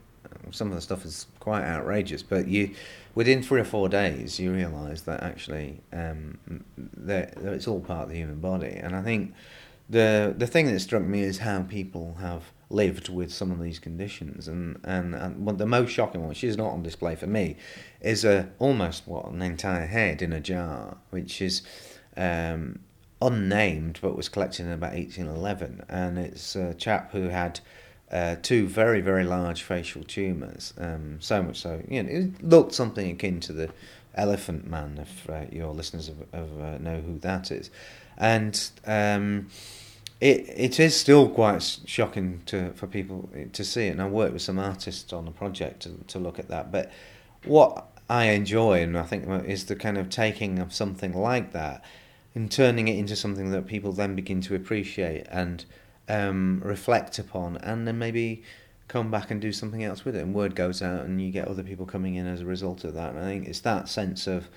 some 0.50 0.68
of 0.68 0.74
the 0.74 0.80
stuff 0.80 1.04
is 1.04 1.26
quite 1.40 1.62
outrageous. 1.62 2.22
But 2.22 2.48
you, 2.48 2.74
within 3.14 3.42
three 3.42 3.60
or 3.60 3.64
four 3.64 3.88
days, 3.88 4.38
you 4.38 4.52
realise 4.52 5.02
that 5.02 5.22
actually, 5.22 5.80
um, 5.92 6.38
that, 6.76 7.34
it's 7.38 7.68
all 7.68 7.80
part 7.80 8.04
of 8.04 8.08
the 8.10 8.16
human 8.16 8.40
body. 8.40 8.78
And 8.80 8.94
I 8.94 9.02
think 9.02 9.34
the 9.88 10.34
the 10.36 10.46
thing 10.46 10.66
that 10.66 10.80
struck 10.80 11.02
me 11.02 11.22
is 11.22 11.38
how 11.38 11.62
people 11.62 12.16
have 12.20 12.44
lived 12.70 13.08
with 13.08 13.32
some 13.32 13.50
of 13.50 13.60
these 13.60 13.78
conditions, 13.78 14.48
and 14.48 14.78
and, 14.84 15.14
and 15.14 15.58
the 15.58 15.66
most 15.66 15.90
shocking 15.90 16.20
one, 16.20 16.30
which 16.30 16.44
is 16.44 16.56
not 16.56 16.70
on 16.70 16.82
display 16.82 17.14
for 17.14 17.26
me, 17.26 17.56
is 18.00 18.24
a 18.24 18.50
almost 18.58 19.06
what 19.06 19.26
an 19.26 19.42
entire 19.42 19.86
head 19.86 20.22
in 20.22 20.32
a 20.32 20.40
jar, 20.40 20.96
which 21.10 21.40
is. 21.40 21.62
Um, 22.16 22.80
unnamed 23.22 23.98
but 24.02 24.16
was 24.16 24.28
collected 24.28 24.66
in 24.66 24.72
about 24.72 24.92
1811 24.92 25.82
and 25.88 26.18
it's 26.18 26.54
a 26.56 26.74
chap 26.74 27.10
who 27.12 27.28
had 27.28 27.58
uh, 28.14 28.36
two 28.40 28.66
very 28.66 29.02
very 29.02 29.24
large 29.24 29.62
facial 29.62 30.02
tumours 30.04 30.72
um, 30.78 31.18
so 31.20 31.42
much 31.42 31.60
so 31.60 31.82
you 31.88 32.02
know 32.02 32.08
it 32.08 32.42
looked 32.42 32.72
something 32.72 33.10
akin 33.10 33.40
to 33.40 33.52
the 33.52 33.68
elephant 34.14 34.66
man 34.66 34.98
if 35.00 35.28
uh, 35.28 35.44
your 35.50 35.72
listeners 35.72 36.08
have, 36.08 36.16
have, 36.32 36.60
uh, 36.60 36.78
know 36.78 37.00
who 37.00 37.18
that 37.18 37.50
is. 37.50 37.70
And 38.16 38.70
um, 38.86 39.48
it 40.20 40.48
it 40.48 40.80
is 40.80 40.96
still 40.96 41.28
quite 41.28 41.80
shocking 41.86 42.42
to 42.46 42.72
for 42.74 42.86
people 42.86 43.28
to 43.52 43.64
see 43.64 43.88
it 43.88 43.90
and 43.90 44.02
I 44.02 44.06
worked 44.06 44.32
with 44.32 44.42
some 44.42 44.58
artists 44.58 45.12
on 45.12 45.26
a 45.26 45.32
project 45.32 45.80
to, 45.82 45.98
to 46.08 46.18
look 46.20 46.38
at 46.38 46.48
that 46.48 46.70
but 46.70 46.92
what 47.44 47.88
I 48.08 48.26
enjoy 48.26 48.82
and 48.82 48.96
I 48.96 49.02
think 49.02 49.26
is 49.46 49.66
the 49.66 49.74
kind 49.74 49.98
of 49.98 50.08
taking 50.10 50.60
of 50.60 50.72
something 50.72 51.12
like 51.12 51.52
that 51.52 51.84
and 52.34 52.50
turning 52.50 52.86
it 52.86 52.96
into 52.96 53.16
something 53.16 53.50
that 53.50 53.66
people 53.66 53.92
then 53.92 54.14
begin 54.14 54.40
to 54.42 54.54
appreciate 54.54 55.26
and 55.30 55.64
um, 56.08 56.60
reflect 56.64 57.18
upon, 57.18 57.56
and 57.58 57.86
then 57.86 57.98
maybe 57.98 58.42
come 58.88 59.10
back 59.10 59.30
and 59.30 59.40
do 59.40 59.52
something 59.52 59.82
else 59.82 60.04
with 60.04 60.14
it. 60.16 60.22
And 60.22 60.34
word 60.34 60.54
goes 60.54 60.82
out, 60.82 61.04
and 61.04 61.20
you 61.20 61.30
get 61.30 61.48
other 61.48 61.62
people 61.62 61.86
coming 61.86 62.14
in 62.14 62.26
as 62.26 62.40
a 62.40 62.46
result 62.46 62.84
of 62.84 62.94
that. 62.94 63.10
And 63.10 63.18
I 63.18 63.24
think 63.24 63.48
it's 63.48 63.60
that 63.60 63.88
sense 63.88 64.26
of 64.26 64.48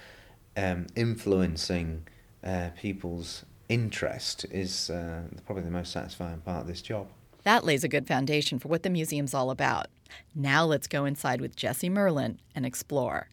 um, 0.56 0.88
influencing 0.96 2.08
uh, 2.44 2.70
people's 2.78 3.46
interest 3.70 4.46
is 4.52 4.90
uh, 4.90 5.24
probably 5.46 5.64
the 5.64 5.72
most 5.72 5.92
satisfying 5.92 6.40
part 6.42 6.62
of 6.62 6.68
this 6.68 6.82
job. 6.82 7.08
That 7.44 7.64
lays 7.64 7.84
a 7.84 7.90
good 7.90 8.08
foundation 8.08 8.60
for 8.60 8.68
what 8.68 8.84
the 8.84 8.90
museum's 8.90 9.34
all 9.34 9.52
about. 9.52 9.88
Now 10.36 10.66
let's 10.66 10.88
go 10.88 11.06
inside 11.06 11.40
with 11.40 11.56
Jesse 11.56 11.90
Merlin 11.90 12.40
and 12.54 12.66
explore. 12.66 13.30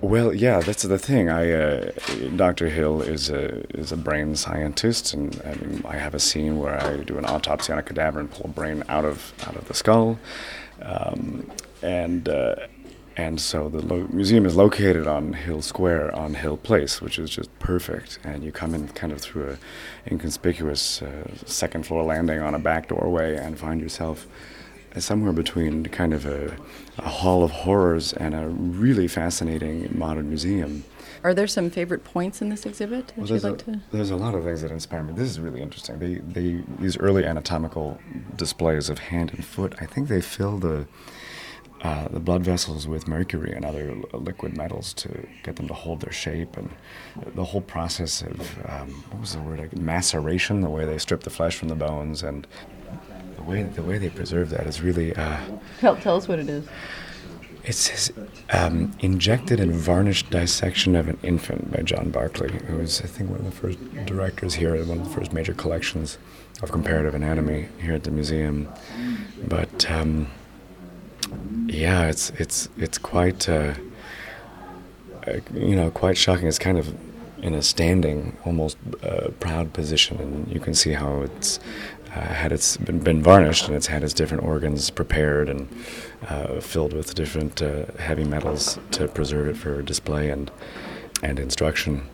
Well, 0.00 0.32
yeah, 0.32 0.60
that's 0.60 0.84
the 0.84 0.98
thing. 0.98 1.28
I, 1.28 1.50
uh, 1.50 1.90
Dr. 2.34 2.70
Hill 2.70 3.02
is 3.02 3.28
a 3.28 3.66
is 3.76 3.92
a 3.92 3.96
brain 3.96 4.34
scientist, 4.34 5.12
and, 5.12 5.38
and, 5.40 5.84
I 5.84 5.96
have 5.96 6.14
a 6.14 6.18
scene 6.18 6.58
where 6.58 6.80
I 6.80 6.96
do 6.98 7.18
an 7.18 7.26
autopsy 7.26 7.72
on 7.72 7.78
a 7.78 7.82
cadaver 7.82 8.18
and 8.18 8.30
pull 8.30 8.46
a 8.46 8.48
brain 8.48 8.82
out 8.88 9.04
of 9.04 9.34
out 9.46 9.56
of 9.56 9.68
the 9.68 9.74
skull, 9.74 10.18
um, 10.80 11.50
and 11.82 12.28
uh, 12.28 12.54
and 13.16 13.38
so 13.38 13.68
the 13.68 13.84
lo- 13.84 14.08
museum 14.10 14.46
is 14.46 14.56
located 14.56 15.06
on 15.06 15.34
Hill 15.34 15.60
Square 15.60 16.14
on 16.16 16.32
Hill 16.32 16.56
Place, 16.56 17.02
which 17.02 17.18
is 17.18 17.28
just 17.28 17.50
perfect. 17.58 18.18
And 18.24 18.42
you 18.42 18.52
come 18.52 18.74
in 18.74 18.88
kind 18.88 19.12
of 19.12 19.20
through 19.20 19.50
a 19.50 20.10
inconspicuous 20.10 21.02
uh, 21.02 21.28
second 21.44 21.84
floor 21.84 22.04
landing 22.04 22.40
on 22.40 22.54
a 22.54 22.58
back 22.58 22.88
doorway 22.88 23.36
and 23.36 23.58
find 23.58 23.80
yourself 23.80 24.26
somewhere 24.98 25.32
between 25.32 25.84
kind 25.86 26.14
of 26.14 26.24
a, 26.26 26.56
a 27.04 27.08
hall 27.08 27.42
of 27.42 27.50
horrors 27.50 28.12
and 28.12 28.34
a 28.34 28.48
really 28.48 29.08
fascinating 29.08 29.88
modern 29.96 30.28
museum. 30.28 30.84
Are 31.22 31.34
there 31.34 31.46
some 31.46 31.68
favorite 31.68 32.02
points 32.02 32.40
in 32.40 32.48
this 32.48 32.64
exhibit 32.64 33.08
that 33.08 33.18
well, 33.18 33.28
you'd 33.28 33.42
like 33.42 33.54
a, 33.54 33.64
to? 33.64 33.80
There's 33.92 34.10
a 34.10 34.16
lot 34.16 34.34
of 34.34 34.44
things 34.44 34.62
that 34.62 34.70
inspire 34.70 35.02
me. 35.02 35.12
This 35.12 35.28
is 35.28 35.38
really 35.38 35.60
interesting. 35.60 35.98
They, 35.98 36.14
they 36.14 36.64
these 36.78 36.96
early 36.98 37.24
anatomical 37.24 37.98
displays 38.36 38.88
of 38.88 38.98
hand 38.98 39.32
and 39.34 39.44
foot. 39.44 39.74
I 39.80 39.86
think 39.86 40.08
they 40.08 40.20
fill 40.20 40.58
the 40.58 40.86
uh, 41.82 42.08
the 42.08 42.20
blood 42.20 42.42
vessels 42.42 42.86
with 42.86 43.08
mercury 43.08 43.52
and 43.54 43.64
other 43.64 43.94
liquid 44.12 44.54
metals 44.54 44.92
to 44.92 45.26
get 45.42 45.56
them 45.56 45.66
to 45.66 45.74
hold 45.74 46.00
their 46.00 46.12
shape, 46.12 46.56
and 46.56 46.70
the 47.34 47.44
whole 47.44 47.62
process 47.62 48.20
of 48.22 48.58
um, 48.68 48.90
what 49.10 49.20
was 49.20 49.32
the 49.34 49.40
word? 49.40 49.78
Maceration, 49.78 50.60
the 50.60 50.68
way 50.68 50.84
they 50.84 50.98
strip 50.98 51.22
the 51.22 51.30
flesh 51.30 51.56
from 51.56 51.68
the 51.68 51.74
bones, 51.74 52.22
and 52.22 52.46
the 53.40 53.50
way 53.50 53.62
the 53.62 53.82
way 53.82 53.98
they 53.98 54.10
preserve 54.10 54.50
that 54.50 54.66
is 54.66 54.80
really. 54.80 55.14
Uh, 55.14 55.38
tell, 55.78 55.96
tell 55.96 56.16
us 56.16 56.28
what 56.28 56.38
it 56.38 56.48
is. 56.48 56.66
It's 57.64 57.78
says 57.78 58.12
um, 58.50 58.92
injected 59.00 59.60
and 59.60 59.72
varnished 59.72 60.30
dissection 60.30 60.96
of 60.96 61.08
an 61.08 61.18
infant 61.22 61.70
by 61.72 61.82
John 61.82 62.10
Barclay, 62.10 62.50
who 62.66 62.76
was 62.76 63.00
I 63.02 63.06
think 63.06 63.30
one 63.30 63.40
of 63.40 63.44
the 63.44 63.50
first 63.50 63.78
directors 64.06 64.54
here, 64.54 64.74
one 64.84 64.98
of 64.98 65.04
the 65.04 65.14
first 65.14 65.32
major 65.32 65.54
collections 65.54 66.18
of 66.62 66.72
comparative 66.72 67.14
anatomy 67.14 67.68
here 67.80 67.94
at 67.94 68.04
the 68.04 68.10
museum. 68.10 68.68
But 69.46 69.90
um, 69.90 70.28
yeah, 71.66 72.06
it's 72.06 72.30
it's 72.30 72.68
it's 72.76 72.98
quite 72.98 73.48
uh, 73.48 73.74
uh, 75.26 75.32
you 75.54 75.76
know 75.76 75.90
quite 75.90 76.16
shocking. 76.16 76.46
It's 76.46 76.58
kind 76.58 76.78
of 76.78 76.94
in 77.42 77.54
a 77.54 77.62
standing, 77.62 78.36
almost 78.44 78.76
uh, 79.02 79.28
proud 79.40 79.72
position, 79.72 80.18
and 80.18 80.52
you 80.52 80.60
can 80.60 80.74
see 80.74 80.92
how 80.92 81.22
it's 81.22 81.58
uh, 82.14 82.20
had 82.20 82.52
its 82.52 82.76
been, 82.76 82.98
been, 82.98 83.22
varnished 83.22 83.66
and 83.66 83.76
it's 83.76 83.86
had 83.86 84.02
its 84.02 84.12
different 84.12 84.42
organs 84.42 84.90
prepared 84.90 85.48
and 85.48 85.68
uh, 86.28 86.60
filled 86.60 86.92
with 86.92 87.14
different 87.14 87.62
uh, 87.62 87.84
heavy 87.98 88.24
metals 88.24 88.78
to 88.90 89.06
preserve 89.08 89.46
it 89.46 89.56
for 89.56 89.82
display 89.82 90.30
and 90.30 90.50
and 91.22 91.38
instruction. 91.38 92.06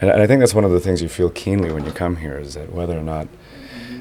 And, 0.00 0.10
and 0.10 0.22
I 0.22 0.26
think 0.26 0.40
that's 0.40 0.54
one 0.54 0.64
of 0.64 0.70
the 0.70 0.80
things 0.80 1.02
you 1.02 1.08
feel 1.08 1.30
keenly 1.30 1.72
when 1.72 1.84
you 1.84 1.92
come 1.92 2.16
here 2.16 2.38
is 2.38 2.54
that 2.54 2.72
whether 2.72 2.96
or 2.96 3.02
not 3.02 3.28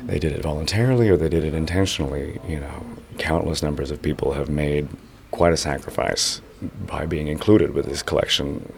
they 0.04 0.20
did 0.20 0.34
it 0.34 0.44
voluntarily 0.44 1.10
or 1.10 1.18
they 1.18 1.30
did 1.30 1.44
it 1.44 1.54
intentionally, 1.54 2.40
you 2.48 2.60
know, 2.60 2.86
countless 3.18 3.64
numbers 3.64 3.92
of 3.92 4.02
people 4.02 4.34
have 4.34 4.50
made 4.50 4.88
quite 5.32 5.54
a 5.54 5.58
sacrifice 5.58 6.42
by 6.86 7.06
being 7.06 7.28
included 7.28 7.74
with 7.74 7.86
this 7.86 8.04
collection 8.04 8.72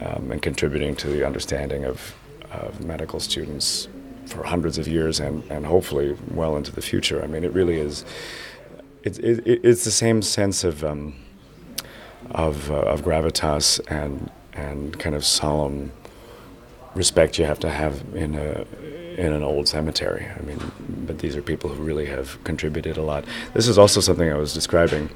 um, 0.00 0.30
and 0.30 0.42
contributing 0.42 0.94
to 0.96 1.08
the 1.08 1.26
understanding 1.26 1.84
of, 1.84 2.14
of 2.50 2.84
medical 2.84 3.20
students 3.20 3.88
for 4.26 4.44
hundreds 4.44 4.78
of 4.78 4.88
years 4.88 5.20
and, 5.20 5.44
and 5.50 5.66
hopefully 5.66 6.16
well 6.30 6.56
into 6.56 6.72
the 6.72 6.82
future. 6.82 7.22
I 7.22 7.26
mean, 7.26 7.44
it 7.44 7.52
really 7.52 7.78
is. 7.78 8.04
It, 9.02 9.18
it, 9.18 9.60
it's 9.62 9.84
the 9.84 9.90
same 9.90 10.22
sense 10.22 10.64
of 10.64 10.82
um, 10.82 11.14
of, 12.30 12.70
uh, 12.70 12.74
of 12.74 13.02
gravitas 13.02 13.80
and 13.90 14.30
and 14.54 14.98
kind 14.98 15.16
of 15.16 15.24
solemn 15.24 15.92
respect 16.94 17.38
you 17.38 17.44
have 17.44 17.58
to 17.58 17.68
have 17.68 18.02
in 18.14 18.34
a 18.36 18.64
in 19.16 19.32
an 19.32 19.42
old 19.42 19.68
cemetery. 19.68 20.26
I 20.36 20.42
mean, 20.42 20.58
but 21.06 21.18
these 21.18 21.36
are 21.36 21.42
people 21.42 21.70
who 21.70 21.82
really 21.82 22.06
have 22.06 22.42
contributed 22.44 22.96
a 22.96 23.02
lot. 23.02 23.24
This 23.52 23.68
is 23.68 23.78
also 23.78 24.00
something 24.00 24.30
I 24.30 24.36
was 24.36 24.52
describing. 24.52 25.08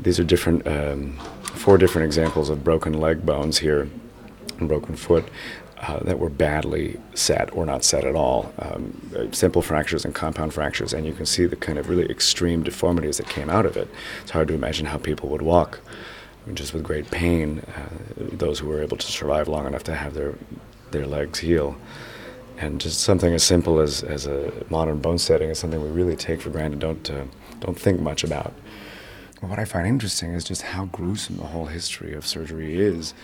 These 0.00 0.18
are 0.18 0.24
different, 0.24 0.66
um, 0.66 1.16
four 1.44 1.78
different 1.78 2.06
examples 2.06 2.50
of 2.50 2.64
broken 2.64 2.94
leg 2.94 3.24
bones 3.24 3.58
here, 3.58 3.88
and 4.58 4.68
broken 4.68 4.96
foot. 4.96 5.24
Uh, 5.86 5.98
that 6.02 6.18
were 6.18 6.30
badly 6.30 6.98
set 7.14 7.54
or 7.54 7.66
not 7.66 7.84
set 7.84 8.04
at 8.04 8.14
all, 8.14 8.52
um, 8.58 9.30
simple 9.32 9.60
fractures 9.60 10.04
and 10.04 10.14
compound 10.14 10.54
fractures, 10.54 10.94
and 10.94 11.04
you 11.04 11.12
can 11.12 11.26
see 11.26 11.44
the 11.44 11.56
kind 11.56 11.78
of 11.78 11.90
really 11.90 12.08
extreme 12.10 12.62
deformities 12.62 13.18
that 13.18 13.28
came 13.28 13.50
out 13.50 13.66
of 13.66 13.76
it. 13.76 13.88
It's 14.22 14.30
hard 14.30 14.48
to 14.48 14.54
imagine 14.54 14.86
how 14.86 14.96
people 14.96 15.28
would 15.28 15.42
walk, 15.42 15.80
just 16.54 16.72
with 16.72 16.82
great 16.82 17.10
pain. 17.10 17.60
Uh, 17.76 17.88
those 18.16 18.60
who 18.60 18.68
were 18.68 18.82
able 18.82 18.96
to 18.96 19.06
survive 19.06 19.46
long 19.46 19.66
enough 19.66 19.84
to 19.84 19.94
have 19.94 20.14
their 20.14 20.34
their 20.90 21.06
legs 21.06 21.40
heal 21.40 21.76
and 22.58 22.80
just 22.80 23.00
something 23.00 23.32
as 23.34 23.42
simple 23.42 23.80
as, 23.80 24.02
as 24.02 24.26
a 24.26 24.52
modern 24.70 24.98
bone 24.98 25.18
setting 25.18 25.50
is 25.50 25.58
something 25.58 25.82
we 25.82 25.88
really 25.88 26.16
take 26.16 26.40
for 26.40 26.50
granted, 26.50 26.78
don't 26.78 27.10
uh, 27.10 27.24
don't 27.60 27.78
think 27.78 28.00
much 28.00 28.24
about. 28.24 28.52
what 29.40 29.58
I 29.58 29.64
find 29.64 29.86
interesting 29.86 30.32
is 30.32 30.44
just 30.44 30.62
how 30.62 30.86
gruesome 30.86 31.36
the 31.36 31.44
whole 31.44 31.66
history 31.66 32.14
of 32.14 32.26
surgery 32.26 32.76
is, 32.80 33.14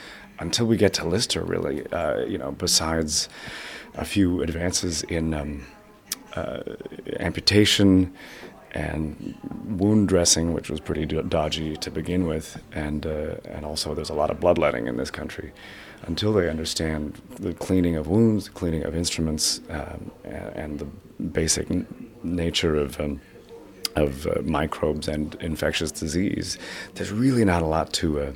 until 0.40 0.66
we 0.66 0.76
get 0.76 0.92
to 0.94 1.06
Lister. 1.06 1.42
Really, 1.42 1.86
uh, 1.92 2.24
you 2.24 2.38
know, 2.38 2.52
besides 2.52 3.28
a 3.94 4.04
few 4.04 4.42
advances 4.42 5.02
in 5.04 5.34
um, 5.34 5.66
uh, 6.34 6.60
amputation 7.18 8.12
and 8.72 9.34
wound 9.66 10.08
dressing, 10.08 10.52
which 10.52 10.70
was 10.70 10.80
pretty 10.80 11.04
dodgy 11.06 11.76
to 11.76 11.90
begin 11.90 12.26
with, 12.26 12.62
and 12.72 13.06
uh, 13.06 13.36
and 13.44 13.64
also 13.64 13.94
there's 13.94 14.10
a 14.10 14.14
lot 14.14 14.30
of 14.30 14.40
bloodletting 14.40 14.86
in 14.86 14.96
this 14.96 15.10
country 15.10 15.52
until 16.02 16.32
they 16.32 16.48
understand 16.48 17.20
the 17.38 17.52
cleaning 17.52 17.96
of 17.96 18.06
wounds, 18.06 18.46
the 18.46 18.50
cleaning 18.52 18.84
of 18.84 18.96
instruments, 18.96 19.60
um, 19.68 20.10
and 20.24 20.78
the 20.78 20.86
basic 21.22 21.70
n- 21.70 21.86
nature 22.22 22.76
of 22.76 22.98
um, 23.00 23.20
of 23.96 24.26
uh, 24.26 24.42
microbes 24.42 25.08
and 25.08 25.34
infectious 25.36 25.90
disease, 25.90 26.58
there's 26.94 27.10
really 27.10 27.44
not 27.44 27.62
a 27.62 27.66
lot 27.66 27.92
to 27.94 28.20
uh, 28.20 28.32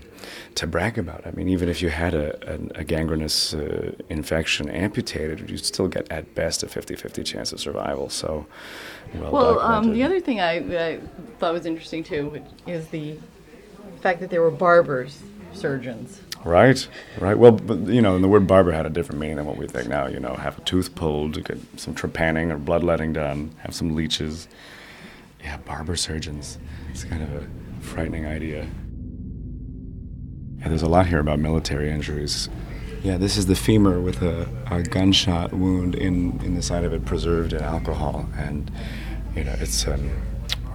to 0.57 0.67
brag 0.67 0.99
about. 0.99 1.27
I 1.27 1.31
mean, 1.33 1.49
even 1.49 1.69
if 1.69 1.83
you 1.83 1.91
had 1.91 2.15
a, 2.15 2.55
a, 2.55 2.81
a 2.81 2.85
gangrenous 2.85 3.55
uh, 3.55 3.93
infection 4.09 4.69
amputated, 4.69 5.51
you'd 5.51 5.65
still 5.65 5.89
get 5.89 6.11
at 6.11 6.35
best 6.35 6.63
a 6.63 6.67
50-50 6.67 7.25
chance 7.25 7.53
of 7.53 7.61
survival. 7.61 8.09
So, 8.09 8.47
well, 9.15 9.33
well 9.33 9.61
um, 9.61 9.93
the 9.93 10.03
other 10.03 10.21
thing 10.21 10.41
I, 10.41 10.55
I 10.93 11.01
thought 11.39 11.53
was 11.53 11.67
interesting 11.67 12.03
too 12.03 12.43
is 12.67 12.89
the 12.89 13.19
fact 14.01 14.21
that 14.21 14.31
there 14.31 14.43
were 14.43 14.51
barbers, 14.51 15.21
surgeons. 15.53 16.21
Right, 16.45 16.87
right. 17.19 17.39
Well, 17.39 17.53
but, 17.53 17.79
you 17.87 18.03
know, 18.03 18.17
and 18.17 18.23
the 18.23 18.29
word 18.29 18.47
barber 18.47 18.73
had 18.73 18.85
a 18.85 18.91
different 18.91 19.19
meaning 19.19 19.37
than 19.37 19.47
what 19.47 19.57
we 19.57 19.67
think 19.67 19.89
now. 19.89 20.07
You 20.07 20.21
know, 20.21 20.35
have 20.35 20.59
a 20.59 20.61
tooth 20.61 20.95
pulled, 20.95 21.43
get 21.43 21.59
some 21.79 21.95
trepanning 21.95 22.53
or 22.53 22.59
bloodletting 22.59 23.15
done, 23.15 23.55
have 23.61 23.75
some 23.75 23.95
leeches. 23.95 24.47
Yeah, 25.45 25.59
barber 25.59 25.95
surgeons. 25.95 26.59
It's 26.91 27.05
kind 27.05 27.23
of 27.23 27.33
a 27.35 27.47
frightening 27.81 28.27
idea. 28.27 28.67
Yeah, 30.59 30.69
there's 30.69 30.83
a 30.83 30.89
lot 30.89 31.07
here 31.07 31.21
about 31.21 31.39
military 31.39 31.91
injuries. 31.91 32.49
Yeah, 33.03 33.19
this 33.19 33.37
is 33.37 33.45
the 33.47 33.55
femur 33.55 34.01
with 34.01 34.23
a, 34.23 34.49
a 34.71 34.83
gunshot 34.83 35.53
wound 35.53 35.95
in, 35.95 36.41
in 36.43 36.55
the 36.55 36.63
side 36.63 36.85
of 36.85 36.95
it 36.95 37.05
preserved 37.05 37.53
in 37.53 37.63
alcohol. 37.63 38.27
And, 38.37 38.71
you 39.37 39.45
know, 39.45 39.55
it's. 39.61 39.87
Um, 39.87 40.11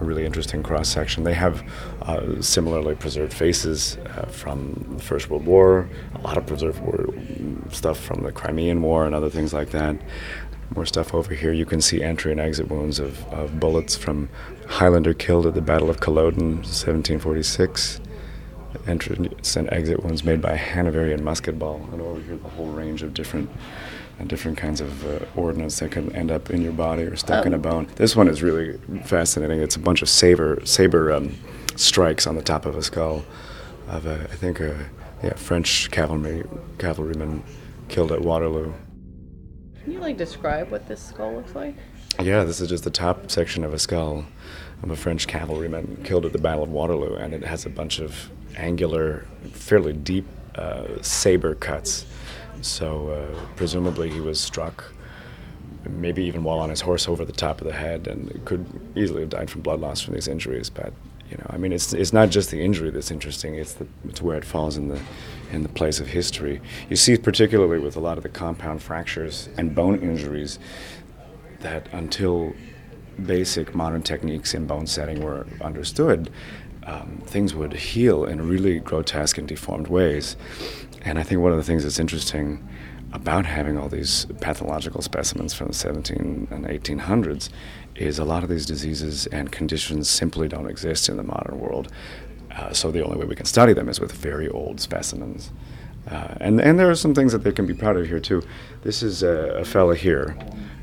a 0.00 0.04
really 0.04 0.24
interesting 0.24 0.62
cross 0.62 0.88
section. 0.88 1.24
They 1.24 1.34
have 1.34 1.62
uh, 2.02 2.40
similarly 2.40 2.94
preserved 2.94 3.32
faces 3.32 3.98
uh, 3.98 4.26
from 4.26 4.94
the 4.96 5.02
First 5.02 5.28
World 5.30 5.44
War, 5.44 5.88
a 6.14 6.20
lot 6.22 6.38
of 6.38 6.46
preserved 6.46 6.80
war, 6.80 7.06
stuff 7.70 8.00
from 8.00 8.22
the 8.22 8.32
Crimean 8.32 8.80
War 8.82 9.04
and 9.04 9.14
other 9.14 9.30
things 9.30 9.52
like 9.52 9.70
that. 9.70 9.96
More 10.74 10.86
stuff 10.86 11.14
over 11.14 11.34
here. 11.34 11.52
You 11.52 11.66
can 11.66 11.80
see 11.80 12.02
entry 12.02 12.30
and 12.30 12.40
exit 12.40 12.68
wounds 12.68 12.98
of, 12.98 13.26
of 13.32 13.58
bullets 13.58 13.96
from 13.96 14.28
Highlander 14.68 15.14
killed 15.14 15.46
at 15.46 15.54
the 15.54 15.60
Battle 15.60 15.90
of 15.90 16.00
Culloden, 16.00 16.56
1746. 16.58 18.00
Entrance 18.86 19.56
and 19.56 19.72
exit 19.72 20.04
wounds 20.04 20.22
made 20.22 20.40
by 20.40 20.56
Hanoverian 20.56 21.24
musket 21.24 21.58
ball, 21.58 21.88
and 21.92 22.00
over 22.00 22.20
here 22.20 22.36
the 22.36 22.48
whole 22.50 22.68
range 22.68 23.02
of 23.02 23.12
different 23.14 23.50
and 24.20 24.28
different 24.28 24.58
kinds 24.58 24.80
of 24.80 25.06
uh, 25.06 25.24
ordnance 25.34 25.80
that 25.80 25.90
can 25.90 26.14
end 26.14 26.30
up 26.30 26.50
in 26.50 26.62
your 26.62 26.72
body 26.72 27.02
or 27.02 27.16
stuck 27.16 27.46
in 27.46 27.54
a 27.54 27.56
oh. 27.56 27.60
bone. 27.60 27.88
This 27.96 28.14
one 28.14 28.28
is 28.28 28.42
really 28.42 28.78
fascinating. 29.04 29.60
It's 29.60 29.76
a 29.76 29.80
bunch 29.80 30.02
of 30.02 30.08
saber 30.08 30.64
saber 30.64 31.10
um, 31.10 31.34
strikes 31.74 32.26
on 32.26 32.36
the 32.36 32.42
top 32.42 32.66
of 32.66 32.76
a 32.76 32.82
skull 32.82 33.24
of 33.88 34.06
a, 34.06 34.20
I 34.30 34.36
think 34.36 34.60
a 34.60 34.88
yeah, 35.22 35.34
French 35.34 35.90
cavalry 35.90 36.44
cavalryman 36.78 37.42
killed 37.88 38.12
at 38.12 38.20
Waterloo. 38.20 38.72
Can 39.82 39.92
you 39.92 40.00
like 40.00 40.16
describe 40.16 40.70
what 40.70 40.86
this 40.88 41.02
skull 41.02 41.34
looks 41.34 41.54
like? 41.54 41.74
Yeah, 42.20 42.44
this 42.44 42.60
is 42.60 42.68
just 42.68 42.84
the 42.84 42.90
top 42.90 43.30
section 43.30 43.64
of 43.64 43.72
a 43.72 43.78
skull 43.78 44.26
of 44.82 44.90
a 44.90 44.96
French 44.96 45.26
cavalryman 45.26 45.98
killed 46.04 46.26
at 46.26 46.32
the 46.32 46.38
Battle 46.38 46.64
of 46.64 46.70
Waterloo, 46.70 47.14
and 47.14 47.32
it 47.32 47.44
has 47.44 47.66
a 47.66 47.70
bunch 47.70 47.98
of 47.98 48.30
angular, 48.56 49.26
fairly 49.52 49.92
deep 49.92 50.26
uh, 50.56 51.00
saber 51.02 51.54
cuts 51.54 52.06
so 52.62 53.08
uh, 53.08 53.40
presumably 53.56 54.10
he 54.10 54.20
was 54.20 54.40
struck 54.40 54.92
maybe 55.88 56.22
even 56.24 56.44
while 56.44 56.58
on 56.58 56.68
his 56.68 56.82
horse 56.82 57.08
over 57.08 57.24
the 57.24 57.32
top 57.32 57.60
of 57.60 57.66
the 57.66 57.72
head, 57.72 58.06
and 58.06 58.44
could 58.44 58.66
easily 58.94 59.22
have 59.22 59.30
died 59.30 59.48
from 59.48 59.62
blood 59.62 59.80
loss 59.80 60.00
from 60.00 60.12
these 60.14 60.28
injuries. 60.28 60.68
But 60.68 60.92
you 61.30 61.36
know, 61.36 61.46
I 61.48 61.56
mean, 61.56 61.72
it's 61.72 61.92
it's 61.92 62.12
not 62.12 62.30
just 62.30 62.50
the 62.50 62.60
injury 62.60 62.90
that's 62.90 63.10
interesting; 63.10 63.54
it's 63.54 63.74
the 63.74 63.86
it's 64.08 64.20
where 64.20 64.36
it 64.36 64.44
falls 64.44 64.76
in 64.76 64.88
the 64.88 65.00
in 65.52 65.62
the 65.62 65.68
place 65.68 66.00
of 66.00 66.08
history. 66.08 66.60
You 66.88 66.96
see, 66.96 67.16
particularly 67.16 67.78
with 67.78 67.96
a 67.96 68.00
lot 68.00 68.16
of 68.16 68.22
the 68.22 68.28
compound 68.28 68.82
fractures 68.82 69.48
and 69.56 69.74
bone 69.74 70.00
injuries, 70.00 70.58
that 71.60 71.88
until 71.92 72.52
basic 73.24 73.74
modern 73.74 74.02
techniques 74.02 74.54
in 74.54 74.66
bone 74.66 74.86
setting 74.86 75.22
were 75.22 75.46
understood, 75.60 76.30
um, 76.84 77.22
things 77.26 77.54
would 77.54 77.74
heal 77.74 78.24
in 78.24 78.48
really 78.48 78.80
grotesque 78.80 79.38
and 79.38 79.46
deformed 79.46 79.88
ways. 79.88 80.36
And 81.02 81.18
I 81.18 81.22
think 81.22 81.40
one 81.40 81.52
of 81.52 81.58
the 81.58 81.64
things 81.64 81.84
that's 81.84 81.98
interesting 81.98 82.66
about 83.12 83.44
having 83.44 83.76
all 83.76 83.88
these 83.88 84.26
pathological 84.40 85.02
specimens 85.02 85.52
from 85.52 85.68
the 85.68 85.74
17 85.74 86.48
and 86.50 86.64
1800s 86.64 87.48
is 88.00 88.18
a 88.18 88.24
lot 88.24 88.42
of 88.42 88.48
these 88.48 88.66
diseases 88.66 89.26
and 89.26 89.52
conditions 89.52 90.08
simply 90.08 90.48
don't 90.48 90.68
exist 90.68 91.08
in 91.08 91.16
the 91.16 91.22
modern 91.22 91.58
world. 91.58 91.92
Uh, 92.56 92.72
so 92.72 92.90
the 92.90 93.04
only 93.04 93.18
way 93.18 93.26
we 93.26 93.36
can 93.36 93.46
study 93.46 93.72
them 93.72 93.88
is 93.88 94.00
with 94.00 94.12
very 94.12 94.48
old 94.48 94.80
specimens. 94.80 95.50
Uh, 96.10 96.34
and, 96.40 96.60
and 96.60 96.78
there 96.78 96.90
are 96.90 96.94
some 96.94 97.14
things 97.14 97.32
that 97.32 97.44
they 97.44 97.52
can 97.52 97.66
be 97.66 97.74
proud 97.74 97.96
of 97.96 98.06
here, 98.06 98.20
too. 98.20 98.42
This 98.82 99.02
is 99.02 99.22
a, 99.22 99.60
a 99.60 99.64
fella 99.64 99.94
here 99.94 100.36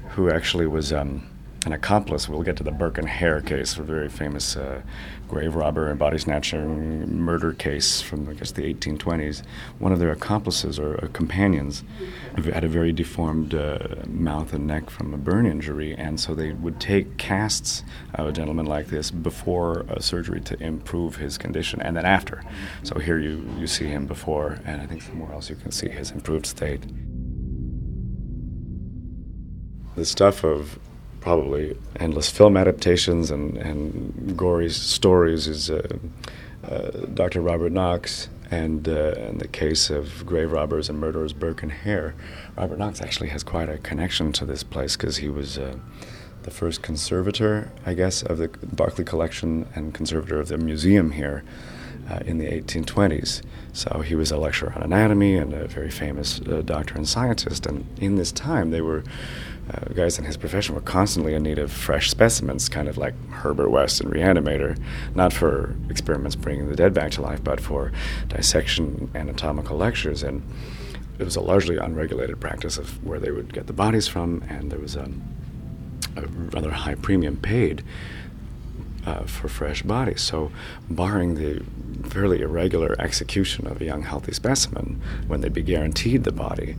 who 0.09 0.29
actually 0.29 0.67
was. 0.67 0.93
Um, 0.93 1.27
an 1.65 1.73
accomplice. 1.73 2.29
We'll 2.29 2.43
get 2.43 2.55
to 2.57 2.63
the 2.63 2.71
Burke 2.71 2.97
and 2.97 3.07
Hare 3.07 3.41
case, 3.41 3.77
a 3.77 3.83
very 3.83 4.09
famous 4.09 4.55
uh, 4.55 4.81
grave 5.27 5.55
robber 5.55 5.89
and 5.89 5.99
body 5.99 6.17
snatching 6.17 7.19
murder 7.19 7.53
case 7.53 8.01
from, 8.01 8.29
I 8.29 8.33
guess, 8.33 8.51
the 8.51 8.73
1820s. 8.73 9.43
One 9.79 9.91
of 9.91 9.99
their 9.99 10.11
accomplices 10.11 10.79
or 10.79 11.03
uh, 11.03 11.07
companions 11.13 11.83
had 12.35 12.63
a 12.63 12.67
very 12.67 12.91
deformed 12.91 13.53
uh, 13.53 13.79
mouth 14.07 14.53
and 14.53 14.67
neck 14.67 14.89
from 14.89 15.13
a 15.13 15.17
burn 15.17 15.45
injury, 15.45 15.95
and 15.95 16.19
so 16.19 16.33
they 16.33 16.51
would 16.53 16.79
take 16.79 17.17
casts 17.17 17.83
of 18.15 18.27
a 18.27 18.31
gentleman 18.31 18.65
like 18.65 18.87
this 18.87 19.11
before 19.11 19.85
surgery 19.99 20.41
to 20.41 20.61
improve 20.63 21.17
his 21.17 21.37
condition, 21.37 21.81
and 21.81 21.95
then 21.97 22.05
after. 22.05 22.43
So 22.83 22.99
here 22.99 23.19
you, 23.19 23.47
you 23.57 23.67
see 23.67 23.87
him 23.87 24.05
before, 24.05 24.59
and 24.65 24.81
I 24.81 24.85
think 24.85 25.01
somewhere 25.01 25.33
else 25.33 25.49
you 25.49 25.55
can 25.55 25.71
see 25.71 25.89
his 25.89 26.11
improved 26.11 26.45
state. 26.45 26.83
The 29.95 30.05
stuff 30.05 30.43
of 30.43 30.77
probably 31.27 31.75
endless 31.97 32.29
film 32.29 32.55
adaptations 32.55 33.29
and, 33.31 33.57
and 33.57 34.37
gory 34.37 34.69
stories 34.69 35.45
is 35.45 35.69
uh, 35.69 35.85
uh, 36.63 36.89
Dr. 37.13 37.41
Robert 37.41 37.73
Knox 37.73 38.29
and 38.49 38.87
uh, 38.87 39.33
the 39.33 39.49
case 39.51 39.89
of 39.89 40.25
grave 40.25 40.53
robbers 40.53 40.87
and 40.87 40.97
murderers 40.97 41.33
Burke 41.33 41.63
and 41.63 41.71
Hare. 41.73 42.15
Robert 42.55 42.79
Knox 42.79 43.01
actually 43.01 43.27
has 43.27 43.43
quite 43.43 43.67
a 43.67 43.77
connection 43.79 44.31
to 44.31 44.45
this 44.45 44.63
place 44.63 44.95
because 44.95 45.17
he 45.17 45.27
was 45.27 45.57
uh, 45.57 45.75
the 46.43 46.51
first 46.51 46.81
conservator, 46.81 47.73
I 47.85 47.93
guess, 47.93 48.23
of 48.23 48.37
the 48.37 48.47
Barclay 48.47 49.03
collection 49.03 49.67
and 49.75 49.93
conservator 49.93 50.39
of 50.39 50.47
the 50.47 50.57
museum 50.57 51.11
here. 51.11 51.43
Uh, 52.09 52.19
in 52.25 52.37
the 52.37 52.45
1820s. 52.45 53.41
So 53.73 53.99
he 53.99 54.15
was 54.15 54.31
a 54.31 54.37
lecturer 54.37 54.71
on 54.73 54.81
anatomy 54.81 55.35
and 55.35 55.51
a 55.51 55.67
very 55.67 55.91
famous 55.91 56.39
uh, 56.39 56.61
doctor 56.63 56.95
and 56.95 57.05
scientist. 57.05 57.65
And 57.65 57.85
in 57.99 58.15
this 58.15 58.31
time, 58.31 58.71
they 58.71 58.79
were 58.79 59.03
uh, 59.73 59.93
guys 59.93 60.17
in 60.17 60.25
his 60.25 60.37
profession 60.37 60.75
were 60.75 60.81
constantly 60.81 61.33
in 61.33 61.43
need 61.43 61.59
of 61.59 61.71
fresh 61.71 62.09
specimens, 62.09 62.69
kind 62.69 62.87
of 62.87 62.97
like 62.97 63.13
Herbert 63.29 63.69
West 63.69 63.99
and 63.99 64.11
Reanimator, 64.11 64.79
not 65.13 65.33
for 65.33 65.75
experiments 65.89 66.35
bringing 66.35 66.69
the 66.69 66.75
dead 66.75 66.93
back 66.93 67.11
to 67.11 67.21
life, 67.21 67.43
but 67.43 67.59
for 67.59 67.91
dissection 68.29 69.11
anatomical 69.13 69.77
lectures. 69.77 70.23
And 70.23 70.41
it 71.19 71.23
was 71.23 71.35
a 71.35 71.41
largely 71.41 71.77
unregulated 71.77 72.39
practice 72.39 72.77
of 72.77 73.03
where 73.05 73.19
they 73.19 73.31
would 73.31 73.53
get 73.53 73.67
the 73.67 73.73
bodies 73.73 74.07
from, 74.07 74.43
and 74.47 74.71
there 74.71 74.79
was 74.79 74.95
a, 74.95 75.09
a 76.15 76.27
rather 76.27 76.71
high 76.71 76.95
premium 76.95 77.35
paid 77.37 77.83
uh, 79.05 79.23
for 79.23 79.47
fresh 79.47 79.81
bodies. 79.83 80.21
So, 80.21 80.51
barring 80.89 81.35
the 81.35 81.63
fairly 82.09 82.41
irregular 82.41 82.95
execution 82.99 83.67
of 83.67 83.81
a 83.81 83.85
young, 83.85 84.03
healthy 84.03 84.33
specimen, 84.33 85.01
when 85.27 85.41
they'd 85.41 85.53
be 85.53 85.63
guaranteed 85.63 86.23
the 86.23 86.31
body, 86.31 86.75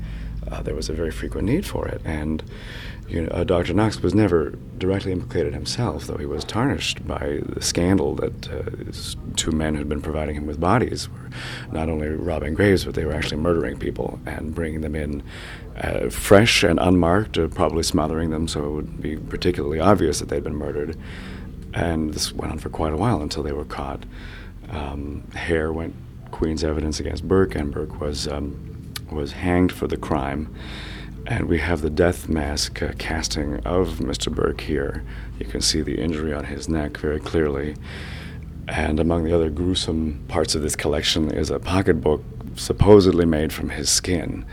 uh, 0.50 0.62
there 0.62 0.74
was 0.74 0.88
a 0.88 0.92
very 0.92 1.11
frequent 1.11 1.46
need 1.46 1.66
for 1.66 1.87
it. 1.88 2.00
And 2.04 2.42
you 3.08 3.22
know, 3.22 3.28
uh, 3.28 3.44
Dr. 3.44 3.72
Knox 3.72 4.02
was 4.02 4.14
never 4.14 4.50
directly 4.76 5.12
implicated 5.12 5.54
himself, 5.54 6.06
though 6.06 6.18
he 6.18 6.26
was 6.26 6.44
tarnished 6.44 7.06
by 7.06 7.40
the 7.42 7.62
scandal 7.62 8.14
that 8.16 8.50
uh, 8.50 9.32
two 9.37 9.50
men 9.50 9.74
who 9.74 9.78
had 9.78 9.88
been 9.88 10.02
providing 10.02 10.34
him 10.34 10.46
with 10.46 10.61
bodies 10.61 11.08
were 11.08 11.30
not 11.72 11.88
only 11.88 12.08
robbing 12.08 12.52
graves, 12.52 12.84
but 12.84 12.94
they 12.94 13.06
were 13.06 13.14
actually 13.14 13.38
murdering 13.38 13.78
people 13.78 14.20
and 14.26 14.54
bringing 14.54 14.82
them 14.82 14.94
in 14.94 15.22
uh, 15.76 16.11
fresh 16.11 16.62
and 16.62 16.78
unmarked, 16.78 17.38
uh, 17.38 17.48
probably 17.48 17.82
smothering 17.82 18.28
them 18.28 18.46
so 18.46 18.64
it 18.64 18.70
would 18.70 19.00
be 19.00 19.16
particularly 19.16 19.80
obvious 19.80 20.20
that 20.20 20.28
they'd 20.28 20.44
been 20.44 20.56
murdered. 20.56 20.96
And 21.72 22.12
this 22.12 22.32
went 22.32 22.52
on 22.52 22.58
for 22.58 22.68
quite 22.68 22.92
a 22.92 22.96
while 22.96 23.22
until 23.22 23.42
they 23.42 23.52
were 23.52 23.64
caught. 23.64 24.04
Um, 24.70 25.26
Hare 25.34 25.72
went 25.72 25.94
Queen's 26.30 26.62
evidence 26.62 27.00
against 27.00 27.26
Burke, 27.26 27.54
and 27.54 27.72
Burke 27.72 28.00
was. 28.02 28.28
Um, 28.28 28.77
was 29.11 29.33
hanged 29.33 29.73
for 29.73 29.87
the 29.87 29.97
crime. 29.97 30.55
And 31.27 31.47
we 31.47 31.59
have 31.59 31.83
the 31.83 31.90
death 31.90 32.29
mask 32.29 32.83
uh, 32.83 32.92
casting 32.99 33.57
of 33.66 33.99
Mr. 33.99 34.35
Burke 34.35 34.62
here. 34.62 35.05
You 35.38 35.47
can 35.47 35.61
see 35.61 35.83
the 35.83 36.01
injury 36.01 36.33
on 36.33 36.44
his 36.44 36.68
neck 36.68 36.97
very 36.97 37.21
clearly. 37.21 37.77
And 38.66 38.99
among 38.99 39.25
the 39.25 39.35
other 39.35 39.51
gruesome 39.51 40.25
parts 40.29 40.55
of 40.55 40.62
this 40.62 40.77
collection 40.77 41.31
is 41.31 41.51
a 41.51 41.59
pocketbook 41.59 42.23
supposedly 42.57 43.25
made 43.25 43.53
from 43.53 43.71
his 43.71 43.90
skin. 43.90 44.44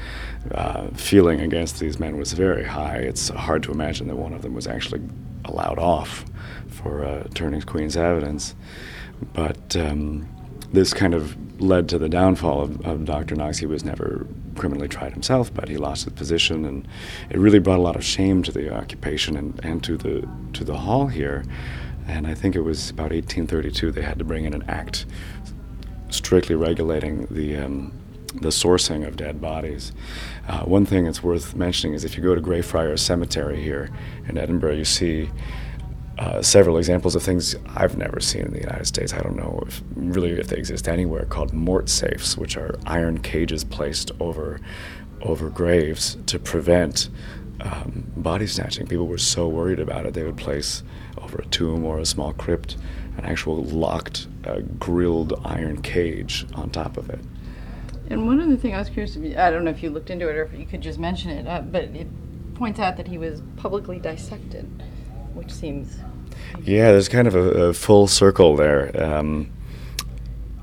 Uh, 0.51 0.87
feeling 0.89 1.41
against 1.41 1.79
these 1.79 1.99
men 1.99 2.17
was 2.17 2.33
very 2.33 2.65
high. 2.65 2.97
It's 2.97 3.29
hard 3.29 3.63
to 3.63 3.71
imagine 3.71 4.07
that 4.07 4.15
one 4.15 4.33
of 4.33 4.41
them 4.41 4.53
was 4.53 4.67
actually 4.67 5.01
allowed 5.45 5.79
off 5.79 6.25
for 6.67 7.03
uh, 7.03 7.27
turning 7.33 7.61
Queen's 7.61 7.97
evidence. 7.97 8.53
But 9.33 9.75
um, 9.75 10.27
this 10.71 10.93
kind 10.93 11.13
of 11.13 11.61
led 11.61 11.89
to 11.89 11.97
the 11.97 12.09
downfall 12.09 12.61
of, 12.61 12.85
of, 12.85 13.05
Dr. 13.05 13.35
Knox. 13.35 13.57
He 13.57 13.65
was 13.65 13.83
never 13.83 14.27
criminally 14.55 14.87
tried 14.87 15.13
himself, 15.13 15.53
but 15.53 15.69
he 15.69 15.77
lost 15.77 16.05
his 16.05 16.13
position, 16.13 16.65
and 16.65 16.87
it 17.29 17.37
really 17.37 17.59
brought 17.59 17.79
a 17.79 17.81
lot 17.81 17.95
of 17.95 18.03
shame 18.03 18.43
to 18.43 18.51
the 18.51 18.73
occupation 18.73 19.37
and, 19.37 19.59
and 19.63 19.83
to 19.83 19.97
the 19.97 20.27
to 20.53 20.63
the 20.63 20.77
hall 20.77 21.07
here. 21.07 21.43
And 22.07 22.27
I 22.27 22.33
think 22.33 22.55
it 22.55 22.61
was 22.61 22.89
about 22.89 23.11
1832 23.11 23.91
they 23.91 24.01
had 24.01 24.19
to 24.19 24.25
bring 24.25 24.45
in 24.45 24.53
an 24.53 24.63
act 24.67 25.05
strictly 26.09 26.55
regulating 26.55 27.25
the 27.29 27.57
um, 27.57 27.91
the 28.41 28.49
sourcing 28.49 29.07
of 29.07 29.15
dead 29.15 29.39
bodies. 29.39 29.91
Uh, 30.47 30.61
one 30.61 30.85
thing 30.85 31.05
that's 31.05 31.23
worth 31.23 31.55
mentioning 31.55 31.93
is 31.93 32.03
if 32.03 32.17
you 32.17 32.23
go 32.23 32.35
to 32.35 32.41
Greyfriars 32.41 33.01
Cemetery 33.01 33.61
here 33.61 33.89
in 34.27 34.37
Edinburgh, 34.37 34.73
you 34.73 34.85
see 34.85 35.29
uh, 36.17 36.41
several 36.41 36.77
examples 36.77 37.15
of 37.15 37.23
things 37.23 37.55
I've 37.75 37.97
never 37.97 38.19
seen 38.19 38.43
in 38.43 38.53
the 38.53 38.61
United 38.61 38.85
States. 38.85 39.13
I 39.13 39.21
don't 39.21 39.35
know 39.35 39.63
if 39.67 39.81
really 39.95 40.31
if 40.31 40.47
they 40.47 40.57
exist 40.57 40.87
anywhere 40.87 41.25
called 41.25 41.53
mort 41.53 41.89
safes, 41.89 42.37
which 42.37 42.57
are 42.57 42.77
iron 42.85 43.19
cages 43.19 43.63
placed 43.63 44.11
over 44.19 44.59
over 45.21 45.49
graves 45.49 46.17
to 46.27 46.37
prevent 46.37 47.09
um, 47.61 48.11
body 48.15 48.47
snatching. 48.47 48.85
People 48.85 49.07
were 49.07 49.17
so 49.17 49.47
worried 49.47 49.79
about 49.79 50.05
it, 50.05 50.13
they 50.13 50.23
would 50.23 50.37
place 50.37 50.83
over 51.17 51.39
a 51.39 51.45
tomb 51.45 51.83
or 51.85 51.99
a 51.99 52.05
small 52.05 52.33
crypt 52.33 52.77
an 53.17 53.25
actual 53.25 53.63
locked, 53.63 54.27
uh, 54.45 54.59
grilled 54.79 55.39
iron 55.45 55.81
cage 55.81 56.45
on 56.53 56.69
top 56.69 56.97
of 56.97 57.09
it. 57.09 57.19
And 58.09 58.27
one 58.27 58.39
other 58.39 58.55
thing 58.55 58.75
I 58.75 58.79
was 58.79 58.89
curious, 58.89 59.13
to 59.13 59.41
I 59.41 59.49
don't 59.49 59.63
know 59.63 59.71
if 59.71 59.81
you 59.81 59.89
looked 59.89 60.09
into 60.09 60.29
it 60.29 60.35
or 60.35 60.43
if 60.43 60.53
you 60.53 60.65
could 60.65 60.81
just 60.81 60.99
mention 60.99 61.31
it, 61.31 61.47
uh, 61.47 61.61
but 61.61 61.85
it 61.85 62.07
points 62.55 62.79
out 62.79 62.97
that 62.97 63.07
he 63.07 63.17
was 63.17 63.41
publicly 63.57 63.99
dissected 63.99 64.69
which 65.35 65.51
seems. 65.51 65.97
Yeah, 66.63 66.91
there's 66.91 67.09
kind 67.09 67.27
of 67.27 67.35
a, 67.35 67.67
a 67.67 67.73
full 67.73 68.07
circle 68.07 68.55
there. 68.55 68.91
Um, 69.01 69.51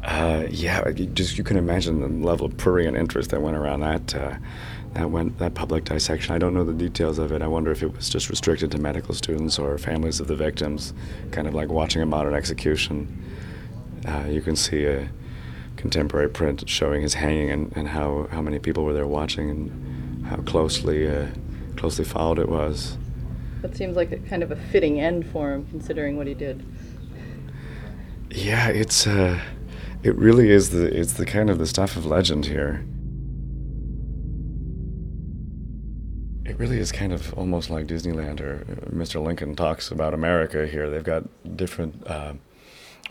uh, 0.03 0.47
yeah, 0.51 0.91
just 0.91 1.39
you 1.39 1.45
can 1.45 1.57
imagine 1.57 2.01
the 2.01 2.27
level 2.27 2.47
of 2.47 2.57
prurient 2.57 2.97
interest 2.97 3.31
that 3.31 3.41
went 3.41 3.57
around 3.57 3.81
that. 3.81 4.15
Uh, 4.15 4.37
that 4.95 5.11
went 5.11 5.39
that 5.39 5.55
public 5.55 5.85
dissection. 5.85 6.35
I 6.35 6.39
don't 6.39 6.53
know 6.53 6.65
the 6.65 6.75
details 6.75 7.19
of 7.19 7.33
it. 7.33 7.41
I 7.41 7.47
wonder 7.47 7.71
if 7.71 7.83
it 7.83 7.97
was 7.97 8.11
just 8.11 8.29
restricted 8.29 8.71
to 8.73 8.79
medical 8.79 9.15
students 9.15 9.59
or 9.59 9.79
families 9.79 10.21
of 10.21 10.27
the 10.27 10.37
victims, 10.37 10.93
kind 11.31 11.47
of 11.49 11.55
like 11.55 11.71
watching 11.71 12.03
a 12.03 12.07
modern 12.07 12.35
execution. 12.35 13.09
Uh, 14.07 14.25
you 14.29 14.43
can 14.43 14.55
see 14.57 14.85
a 14.85 15.09
contemporary 15.77 16.29
print 16.29 16.69
showing 16.69 17.03
his 17.03 17.15
hanging 17.15 17.51
and, 17.51 17.73
and 17.77 17.89
how, 17.89 18.29
how 18.31 18.43
many 18.43 18.59
people 18.59 18.85
were 18.85 18.93
there 18.93 19.07
watching 19.07 19.49
and 19.49 20.27
how 20.27 20.37
closely 20.43 21.09
uh, 21.09 21.27
closely 21.77 22.05
followed 22.05 22.39
it 22.39 22.49
was. 22.49 22.99
That 23.63 23.77
seems 23.77 23.97
like 23.97 24.11
a 24.11 24.19
kind 24.19 24.43
of 24.43 24.51
a 24.51 24.57
fitting 24.57 25.01
end 25.01 25.25
for 25.27 25.53
him, 25.53 25.67
considering 25.67 26.17
what 26.17 26.27
he 26.27 26.35
did. 26.35 26.65
Yeah, 28.31 28.69
it's 28.69 29.07
uh, 29.07 29.41
it 30.03 30.17
really 30.17 30.51
is 30.51 30.71
the 30.71 30.85
it's 30.85 31.13
the 31.15 31.27
kind 31.27 31.49
of 31.49 31.59
the 31.59 31.67
stuff 31.67 31.97
of 31.97 32.05
legend 32.05 32.47
here. 32.47 32.85
It 36.45 36.59
really 36.59 36.79
is 36.79 36.91
kind 36.91 37.13
of 37.13 37.33
almost 37.35 37.71
like 37.71 37.87
Disneyland 37.87 38.41
or 38.41 38.67
uh, 38.69 38.91
Mr. 38.91 39.23
Lincoln 39.25 39.55
talks 39.55 39.93
about 39.93 40.13
America 40.13 40.67
here. 40.67 40.91
They've 40.91 41.05
got 41.05 41.25
different 41.57 42.05
uh, 42.07 42.35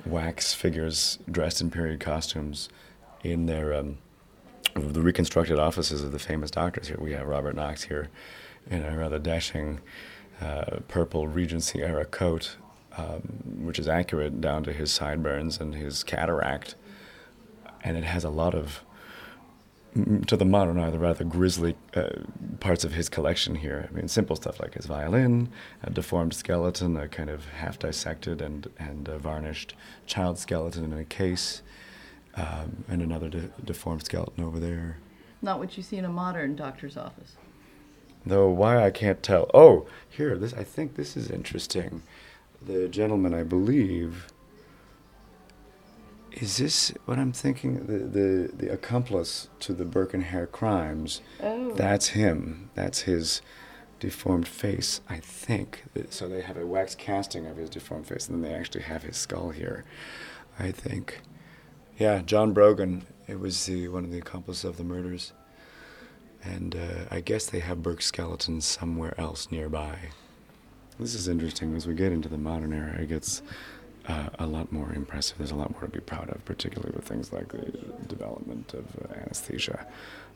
wax 0.05 0.53
figures 0.53 1.17
dressed 1.29 1.61
in 1.61 1.71
period 1.71 2.01
costumes 2.01 2.67
in 3.23 3.45
their 3.45 3.73
um, 3.73 3.99
the 4.75 5.01
reconstructed 5.01 5.59
offices 5.59 6.03
of 6.03 6.11
the 6.11 6.19
famous 6.19 6.51
doctors 6.51 6.87
here. 6.87 6.97
We 6.99 7.13
have 7.13 7.25
Robert 7.25 7.55
Knox 7.55 7.83
here 7.83 8.09
in 8.69 8.83
a 8.83 8.97
rather 8.97 9.19
dashing 9.19 9.79
uh, 10.41 10.79
purple 10.87 11.27
Regency 11.27 11.81
era 11.81 12.05
coat, 12.05 12.57
um, 12.97 13.21
which 13.61 13.79
is 13.79 13.87
accurate 13.87 14.41
down 14.41 14.63
to 14.63 14.73
his 14.73 14.91
sideburns 14.91 15.59
and 15.59 15.75
his 15.75 16.03
cataract. 16.03 16.75
And 17.83 17.97
it 17.97 18.03
has 18.03 18.23
a 18.23 18.29
lot 18.29 18.53
of, 18.53 18.83
to 20.27 20.37
the 20.37 20.45
modern 20.45 20.79
eye, 20.79 20.89
the 20.89 20.99
rather 20.99 21.23
grisly 21.23 21.75
uh, 21.95 22.09
parts 22.59 22.83
of 22.83 22.93
his 22.93 23.09
collection 23.09 23.55
here. 23.55 23.87
I 23.89 23.93
mean, 23.93 24.07
simple 24.07 24.35
stuff 24.35 24.59
like 24.59 24.73
his 24.73 24.85
violin, 24.85 25.49
a 25.83 25.89
deformed 25.89 26.33
skeleton, 26.33 26.97
a 26.97 27.07
kind 27.07 27.29
of 27.29 27.45
half 27.49 27.79
dissected 27.79 28.41
and, 28.41 28.69
and 28.77 29.07
varnished 29.07 29.75
child 30.05 30.37
skeleton 30.37 30.85
in 30.85 30.97
a 30.97 31.05
case, 31.05 31.61
um, 32.35 32.83
and 32.87 33.01
another 33.01 33.29
de- 33.29 33.51
deformed 33.63 34.03
skeleton 34.05 34.43
over 34.43 34.59
there. 34.59 34.97
Not 35.41 35.59
what 35.59 35.75
you 35.75 35.83
see 35.83 35.97
in 35.97 36.05
a 36.05 36.09
modern 36.09 36.55
doctor's 36.55 36.97
office. 36.97 37.35
Though 38.25 38.49
why 38.49 38.83
I 38.83 38.91
can't 38.91 39.23
tell. 39.23 39.49
Oh, 39.53 39.87
here, 40.09 40.37
this 40.37 40.53
I 40.53 40.63
think 40.63 40.95
this 40.95 41.17
is 41.17 41.29
interesting. 41.29 42.03
The 42.61 42.87
gentleman, 42.87 43.33
I 43.33 43.43
believe, 43.43 44.27
is 46.31 46.57
this 46.57 46.93
what 47.05 47.17
I'm 47.17 47.31
thinking? 47.33 47.87
The 47.87 47.97
the, 47.99 48.51
the 48.53 48.71
accomplice 48.71 49.49
to 49.61 49.73
the 49.73 49.85
Burke 49.85 50.13
and 50.13 50.23
Hare 50.23 50.47
crimes. 50.47 51.21
Oh. 51.41 51.73
That's 51.73 52.09
him. 52.09 52.69
That's 52.75 53.01
his 53.01 53.41
deformed 53.99 54.47
face, 54.47 55.01
I 55.09 55.17
think. 55.17 55.83
So 56.09 56.27
they 56.27 56.41
have 56.41 56.57
a 56.57 56.65
wax 56.65 56.95
casting 56.95 57.45
of 57.47 57.57
his 57.57 57.69
deformed 57.69 58.07
face, 58.07 58.27
and 58.27 58.43
then 58.43 58.51
they 58.51 58.57
actually 58.57 58.83
have 58.83 59.03
his 59.03 59.17
skull 59.17 59.49
here. 59.49 59.83
I 60.59 60.71
think. 60.71 61.21
Yeah, 61.97 62.21
John 62.21 62.53
Brogan. 62.53 63.05
It 63.27 63.39
was 63.39 63.65
the 63.65 63.87
one 63.87 64.03
of 64.03 64.11
the 64.11 64.19
accomplices 64.19 64.65
of 64.65 64.77
the 64.77 64.83
murders. 64.83 65.33
And 66.43 66.75
uh, 66.75 67.05
I 67.11 67.21
guess 67.21 67.45
they 67.45 67.59
have 67.59 67.83
Burke 67.83 68.01
skeletons 68.01 68.65
somewhere 68.65 69.13
else 69.19 69.51
nearby. 69.51 69.97
This 70.99 71.13
is 71.15 71.27
interesting. 71.27 71.75
As 71.75 71.87
we 71.87 71.93
get 71.93 72.11
into 72.11 72.29
the 72.29 72.37
modern 72.37 72.73
era, 72.73 72.95
it 72.99 73.09
gets 73.09 73.41
uh, 74.07 74.29
a 74.39 74.47
lot 74.47 74.71
more 74.71 74.91
impressive. 74.93 75.37
There's 75.37 75.51
a 75.51 75.55
lot 75.55 75.71
more 75.71 75.81
to 75.81 75.87
be 75.87 75.99
proud 75.99 76.29
of, 76.29 76.43
particularly 76.45 76.93
with 76.95 77.05
things 77.05 77.31
like 77.31 77.49
the 77.49 77.71
development 78.07 78.73
of 78.73 78.85
uh, 79.03 79.13
anesthesia. 79.19 79.85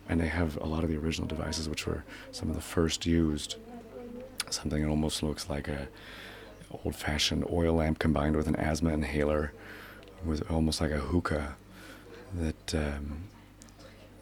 And 0.07 0.21
they 0.21 0.27
have 0.27 0.57
a 0.57 0.65
lot 0.65 0.83
of 0.83 0.89
the 0.89 0.97
original 0.97 1.27
devices, 1.27 1.67
which 1.67 1.87
were 1.87 2.03
some 2.31 2.49
of 2.49 2.55
the 2.55 2.61
first 2.61 3.05
used. 3.05 3.55
Something 4.51 4.83
that 4.83 4.89
almost 4.89 5.23
looks 5.23 5.49
like 5.49 5.67
a 5.67 5.87
old-fashioned 6.83 7.45
oil 7.51 7.75
lamp 7.75 7.97
combined 7.99 8.35
with 8.35 8.47
an 8.47 8.55
asthma 8.55 8.93
inhaler, 8.93 9.53
with 10.23 10.49
almost 10.51 10.81
like 10.81 10.91
a 10.91 10.99
hookah 10.99 11.55
that 12.35 12.75
um, 12.75 13.23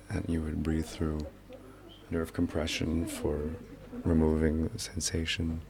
that 0.10 0.30
you 0.30 0.41
would 0.41 0.63
breathe 0.63 0.86
through 0.86 1.26
nerve 2.13 2.32
compression 2.32 3.06
for 3.06 3.39
removing 4.04 4.69
sensation, 4.78 5.62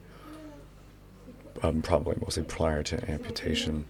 um, 1.62 1.80
probably 1.82 2.16
mostly 2.20 2.42
prior 2.44 2.82
to 2.82 3.10
amputation. 3.10 3.86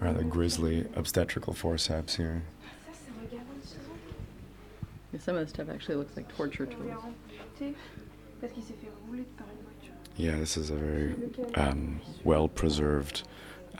Rather 0.00 0.24
grisly 0.24 0.86
obstetrical 0.96 1.52
forceps 1.52 2.16
here. 2.16 2.42
Yeah, 5.12 5.20
some 5.20 5.36
of 5.36 5.46
the 5.46 5.50
stuff 5.50 5.68
actually 5.72 5.94
looks 5.96 6.16
like 6.16 6.34
torture 6.34 6.66
tools. 6.66 7.04
Yeah, 10.16 10.36
this 10.36 10.56
is 10.56 10.70
a 10.70 10.74
very 10.74 11.14
um, 11.54 12.00
well 12.24 12.48
preserved 12.48 13.22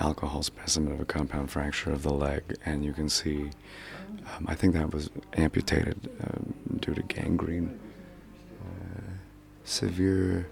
alcohol 0.00 0.42
specimen 0.42 0.92
of 0.92 1.00
a 1.00 1.04
compound 1.04 1.50
fracture 1.50 1.90
of 1.90 2.02
the 2.02 2.12
leg, 2.12 2.42
and 2.64 2.84
you 2.84 2.92
can 2.92 3.08
see, 3.08 3.50
um, 4.36 4.46
I 4.46 4.54
think 4.54 4.74
that 4.74 4.92
was 4.92 5.10
amputated 5.34 6.10
um, 6.22 6.54
due 6.80 6.94
to 6.94 7.02
gangrene. 7.02 7.78
Uh, 8.60 9.00
severe 9.64 10.48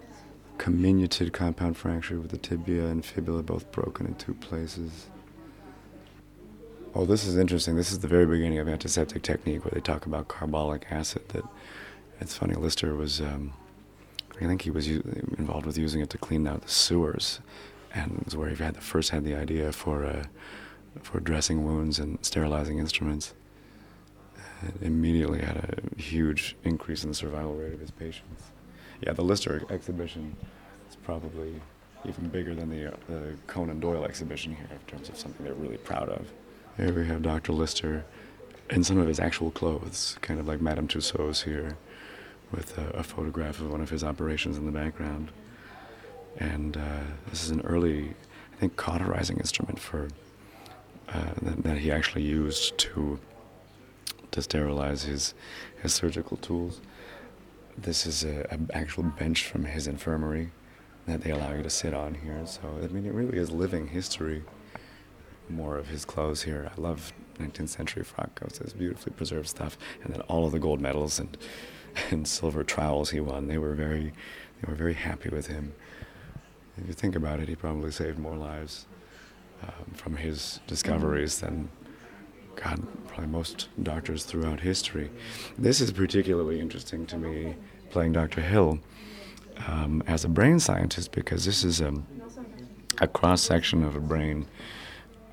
comminuted 0.57 1.33
compound 1.33 1.75
fracture 1.77 2.19
with 2.19 2.31
the 2.31 2.37
tibia 2.37 2.85
and 2.85 3.03
fibula 3.03 3.43
both 3.43 3.71
broken 3.71 4.05
in 4.05 4.15
two 4.15 4.33
places. 4.35 5.07
Oh, 6.95 7.05
this 7.05 7.25
is 7.25 7.37
interesting. 7.37 7.75
This 7.75 7.91
is 7.91 7.99
the 7.99 8.07
very 8.07 8.25
beginning 8.25 8.59
of 8.59 8.67
antiseptic 8.67 9.23
technique 9.23 9.65
where 9.65 9.71
they 9.73 9.81
talk 9.81 10.05
about 10.05 10.27
carbolic 10.27 10.85
acid. 10.91 11.27
That 11.29 11.43
it's 12.21 12.37
funny. 12.37 12.53
Lister 12.53 12.93
was, 12.93 13.19
um, 13.19 13.53
I 14.35 14.45
think 14.45 14.61
he 14.61 14.69
was 14.69 14.87
u- 14.87 15.03
involved 15.37 15.65
with 15.65 15.77
using 15.77 16.01
it 16.01 16.11
to 16.11 16.19
clean 16.19 16.45
out 16.45 16.61
the 16.61 16.69
sewers 16.69 17.39
and 17.93 18.33
where 18.35 18.49
he 18.49 18.55
had 18.55 18.75
the 18.75 18.81
first 18.81 19.11
had 19.11 19.23
the 19.23 19.35
idea 19.35 19.71
for 19.71 20.05
uh, 20.05 20.23
for 21.01 21.19
dressing 21.19 21.63
wounds 21.63 21.99
and 21.99 22.17
sterilizing 22.21 22.79
instruments. 22.79 23.33
It 24.63 24.81
immediately 24.81 25.39
had 25.39 25.57
a 25.57 26.01
huge 26.01 26.55
increase 26.63 27.03
in 27.03 27.09
the 27.09 27.15
survival 27.15 27.53
rate 27.55 27.73
of 27.73 27.79
his 27.79 27.91
patients. 27.91 28.43
Yeah, 29.01 29.11
the 29.13 29.23
Lister 29.23 29.63
exhibition 29.69 30.35
is 30.89 30.95
probably 30.95 31.59
even 32.05 32.29
bigger 32.29 32.55
than 32.55 32.69
the, 32.69 32.93
uh, 32.93 33.33
Conan 33.47 33.79
Doyle 33.79 34.05
exhibition 34.05 34.55
here 34.55 34.67
in 34.71 34.79
terms 34.87 35.09
of 35.09 35.17
something 35.17 35.45
they're 35.45 35.55
really 35.55 35.77
proud 35.77 36.09
of. 36.09 36.31
Here 36.77 36.93
we 36.93 37.05
have 37.07 37.21
Dr. 37.21 37.51
Lister 37.51 38.05
in 38.69 38.83
some 38.83 38.97
of 38.97 39.07
his 39.07 39.19
actual 39.19 39.51
clothes, 39.51 40.17
kind 40.21 40.39
of 40.39 40.47
like 40.47 40.61
Madame 40.61 40.87
Tussauds 40.87 41.43
here, 41.43 41.77
with 42.51 42.77
a, 42.77 42.89
a 42.91 43.03
photograph 43.03 43.59
of 43.59 43.71
one 43.71 43.81
of 43.81 43.89
his 43.89 44.03
operations 44.03 44.57
in 44.57 44.65
the 44.65 44.71
background 44.71 45.31
and 46.37 46.77
uh, 46.77 47.03
this 47.29 47.43
is 47.43 47.51
an 47.51 47.61
early, 47.61 48.13
I 48.53 48.55
think, 48.59 48.75
cauterizing 48.75 49.37
instrument 49.37 49.79
for 49.79 50.09
uh, 51.09 51.33
that, 51.41 51.63
that, 51.63 51.77
he 51.77 51.91
actually 51.91 52.23
used 52.23 52.77
to 52.77 53.19
to 54.31 54.41
sterilize 54.41 55.03
his 55.03 55.33
his 55.81 55.93
surgical 55.93 56.37
tools. 56.37 56.81
This 57.77 58.05
is 58.05 58.23
an 58.23 58.69
actual 58.73 59.03
bench 59.03 59.45
from 59.45 59.65
his 59.65 59.87
infirmary 59.87 60.51
that 61.05 61.21
they 61.21 61.31
allow 61.31 61.53
you 61.53 61.63
to 61.63 61.69
sit 61.69 61.93
on 61.93 62.15
here. 62.15 62.41
So 62.45 62.61
I 62.81 62.87
mean, 62.87 63.05
it 63.05 63.13
really 63.13 63.37
is 63.37 63.51
living 63.51 63.87
history. 63.87 64.43
More 65.49 65.77
of 65.77 65.89
his 65.89 66.05
clothes 66.05 66.43
here. 66.43 66.71
I 66.75 66.79
love 66.79 67.11
19th 67.37 67.69
century 67.69 68.03
frock 68.03 68.33
coats. 68.33 68.61
It's 68.61 68.73
beautifully 68.73 69.11
preserved 69.11 69.49
stuff, 69.49 69.77
and 70.03 70.13
then 70.13 70.21
all 70.21 70.45
of 70.45 70.51
the 70.53 70.59
gold 70.59 70.79
medals 70.79 71.19
and 71.19 71.37
and 72.11 72.27
silver 72.27 72.63
trowels 72.63 73.11
he 73.11 73.19
won. 73.19 73.47
They 73.47 73.57
were 73.57 73.73
very 73.73 74.13
they 74.61 74.71
were 74.71 74.75
very 74.75 74.93
happy 74.93 75.29
with 75.29 75.47
him 75.47 75.73
if 76.77 76.87
you 76.87 76.93
think 76.93 77.15
about 77.15 77.39
it, 77.39 77.47
he 77.47 77.55
probably 77.55 77.91
saved 77.91 78.17
more 78.17 78.35
lives 78.35 78.85
um, 79.61 79.93
from 79.93 80.17
his 80.17 80.59
discoveries 80.67 81.39
than, 81.39 81.69
God, 82.55 82.85
probably 83.07 83.27
most 83.27 83.69
doctors 83.81 84.25
throughout 84.25 84.59
history. 84.59 85.11
This 85.57 85.81
is 85.81 85.91
particularly 85.91 86.59
interesting 86.59 87.05
to 87.07 87.17
me, 87.17 87.55
playing 87.89 88.13
Dr. 88.13 88.41
Hill 88.41 88.79
um, 89.67 90.03
as 90.07 90.25
a 90.25 90.29
brain 90.29 90.59
scientist, 90.59 91.11
because 91.11 91.45
this 91.45 91.63
is 91.63 91.79
a, 91.79 91.93
a 92.99 93.07
cross 93.07 93.41
section 93.41 93.83
of 93.83 93.95
a 93.95 93.99
brain 93.99 94.47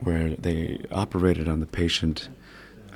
where 0.00 0.30
they 0.30 0.78
operated 0.92 1.48
on 1.48 1.60
the 1.60 1.66
patient 1.66 2.28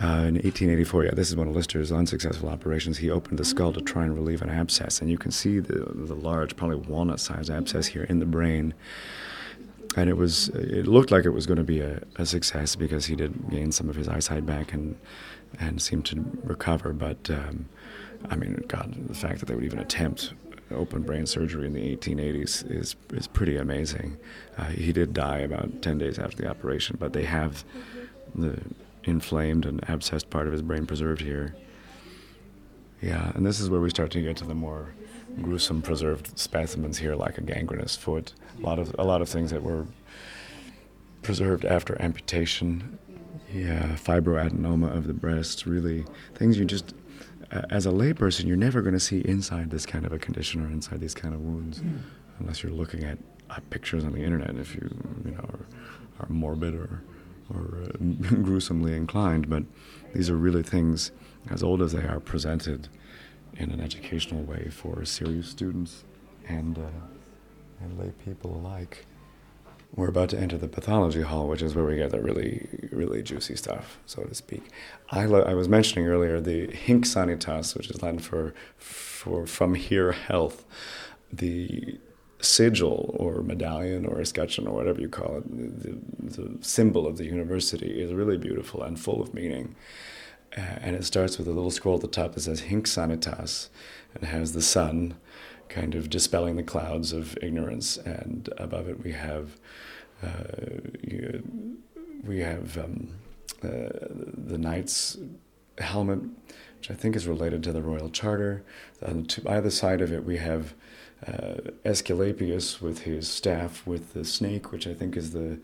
uh, 0.03 0.27
in 0.27 0.35
1884, 0.35 1.05
yeah, 1.05 1.11
this 1.13 1.31
is 1.31 1.37
one 1.37 1.49
of 1.49 1.55
Lister's 1.55 1.93
unsuccessful 1.93 2.49
operations. 2.49 2.99
He 2.99 3.11
opened 3.11 3.39
the 3.39 3.45
skull 3.45 3.73
to 3.73 3.81
try 3.81 4.05
and 4.05 4.15
relieve 4.15 4.43
an 4.43 4.51
abscess, 4.51 5.01
and 5.01 5.11
you 5.11 5.19
can 5.19 5.31
see 5.31 5.61
the, 5.61 5.85
the 5.95 6.15
large, 6.15 6.57
probably 6.57 6.77
walnut-sized 6.77 7.51
abscess 7.51 7.87
here 7.87 8.05
in 8.05 8.19
the 8.19 8.27
brain. 8.27 8.75
And 9.97 10.11
it 10.11 10.17
was, 10.17 10.49
it 10.49 10.89
looked 10.89 11.13
like 11.13 11.25
it 11.25 11.31
was 11.31 11.47
going 11.47 11.59
to 11.59 11.65
be 11.65 11.81
a, 11.81 12.03
a 12.17 12.27
success 12.27 12.75
because 12.75 13.07
he 13.07 13.15
did 13.15 13.51
gain 13.51 13.71
some 13.71 13.89
of 13.89 13.95
his 13.95 14.09
eyesight 14.09 14.45
back 14.45 14.73
and 14.73 14.97
and 15.61 15.81
seemed 15.81 16.05
to 16.07 16.25
recover. 16.43 16.93
But 16.93 17.31
um, 17.31 17.69
I 18.29 18.35
mean, 18.37 18.65
God, 18.67 18.95
the 19.09 19.15
fact 19.15 19.39
that 19.39 19.47
they 19.47 19.55
would 19.55 19.65
even 19.65 19.79
attempt 19.79 20.33
open 20.71 21.03
brain 21.03 21.27
surgery 21.27 21.67
in 21.67 21.73
the 21.75 21.97
1880s 21.97 22.71
is 22.71 22.97
is 23.13 23.27
pretty 23.27 23.57
amazing. 23.57 24.17
Uh, 24.57 24.65
he 24.65 24.93
did 24.93 25.15
die 25.15 25.39
about 25.39 25.83
10 25.83 25.99
days 25.99 26.19
after 26.19 26.37
the 26.39 26.49
operation, 26.49 26.97
but 26.99 27.13
they 27.13 27.25
have 27.25 27.65
the 28.35 28.59
inflamed 29.05 29.67
and 29.67 29.81
abscessed 29.83 30.31
part 30.31 30.47
of 30.47 30.53
his 30.53 30.63
brain 30.63 30.87
preserved 30.87 31.21
here. 31.21 31.55
Yeah, 33.01 33.33
and 33.35 33.45
this 33.45 33.61
is 33.61 33.69
where 33.69 33.81
we 33.81 33.91
start 33.91 34.11
to 34.13 34.23
get 34.23 34.37
to 34.39 34.45
the 34.45 34.55
more 34.55 34.95
gruesome 35.43 35.83
preserved 35.83 36.39
specimens 36.39 36.99
here, 36.99 37.15
like 37.15 37.39
a 37.39 37.43
gangrenous 37.43 37.97
foot. 37.97 38.33
A 38.59 38.63
lot 38.63 38.79
of 38.79 38.95
a 38.99 39.05
lot 39.05 39.21
of 39.21 39.29
things 39.29 39.51
that 39.51 39.63
were 39.63 39.87
preserved 41.23 41.65
after 41.65 42.01
amputation. 42.01 42.99
Yeah, 43.53 43.95
fibroadenoma 43.97 44.97
of 44.97 45.07
the 45.07 45.13
breast. 45.13 45.67
Really, 45.67 46.05
things 46.35 46.59
you 46.59 46.65
just, 46.65 46.95
as 47.71 47.87
a 47.87 47.91
layperson, 47.91 48.47
you're 48.47 48.57
never 48.57 48.81
going 48.81 48.95
to 48.95 49.01
see 49.01 49.21
inside 49.21 49.71
this 49.71 49.87
kind 49.87 50.07
of 50.07 50.13
a 50.13 50.19
condition 50.19 50.65
or 50.65 50.69
inside 50.71 51.01
these 51.01 51.15
kind 51.15 51.35
of 51.35 51.41
wounds, 51.41 51.81
mm. 51.81 52.01
unless 52.41 52.63
you're 52.63 52.73
looking 52.73 53.05
at 53.05 53.19
pictures 53.71 54.05
on 54.05 54.13
the 54.13 54.23
internet. 54.23 54.57
If 54.57 54.75
you, 54.75 54.91
you 55.25 55.33
know, 55.33 55.39
are, 55.39 55.67
are 56.21 56.29
morbid 56.29 56.75
or 56.75 57.03
or 57.53 57.83
uh, 57.83 57.97
gruesomely 58.43 58.95
inclined, 58.95 59.49
but 59.49 59.65
these 60.15 60.31
are 60.31 60.37
really 60.37 60.63
things, 60.63 61.11
as 61.51 61.63
old 61.63 61.83
as 61.83 61.93
they 61.93 62.03
are, 62.05 62.21
presented 62.21 62.89
in 63.57 63.71
an 63.71 63.81
educational 63.81 64.43
way 64.43 64.69
for 64.71 65.05
serious 65.05 65.49
students 65.49 66.05
and, 66.49 66.79
uh, 66.79 67.83
and 67.83 67.99
lay 67.99 68.11
people 68.25 68.55
alike. 68.57 69.07
we're 69.97 70.09
about 70.09 70.29
to 70.31 70.39
enter 70.39 70.59
the 70.59 70.67
pathology 70.69 71.21
hall, 71.23 71.47
which 71.49 71.63
is 71.63 71.75
where 71.75 71.85
we 71.85 71.97
get 71.97 72.11
the 72.11 72.21
really, 72.21 72.67
really 72.91 73.23
juicy 73.23 73.55
stuff, 73.57 73.99
so 74.07 74.23
to 74.25 74.35
speak. 74.35 74.63
I, 75.11 75.25
lo- 75.27 75.43
I 75.47 75.55
was 75.55 75.69
mentioning 75.69 76.09
earlier 76.09 76.41
the 76.41 76.67
hinc 76.75 77.05
sanitas, 77.05 77.77
which 77.77 77.91
is 77.91 78.03
Latin 78.03 78.19
for, 78.19 78.55
for 78.77 79.47
from 79.47 79.75
here 79.75 80.13
health. 80.13 80.65
The 81.33 81.99
sigil 82.45 83.15
or 83.19 83.43
medallion 83.43 84.07
or 84.07 84.21
escutcheon 84.21 84.67
or 84.67 84.75
whatever 84.75 85.01
you 85.01 85.09
call 85.09 85.39
it, 85.39 85.83
the, 85.83 85.99
the 86.43 86.65
symbol 86.65 87.07
of 87.07 87.17
the 87.17 87.25
university 87.25 88.01
is 88.01 88.13
really 88.13 88.37
beautiful 88.37 88.83
and 88.83 88.99
full 89.01 89.21
of 89.21 89.35
meaning. 89.35 89.75
And 90.53 90.95
it 90.95 91.05
starts 91.05 91.37
with 91.37 91.49
a 91.49 91.53
little 91.53 91.73
scroll 91.73 91.97
at 91.97 92.01
the 92.03 92.09
top 92.09 92.35
that 92.35 92.43
says 92.43 92.61
hinc 92.61 92.87
sanitas 92.87 93.69
and 94.15 94.25
has 94.25 94.53
the 94.53 94.63
sun 94.63 95.17
kind 95.69 95.97
of 95.97 96.09
dispelling 96.11 96.55
the 96.57 96.63
clouds 96.63 97.13
of 97.13 97.37
ignorance. 97.43 97.97
And 97.97 98.49
above 98.59 98.89
it, 98.89 99.03
we 99.03 99.13
have 99.13 99.57
uh, 100.23 100.79
you, 101.03 101.43
we 102.25 102.39
have 102.41 102.79
um, 102.79 103.09
uh, 103.63 103.89
the 104.01 104.59
knight's 104.59 105.19
helmet, 105.79 106.21
which 106.79 106.91
I 106.91 106.95
think 106.95 107.17
is 107.17 107.27
related 107.27 107.63
to 107.65 107.73
the 107.73 107.83
royal 107.83 108.11
charter. 108.11 108.65
On 109.05 109.27
either 109.47 109.71
side 109.71 110.01
of 110.01 110.13
it, 110.13 110.25
we 110.25 110.37
have 110.37 110.75
uh, 111.27 111.71
Aesculapius 111.85 112.81
with 112.81 113.03
his 113.03 113.29
staff 113.29 113.87
with 113.87 114.13
the 114.13 114.25
snake, 114.25 114.73
which 114.73 114.87
I 114.87 114.95
think 114.95 115.17
is 115.17 115.33
the 115.33 115.59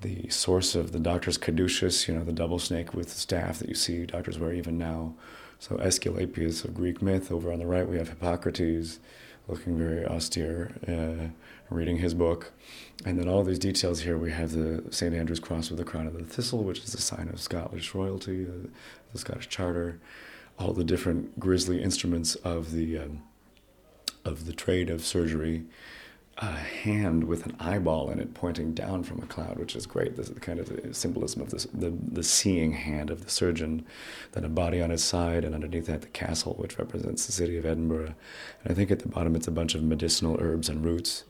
the 0.00 0.28
source 0.30 0.74
of 0.74 0.92
the 0.92 0.98
doctor's 0.98 1.36
caduceus, 1.36 2.08
you 2.08 2.14
know, 2.14 2.24
the 2.24 2.32
double 2.32 2.58
snake 2.58 2.94
with 2.94 3.08
the 3.08 3.20
staff 3.20 3.58
that 3.58 3.68
you 3.68 3.74
see 3.74 4.06
doctors 4.06 4.38
wear 4.38 4.52
even 4.52 4.78
now. 4.78 5.14
So 5.58 5.76
Aesculapius 5.76 6.64
of 6.64 6.74
Greek 6.74 7.02
myth. 7.02 7.30
Over 7.30 7.52
on 7.52 7.58
the 7.58 7.66
right, 7.66 7.86
we 7.86 7.98
have 7.98 8.08
Hippocrates, 8.08 8.98
looking 9.46 9.76
very 9.76 10.06
austere, 10.06 10.72
uh, 10.88 11.28
reading 11.68 11.98
his 11.98 12.14
book. 12.14 12.52
And 13.04 13.18
then 13.18 13.28
all 13.28 13.44
these 13.44 13.58
details 13.58 14.00
here, 14.00 14.16
we 14.16 14.30
have 14.30 14.52
the 14.52 14.82
St. 14.90 15.14
Andrew's 15.14 15.40
cross 15.40 15.68
with 15.68 15.78
the 15.78 15.84
crown 15.84 16.06
of 16.06 16.14
the 16.14 16.24
thistle, 16.24 16.64
which 16.64 16.78
is 16.78 16.92
the 16.92 17.00
sign 17.00 17.28
of 17.28 17.40
Scottish 17.40 17.94
royalty, 17.94 18.44
the, 18.44 18.70
the 19.12 19.18
Scottish 19.18 19.48
charter, 19.48 20.00
all 20.58 20.72
the 20.72 20.84
different 20.84 21.38
grisly 21.38 21.82
instruments 21.82 22.36
of 22.36 22.72
the 22.72 22.98
um, 22.98 23.22
of 24.24 24.46
the 24.46 24.52
trade 24.52 24.90
of 24.90 25.04
surgery, 25.04 25.64
a 26.38 26.52
hand 26.52 27.24
with 27.24 27.44
an 27.44 27.54
eyeball 27.60 28.10
in 28.10 28.18
it 28.18 28.32
pointing 28.32 28.72
down 28.72 29.02
from 29.02 29.22
a 29.22 29.26
cloud, 29.26 29.58
which 29.58 29.76
is 29.76 29.84
great. 29.84 30.16
This 30.16 30.28
is 30.28 30.34
the 30.34 30.40
kind 30.40 30.58
of 30.58 30.68
the 30.68 30.94
symbolism 30.94 31.42
of 31.42 31.50
this, 31.50 31.64
the, 31.72 31.90
the 31.90 32.22
seeing 32.22 32.72
hand 32.72 33.10
of 33.10 33.24
the 33.24 33.30
surgeon, 33.30 33.84
then 34.32 34.44
a 34.44 34.48
body 34.48 34.80
on 34.80 34.90
his 34.90 35.04
side, 35.04 35.44
and 35.44 35.54
underneath 35.54 35.86
that 35.86 36.00
the 36.00 36.08
castle, 36.08 36.54
which 36.54 36.78
represents 36.78 37.26
the 37.26 37.32
city 37.32 37.58
of 37.58 37.66
Edinburgh. 37.66 38.14
And 38.62 38.72
I 38.72 38.74
think 38.74 38.90
at 38.90 39.00
the 39.00 39.08
bottom 39.08 39.36
it's 39.36 39.48
a 39.48 39.52
bunch 39.52 39.74
of 39.74 39.82
medicinal 39.82 40.38
herbs 40.40 40.68
and 40.70 40.84
roots. 40.84 41.24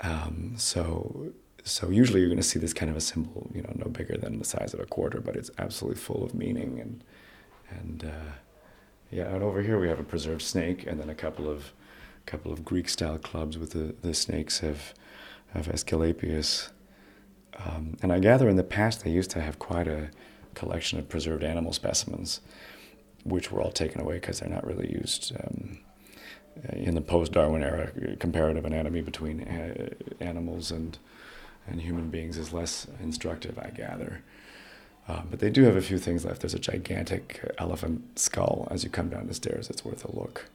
Um, 0.00 0.54
so, 0.56 1.32
so 1.64 1.90
usually 1.90 2.20
you're 2.20 2.28
going 2.28 2.36
to 2.36 2.42
see 2.42 2.60
this 2.60 2.74
kind 2.74 2.90
of 2.90 2.96
a 2.96 3.00
symbol, 3.00 3.50
you 3.54 3.62
know, 3.62 3.72
no 3.74 3.90
bigger 3.90 4.16
than 4.16 4.38
the 4.38 4.44
size 4.44 4.74
of 4.74 4.80
a 4.80 4.86
quarter, 4.86 5.20
but 5.20 5.34
it's 5.34 5.50
absolutely 5.58 6.00
full 6.00 6.24
of 6.24 6.34
meaning 6.34 6.78
and 6.80 7.02
and 7.70 8.04
uh, 8.04 8.32
yeah. 9.10 9.34
And 9.34 9.42
over 9.42 9.62
here 9.62 9.78
we 9.78 9.88
have 9.88 10.00
a 10.00 10.04
preserved 10.04 10.42
snake, 10.42 10.86
and 10.86 11.00
then 11.00 11.08
a 11.08 11.14
couple 11.14 11.48
of 11.48 11.72
couple 12.26 12.52
of 12.52 12.64
Greek 12.64 12.88
style 12.88 13.18
clubs 13.18 13.58
with 13.58 13.70
the, 13.72 13.94
the 14.02 14.14
snakes 14.14 14.62
of, 14.62 14.94
of 15.54 15.66
Aesculapius. 15.68 16.70
Um, 17.64 17.96
and 18.02 18.12
I 18.12 18.18
gather 18.18 18.48
in 18.48 18.56
the 18.56 18.64
past 18.64 19.04
they 19.04 19.10
used 19.10 19.30
to 19.30 19.40
have 19.40 19.58
quite 19.58 19.86
a 19.86 20.10
collection 20.54 20.98
of 20.98 21.08
preserved 21.08 21.44
animal 21.44 21.72
specimens, 21.72 22.40
which 23.24 23.50
were 23.50 23.60
all 23.60 23.72
taken 23.72 24.00
away 24.00 24.14
because 24.14 24.40
they're 24.40 24.48
not 24.48 24.66
really 24.66 24.92
used 24.92 25.32
um, 25.44 25.78
in 26.72 26.94
the 26.94 27.00
post 27.00 27.32
Darwin 27.32 27.62
era. 27.62 27.90
Comparative 28.18 28.64
anatomy 28.64 29.02
between 29.02 29.42
uh, 29.42 29.90
animals 30.20 30.70
and, 30.70 30.98
and 31.66 31.80
human 31.80 32.10
beings 32.10 32.36
is 32.38 32.52
less 32.52 32.86
instructive, 33.02 33.58
I 33.58 33.70
gather. 33.70 34.22
Uh, 35.06 35.22
but 35.30 35.38
they 35.38 35.50
do 35.50 35.64
have 35.64 35.76
a 35.76 35.82
few 35.82 35.98
things 35.98 36.24
left. 36.24 36.40
There's 36.40 36.54
a 36.54 36.58
gigantic 36.58 37.54
elephant 37.58 38.18
skull 38.18 38.66
as 38.70 38.84
you 38.84 38.90
come 38.90 39.10
down 39.10 39.26
the 39.26 39.34
stairs. 39.34 39.68
It's 39.68 39.84
worth 39.84 40.04
a 40.04 40.16
look. 40.16 40.46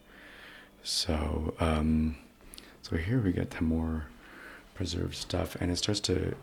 So, 0.84 1.54
um, 1.60 2.18
so 2.82 2.98
here 2.98 3.20
we 3.20 3.32
get 3.32 3.52
the 3.52 3.64
more 3.64 4.06
preserved 4.74 5.16
stuff, 5.16 5.56
and 5.60 5.72
it 5.72 5.78
starts 5.78 6.00
to 6.02 6.36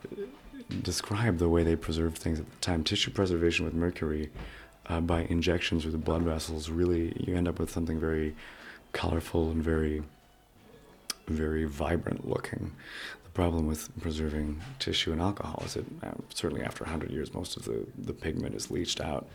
describe 0.82 1.38
the 1.38 1.48
way 1.48 1.62
they 1.62 1.76
preserved 1.76 2.18
things 2.18 2.38
at 2.38 2.50
the 2.50 2.56
time. 2.60 2.84
Tissue 2.84 3.10
preservation 3.10 3.64
with 3.64 3.74
mercury 3.74 4.30
uh, 4.86 5.00
by 5.00 5.22
injections 5.22 5.82
through 5.82 5.92
the 5.92 5.98
blood 5.98 6.22
vessels. 6.22 6.70
Really, 6.70 7.14
you 7.26 7.36
end 7.36 7.48
up 7.48 7.58
with 7.58 7.70
something 7.70 7.98
very 7.98 8.34
colorful 8.92 9.50
and 9.50 9.62
very, 9.62 10.02
very 11.28 11.64
vibrant 11.64 12.28
looking. 12.28 12.72
The 13.24 13.30
problem 13.30 13.66
with 13.66 13.88
preserving 14.00 14.60
tissue 14.78 15.12
and 15.12 15.20
alcohol 15.20 15.62
is 15.64 15.74
that 15.74 15.84
uh, 16.02 16.12
certainly 16.34 16.64
after 16.64 16.84
100 16.84 17.10
years, 17.10 17.34
most 17.34 17.56
of 17.56 17.64
the, 17.64 17.86
the 17.98 18.12
pigment 18.12 18.54
is 18.54 18.70
leached 18.70 19.00
out 19.00 19.26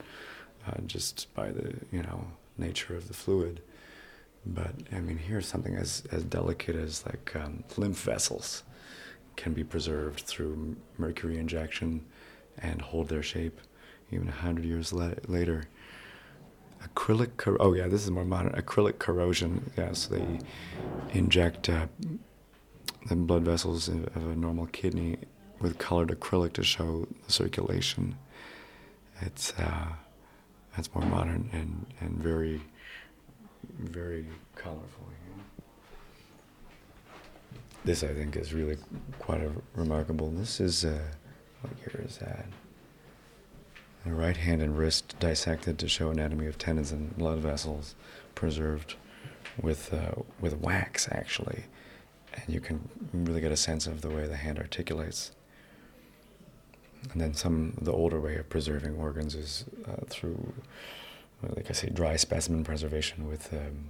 uh, 0.68 0.80
just 0.86 1.34
by 1.34 1.50
the 1.52 1.74
you 1.92 2.04
know 2.04 2.26
nature 2.58 2.96
of 2.96 3.08
the 3.08 3.14
fluid. 3.14 3.62
But 4.46 4.74
I 4.92 5.00
mean, 5.00 5.18
here's 5.18 5.46
something 5.46 5.76
as, 5.76 6.04
as 6.12 6.24
delicate 6.24 6.76
as 6.76 7.06
like 7.06 7.36
um, 7.36 7.64
lymph 7.78 8.02
vessels 8.02 8.64
can 9.36 9.54
be 9.54 9.64
preserved 9.64 10.22
through 10.22 10.76
mercury 10.98 11.38
injection 11.38 12.06
and 12.58 12.82
hold 12.82 13.08
their 13.10 13.24
shape 13.24 13.60
even 14.12 14.28
a 14.28 14.32
hundred 14.32 14.66
years 14.66 14.92
la- 14.92 15.14
later. 15.28 15.64
Acrylic, 16.84 17.38
cor- 17.38 17.62
oh 17.62 17.74
yeah, 17.74 17.88
this 17.88 18.04
is 18.04 18.12
more 18.12 18.26
modern. 18.26 18.52
Acrylic 18.54 19.00
corrosion, 19.00 19.72
yeah, 19.78 19.94
so 19.94 20.16
they 20.16 20.40
inject 21.14 21.70
uh, 21.70 21.86
the 23.08 23.16
blood 23.16 23.44
vessels 23.44 23.88
of 23.88 24.16
a 24.16 24.36
normal 24.36 24.66
kidney 24.68 25.18
with 25.60 25.78
colored 25.78 26.10
acrylic 26.10 26.54
to 26.54 26.64
show 26.64 27.08
the 27.26 27.32
circulation. 27.32 28.16
It's 29.22 29.54
uh, 29.60 29.88
that's 30.76 30.94
more 30.96 31.06
modern 31.06 31.50
and, 31.54 31.86
and 32.00 32.18
very 32.18 32.62
very 33.80 34.26
colorful. 34.56 35.08
This, 37.84 38.04
I 38.04 38.14
think, 38.14 38.36
is 38.36 38.54
really 38.54 38.78
quite 39.18 39.42
a 39.42 39.52
remarkable. 39.76 40.30
This 40.30 40.60
is, 40.60 40.86
uh, 40.86 41.00
what 41.62 41.74
year 41.80 42.06
is 42.06 42.18
that? 42.18 42.46
The 44.06 44.14
right 44.14 44.38
hand 44.38 44.62
and 44.62 44.78
wrist 44.78 45.16
dissected 45.20 45.80
to 45.80 45.88
show 45.88 46.12
anatomy 46.12 46.46
of 46.46 46.60
tendons 46.60 46.92
and 46.92 47.18
blood 47.18 47.40
vessels, 47.40 47.96
preserved 48.36 48.96
with 49.60 49.92
uh, 49.94 50.22
with 50.40 50.60
wax, 50.60 51.08
actually, 51.12 51.66
and 52.36 52.44
you 52.48 52.62
can 52.62 52.88
really 53.14 53.42
get 53.42 53.52
a 53.52 53.58
sense 53.58 53.88
of 53.88 54.02
the 54.02 54.10
way 54.10 54.28
the 54.28 54.36
hand 54.36 54.60
articulates. 54.60 55.32
And 57.12 57.20
then 57.20 57.34
some 57.34 57.74
the 57.82 57.92
older 57.92 58.20
way 58.20 58.36
of 58.36 58.48
preserving 58.48 58.96
organs 58.96 59.34
is 59.34 59.66
uh, 59.88 60.06
through 60.08 60.54
like 61.50 61.70
I 61.70 61.74
say, 61.74 61.90
dry 61.90 62.16
specimen 62.16 62.64
preservation 62.64 63.28
with, 63.28 63.52
um, 63.54 63.86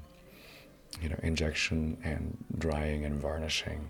you 1.01 1.09
know, 1.09 1.19
injection 1.23 1.97
and 2.03 2.37
drying 2.57 3.05
and 3.05 3.19
varnishing. 3.19 3.89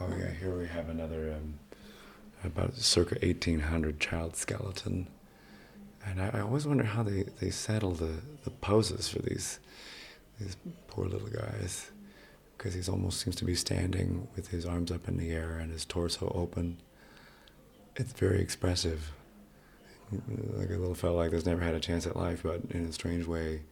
Oh 0.00 0.08
yeah, 0.16 0.30
here 0.30 0.56
we 0.56 0.66
have 0.68 0.88
another 0.88 1.34
um, 1.36 1.58
about 2.44 2.76
circa 2.76 3.16
1800 3.22 3.98
child 3.98 4.36
skeleton. 4.36 5.08
And 6.06 6.22
I, 6.22 6.30
I, 6.34 6.40
always 6.40 6.66
wonder 6.66 6.84
how 6.84 7.02
they, 7.02 7.24
they 7.40 7.50
settle 7.50 7.92
the, 7.92 8.12
the 8.44 8.50
poses 8.50 9.08
for 9.08 9.18
these 9.20 9.58
these 10.38 10.56
poor 10.86 11.06
little 11.06 11.28
guys, 11.28 11.90
because 12.56 12.74
he 12.74 12.90
almost 12.90 13.20
seems 13.20 13.34
to 13.36 13.44
be 13.44 13.56
standing 13.56 14.28
with 14.36 14.48
his 14.48 14.64
arms 14.64 14.92
up 14.92 15.08
in 15.08 15.16
the 15.16 15.30
air 15.30 15.58
and 15.58 15.72
his 15.72 15.84
torso 15.84 16.30
open. 16.32 16.78
It's 17.96 18.12
very 18.12 18.40
expressive 18.40 19.12
like 20.10 20.70
a 20.70 20.76
little 20.76 20.94
fellow 20.94 21.16
like 21.16 21.30
this 21.30 21.46
never 21.46 21.60
had 21.60 21.74
a 21.74 21.80
chance 21.80 22.06
at 22.06 22.16
life, 22.16 22.40
but 22.42 22.60
in 22.70 22.86
a 22.86 22.92
strange 22.92 23.26
way 23.26 23.62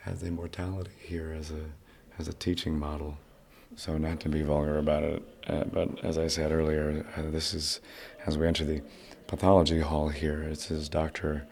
has 0.00 0.22
immortality 0.22 0.90
here 1.00 1.34
as 1.38 1.50
a 1.50 1.64
as 2.18 2.28
a 2.28 2.32
teaching 2.32 2.78
model. 2.78 3.16
So 3.76 3.96
not 3.98 4.20
to 4.20 4.28
be 4.28 4.42
vulgar 4.42 4.78
about 4.78 5.02
it, 5.02 5.22
uh, 5.46 5.64
but 5.64 6.04
as 6.04 6.18
I 6.18 6.26
said 6.26 6.52
earlier, 6.52 7.06
uh, 7.16 7.30
this 7.30 7.54
is 7.54 7.80
as 8.26 8.36
we 8.36 8.46
enter 8.46 8.64
the 8.64 8.82
pathology 9.26 9.80
hall 9.80 10.08
here. 10.08 10.42
It's 10.42 10.66
his 10.66 10.88
Dr. 10.88 11.46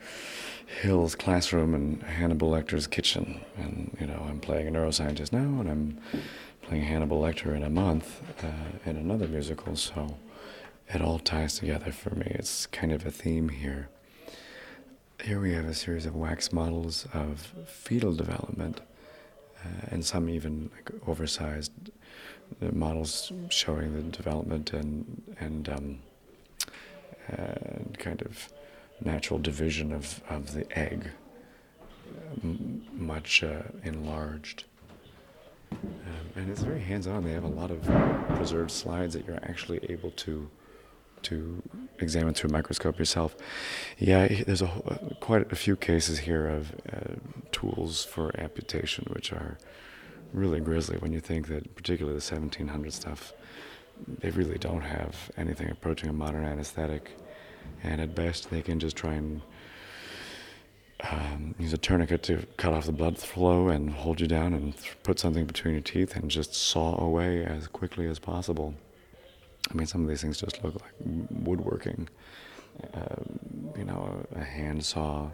Hill's 0.81 1.15
classroom 1.15 1.75
and 1.75 2.03
Hannibal 2.03 2.51
Lecter's 2.51 2.87
kitchen, 2.87 3.41
and 3.57 3.97
you 4.01 4.07
know 4.07 4.27
I'm 4.29 4.41
playing 4.41 4.69
a 4.69 4.71
neuroscientist 4.73 5.33
now, 5.33 5.61
and 5.61 5.71
I'm 5.71 6.01
playing 6.63 6.85
Hannibal 6.85 7.21
Lecter 7.21 7.55
in 7.55 7.63
a 7.63 7.71
month 7.71 8.21
uh, 8.43 8.89
in 8.89 8.97
another 8.97 9.29
musical. 9.29 9.77
So 9.77 10.17
it 10.89 11.01
all 11.01 11.19
ties 11.19 11.59
together 11.59 11.93
for 11.93 12.15
me. 12.15 12.27
It's 12.31 12.67
kind 12.67 12.93
of 12.93 13.07
a 13.07 13.11
theme 13.11 13.51
here. 13.51 13.89
Here 15.23 15.41
we 15.41 15.53
have 15.55 15.65
a 15.67 15.75
series 15.75 16.07
of 16.07 16.15
wax 16.15 16.53
models 16.53 17.07
of 17.13 17.53
fetal 17.67 18.15
development, 18.15 18.81
uh, 19.65 19.87
and 19.91 20.05
some 20.05 20.29
even 20.29 20.71
like 20.75 20.91
oversized 21.09 21.73
uh, 22.63 22.67
models 22.73 23.33
showing 23.49 23.95
the 23.95 24.03
development 24.17 24.73
and 24.73 25.23
and 25.41 25.69
um, 25.69 25.99
kind 27.99 28.23
of 28.23 28.53
natural 29.01 29.39
division 29.39 29.93
of, 29.93 30.23
of 30.29 30.53
the 30.53 30.67
egg, 30.79 31.09
m- 32.43 32.87
much 32.93 33.43
uh, 33.43 33.63
enlarged. 33.83 34.65
Um, 35.73 35.79
and 36.37 36.51
it's 36.51 36.63
very 36.63 36.81
hands-on. 36.81 37.25
They 37.25 37.33
have 37.33 37.45
a 37.45 37.49
lot 37.49 37.71
of 37.71 37.83
preserved 38.37 38.71
slides 38.71 39.15
that 39.15 39.27
you're 39.27 39.41
actually 39.43 39.81
able 39.91 40.13
to 40.13 40.49
to 41.23 41.63
examine 41.99 42.35
through 42.35 42.51
a 42.51 42.53
microscope 42.53 42.99
yourself. 42.99 43.37
Yeah, 43.99 44.27
there's 44.45 44.63
a 44.63 44.69
quite 45.21 45.51
a 45.53 45.57
few 45.57 45.77
cases 45.77 46.21
here 46.21 46.47
of 46.47 46.73
uh, 46.93 47.15
tools 47.53 48.05
for 48.05 48.39
amputation, 48.41 49.07
which 49.13 49.33
are 49.33 49.59
really 50.33 50.61
grisly 50.61 50.99
when 50.99 51.13
you 51.13 51.21
think 51.21 51.49
that, 51.49 51.75
particularly 51.75 52.19
the 52.19 52.25
1700 52.25 52.93
stuff, 52.93 53.33
they 54.07 54.31
really 54.31 54.59
don't 54.59 54.83
have 54.83 55.31
anything 55.37 55.71
approaching 55.71 56.09
a 56.11 56.13
modern 56.13 56.45
anesthetic, 56.45 57.17
and 57.83 58.01
at 58.01 58.15
best 58.15 58.51
they 58.51 58.63
can 58.63 58.79
just 58.79 58.97
try 58.97 59.15
and 59.15 59.41
um, 61.11 61.55
use 61.59 61.73
a 61.73 61.79
tourniquet 61.79 62.23
to 62.25 62.47
cut 62.57 62.73
off 62.73 62.87
the 62.87 62.93
blood 62.93 63.19
flow 63.19 63.69
and 63.69 63.91
hold 63.91 64.21
you 64.21 64.27
down 64.27 64.55
and 64.55 64.77
th- 64.77 64.97
put 65.03 65.19
something 65.19 65.45
between 65.45 65.75
your 65.75 65.83
teeth 65.83 66.17
and 66.17 66.31
just 66.31 66.55
saw 66.55 66.99
away 66.99 67.45
as 67.45 67.67
quickly 67.67 68.07
as 68.07 68.19
possible. 68.19 68.75
I 69.71 69.75
mean, 69.75 69.87
some 69.87 70.03
of 70.03 70.09
these 70.09 70.23
things 70.23 70.41
just 70.41 70.63
look 70.63 70.75
like 70.81 70.93
woodworking. 71.31 72.09
Uh, 72.95 73.17
you 73.77 73.85
know, 73.85 74.27
a, 74.35 74.41
a. 74.41 75.33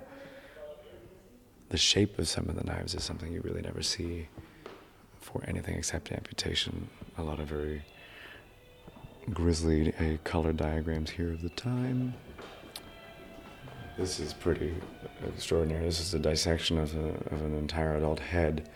The 1.69 1.79
shape 1.79 2.19
of 2.19 2.29
some 2.29 2.49
of 2.49 2.57
the 2.57 2.65
knives 2.65 2.95
is 2.95 3.03
something 3.03 3.33
you 3.33 3.41
really 3.41 3.63
never 3.63 3.83
see 3.83 4.29
for 5.21 5.43
anything 5.47 5.77
except 5.77 6.13
amputation. 6.13 6.89
A 7.17 7.23
lot 7.23 7.41
of 7.41 7.49
very 7.49 7.83
grisly 9.33 9.95
uh, 9.95 10.19
color 10.25 10.53
diagrams 10.53 11.11
here 11.11 11.33
of 11.33 11.43
the 11.43 11.49
time. 11.51 12.15
This 13.97 14.21
is 14.21 14.33
pretty 14.33 14.75
extraordinary. 15.27 15.85
This 15.85 16.01
is 16.01 16.15
a 16.15 16.19
dissection 16.19 16.79
of, 16.79 16.95
a, 16.97 17.09
of 17.33 17.43
an 17.43 17.57
entire 17.57 17.97
adult 17.97 18.21
head 18.21 18.69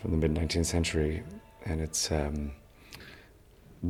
from 0.00 0.12
the 0.12 0.16
mid 0.16 0.34
19th 0.34 0.66
century, 0.66 1.22
and 1.64 1.80
it's 1.80 2.10
um, 2.10 2.52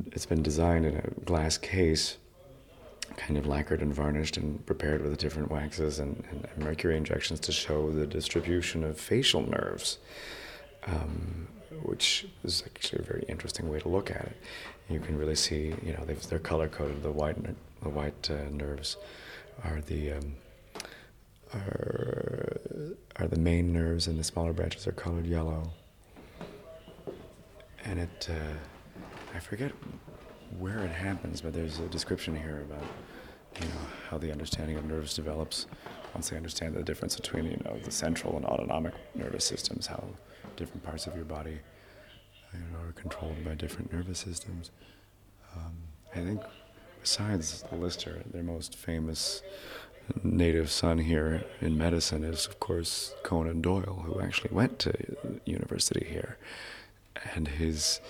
it's 0.06 0.26
been 0.26 0.42
designed 0.42 0.84
in 0.84 0.96
a 0.96 1.24
glass 1.24 1.56
case, 1.56 2.18
kind 3.16 3.36
of 3.38 3.46
lacquered 3.46 3.80
and 3.80 3.94
varnished 3.94 4.36
and 4.36 4.64
prepared 4.66 5.02
with 5.02 5.16
different 5.18 5.50
waxes 5.50 5.98
and, 5.98 6.24
and 6.30 6.46
mercury 6.64 6.96
injections 6.96 7.40
to 7.40 7.52
show 7.52 7.90
the 7.90 8.06
distribution 8.06 8.84
of 8.84 8.98
facial 9.00 9.42
nerves, 9.48 9.98
um, 10.86 11.48
which 11.82 12.26
is 12.44 12.62
actually 12.66 13.02
a 13.02 13.06
very 13.06 13.24
interesting 13.28 13.68
way 13.68 13.80
to 13.80 13.88
look 13.88 14.10
at 14.10 14.22
it. 14.22 14.36
You 14.88 15.00
can 15.00 15.18
really 15.18 15.34
see, 15.34 15.74
you 15.82 15.92
know, 15.92 16.04
they're 16.04 16.38
color 16.38 16.68
coded. 16.68 17.02
The 17.02 17.10
white, 17.10 17.36
the 17.82 17.88
white 17.88 18.30
uh, 18.30 18.48
nerves 18.50 18.96
are 19.64 19.80
the 19.82 20.12
um, 20.12 20.34
are, 21.54 22.60
are 23.16 23.26
the 23.26 23.38
main 23.38 23.72
nerves, 23.72 24.06
and 24.06 24.18
the 24.18 24.24
smaller 24.24 24.52
branches 24.52 24.86
are 24.86 24.92
colored 24.92 25.26
yellow. 25.26 25.70
And 27.84 28.00
it. 28.00 28.28
Uh, 28.30 28.54
I 29.38 29.40
forget 29.40 29.70
where 30.58 30.80
it 30.80 30.90
happens, 30.90 31.42
but 31.42 31.52
there's 31.52 31.78
a 31.78 31.86
description 31.86 32.34
here 32.34 32.66
about 32.68 32.82
you 33.62 33.68
know 33.68 33.86
how 34.10 34.18
the 34.18 34.32
understanding 34.32 34.76
of 34.76 34.84
nerves 34.84 35.14
develops 35.14 35.66
once 36.12 36.30
they 36.30 36.36
understand 36.36 36.74
the 36.74 36.82
difference 36.82 37.14
between 37.14 37.44
you 37.44 37.62
know 37.64 37.78
the 37.84 37.92
central 37.92 38.34
and 38.34 38.44
autonomic 38.44 38.94
nervous 39.14 39.44
systems, 39.44 39.86
how 39.86 40.02
different 40.56 40.82
parts 40.82 41.06
of 41.06 41.14
your 41.14 41.24
body 41.24 41.56
you 42.52 42.58
know, 42.58 42.88
are 42.88 42.92
controlled 42.94 43.44
by 43.44 43.54
different 43.54 43.92
nervous 43.92 44.18
systems. 44.18 44.72
Um, 45.54 45.76
I 46.16 46.18
think 46.18 46.42
besides 47.00 47.62
Lister, 47.70 48.24
their 48.32 48.42
most 48.42 48.74
famous 48.74 49.42
native 50.24 50.68
son 50.68 50.98
here 50.98 51.44
in 51.60 51.78
medicine 51.78 52.24
is, 52.24 52.44
of 52.44 52.58
course, 52.58 53.14
Conan 53.22 53.62
Doyle, 53.62 54.02
who 54.04 54.20
actually 54.20 54.50
went 54.52 54.80
to 54.80 54.92
university 55.44 56.04
here, 56.10 56.38
and 57.36 57.46
his 57.46 58.00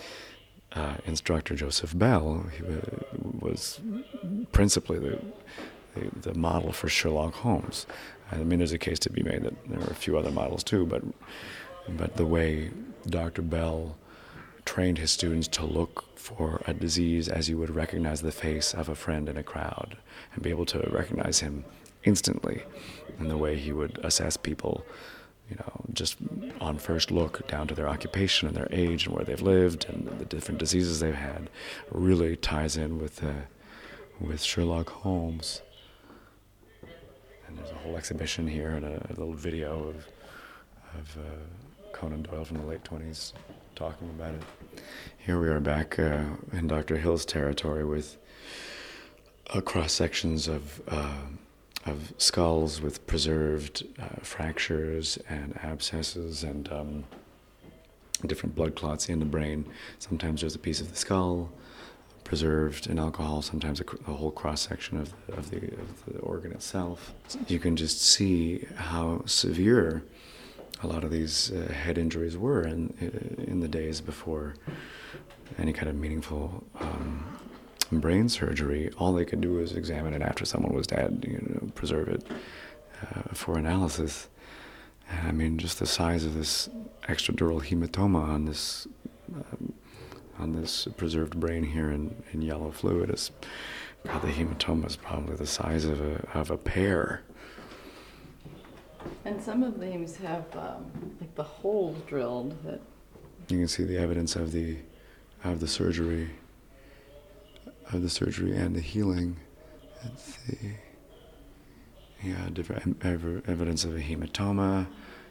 uh, 0.75 0.97
instructor 1.07 1.55
Joseph 1.55 1.97
Bell 1.97 2.47
he 2.57 2.63
was 3.41 3.81
principally 4.53 4.99
the, 4.99 5.19
the, 5.95 6.31
the 6.31 6.35
model 6.35 6.73
for 6.73 6.89
Sherlock 6.89 7.35
Holmes. 7.35 7.87
I 8.31 8.37
mean, 8.37 8.59
there's 8.59 8.73
a 8.73 8.79
case 8.79 8.99
to 9.01 9.11
be 9.11 9.23
made 9.23 9.43
that 9.45 9.55
there 9.69 9.81
are 9.81 9.91
a 9.91 9.95
few 9.95 10.19
other 10.19 10.31
models 10.31 10.63
too, 10.63 10.85
but 10.87 11.03
but 11.97 12.17
the 12.17 12.27
way 12.27 12.71
Dr. 13.07 13.41
Bell 13.43 13.97
trained 14.67 14.99
his 14.99 15.11
students 15.11 15.49
to 15.49 15.65
look 15.65 16.05
for 16.19 16.61
a 16.67 16.75
disease 16.75 17.29
as 17.29 17.49
you 17.49 17.57
would 17.57 17.75
recognize 17.75 18.21
the 18.21 18.31
face 18.33 18.75
of 18.75 18.91
a 18.91 18.95
friend 18.95 19.29
in 19.29 19.39
a 19.39 19.43
crowd 19.43 19.97
and 20.35 20.43
be 20.43 20.51
able 20.51 20.67
to 20.67 20.79
recognize 20.91 21.41
him 21.41 21.65
instantly 22.05 22.63
in 23.19 23.29
the 23.29 23.37
way 23.39 23.57
he 23.57 23.73
would 23.73 23.99
assess 24.05 24.37
people 24.37 24.85
you 25.49 25.57
know, 25.57 25.85
just 25.93 26.17
on 26.61 26.79
first 26.79 27.11
look 27.11 27.47
down 27.49 27.67
to 27.69 27.75
their 27.75 27.89
occupation 27.89 28.49
and 28.49 28.57
their 28.57 28.69
age 28.71 29.07
and 29.07 29.15
where 29.15 29.25
they've 29.25 29.41
lived 29.41 29.87
and 29.89 30.07
the 30.19 30.25
different 30.25 30.59
diseases 30.59 31.01
they've 31.01 31.15
had, 31.15 31.49
really 31.91 32.37
ties 32.37 32.77
in 32.77 32.99
with 32.99 33.23
uh, 33.25 33.33
with 34.21 34.43
Sherlock 34.43 34.91
Holmes. 34.91 35.63
And 37.47 37.57
there's 37.57 37.71
a 37.71 37.75
whole 37.75 37.97
exhibition 37.97 38.47
here 38.47 38.71
and 38.71 38.85
a, 38.85 39.07
a 39.09 39.15
little 39.15 39.35
video 39.35 39.89
of 39.89 40.07
of 40.99 41.17
uh, 41.19 41.93
Conan 41.93 42.23
Doyle 42.23 42.45
from 42.45 42.59
the 42.59 42.67
late 42.67 42.85
20s 42.85 43.33
talking 43.75 44.09
about 44.11 44.35
it. 44.35 44.43
Here 45.19 45.41
we 45.41 45.49
are 45.49 45.61
back 45.61 45.99
uh, 45.99 46.25
in 46.53 46.67
Dr. 46.67 46.97
Hill's 46.97 47.25
territory 47.25 47.85
with 47.85 48.17
uh, 49.51 49.61
cross 49.61 49.93
sections 49.93 50.49
of 50.49 50.81
uh, 50.89 51.15
of 51.89 52.13
skulls 52.19 52.81
with 52.81 53.07
preserved 53.07 53.87
uh, 54.01 54.21
fractures 54.23 55.19
and 55.29 55.59
abscesses 55.63 56.45
and 56.45 56.71
um, 56.73 57.05
different 58.27 58.55
blood 58.55 58.75
clots 58.75 59.09
in 59.09 59.19
the 59.19 59.25
brain. 59.25 59.65
Sometimes 59.99 60.41
there's 60.41 60.55
a 60.55 60.59
piece 60.59 60.81
of 60.81 60.91
the 60.91 60.97
skull 60.97 61.51
preserved 62.25 62.87
in 62.89 62.99
alcohol, 62.99 63.41
sometimes 63.41 63.81
a, 63.81 63.85
a 64.11 64.15
whole 64.15 64.31
cross 64.31 64.61
section 64.61 64.99
of, 64.99 65.15
of, 65.29 65.51
the, 65.51 65.57
of 65.57 66.05
the 66.07 66.19
organ 66.21 66.53
itself. 66.53 67.15
You 67.47 67.59
can 67.59 67.75
just 67.75 68.03
see 68.03 68.67
how 68.77 69.23
severe 69.25 70.05
a 70.83 70.87
lot 70.87 71.05
of 71.05 71.11
these 71.11 71.51
uh, 71.51 71.73
head 71.73 71.99
injuries 71.99 72.37
were 72.37 72.63
in, 72.63 72.93
in 73.49 73.61
the 73.61 73.69
days 73.69 74.01
before 74.01 74.55
any 75.59 75.73
kind 75.73 75.89
of 75.89 75.97
meaningful 75.97 76.63
um, 76.81 77.25
brain 77.91 78.29
surgery, 78.29 78.91
all 78.99 79.13
they 79.13 79.25
could 79.25 79.41
do 79.41 79.55
was 79.55 79.73
examine 79.73 80.15
it 80.15 80.23
after 80.23 80.45
someone 80.45 80.75
was 80.75 80.87
dead, 80.87 81.25
you 81.27 81.39
know, 81.39 81.71
preserve 81.75 82.09
it 82.09 82.25
uh, 83.03 83.35
for 83.35 83.59
analysis. 83.59 84.29
And 85.11 85.29
I 85.29 85.33
mean, 85.33 85.59
just 85.59 85.79
the 85.79 85.87
size 85.87 86.25
of 86.25 86.35
this 86.35 86.69
extradural 87.09 87.63
hematoma 87.63 88.23
on 88.23 88.45
this 88.45 88.87
um, 89.35 89.73
on 90.39 90.53
this 90.53 90.87
preserved 90.97 91.39
brain 91.39 91.65
here 91.65 91.91
in, 91.91 92.15
in 92.33 92.43
yellow 92.43 92.71
fluid 92.71 93.11
is 93.11 93.33
God, 94.07 94.23
the 94.23 94.29
hematoma 94.29 94.87
is 94.87 94.97
probably 94.97 95.37
the 95.37 95.47
size 95.47 95.85
of 95.85 96.01
a 96.01 96.29
of 96.35 96.51
a 96.51 96.57
pear. 96.57 97.23
And 99.25 99.43
some 99.43 99.63
of 99.63 99.81
these 99.81 100.17
have 100.17 100.45
um, 100.57 101.17
like 101.21 101.35
the 101.35 101.43
holes 101.43 101.97
drilled 102.07 102.63
that. 102.65 102.81
You 103.49 103.59
can 103.59 103.69
see 103.69 103.85
the 103.85 103.97
evidence 103.97 104.37
of 104.37 104.53
the 104.53 104.79
of 105.45 105.61
the 105.61 105.69
surgery 105.69 106.31
of 107.93 108.03
the 108.03 108.11
surgery 108.11 108.57
and 108.57 108.75
the 108.77 108.81
healing. 108.81 109.37
Let's 110.05 110.35
see. 110.35 110.77
Yeah, 112.23 112.49
different 112.53 113.05
ev- 113.05 113.43
evidence 113.47 113.85
of 113.85 113.97
a 113.97 114.01
hematoma 114.01 114.87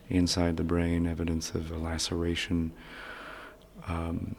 inside 0.09 0.57
the 0.57 0.63
brain, 0.63 1.05
evidence 1.05 1.51
of 1.51 1.71
a 1.71 1.77
laceration, 1.77 2.71
um, 3.87 4.35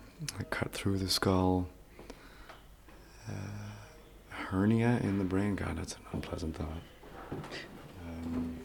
cut 0.50 0.72
through 0.72 0.98
the 0.98 1.08
skull, 1.08 1.68
uh, 3.28 3.32
hernia 4.30 4.98
in 5.02 5.18
the 5.18 5.24
brain. 5.24 5.54
God, 5.56 5.76
that's 5.76 5.94
an 5.94 6.00
unpleasant 6.12 6.56
thought. 6.56 6.82
Um, 8.06 8.58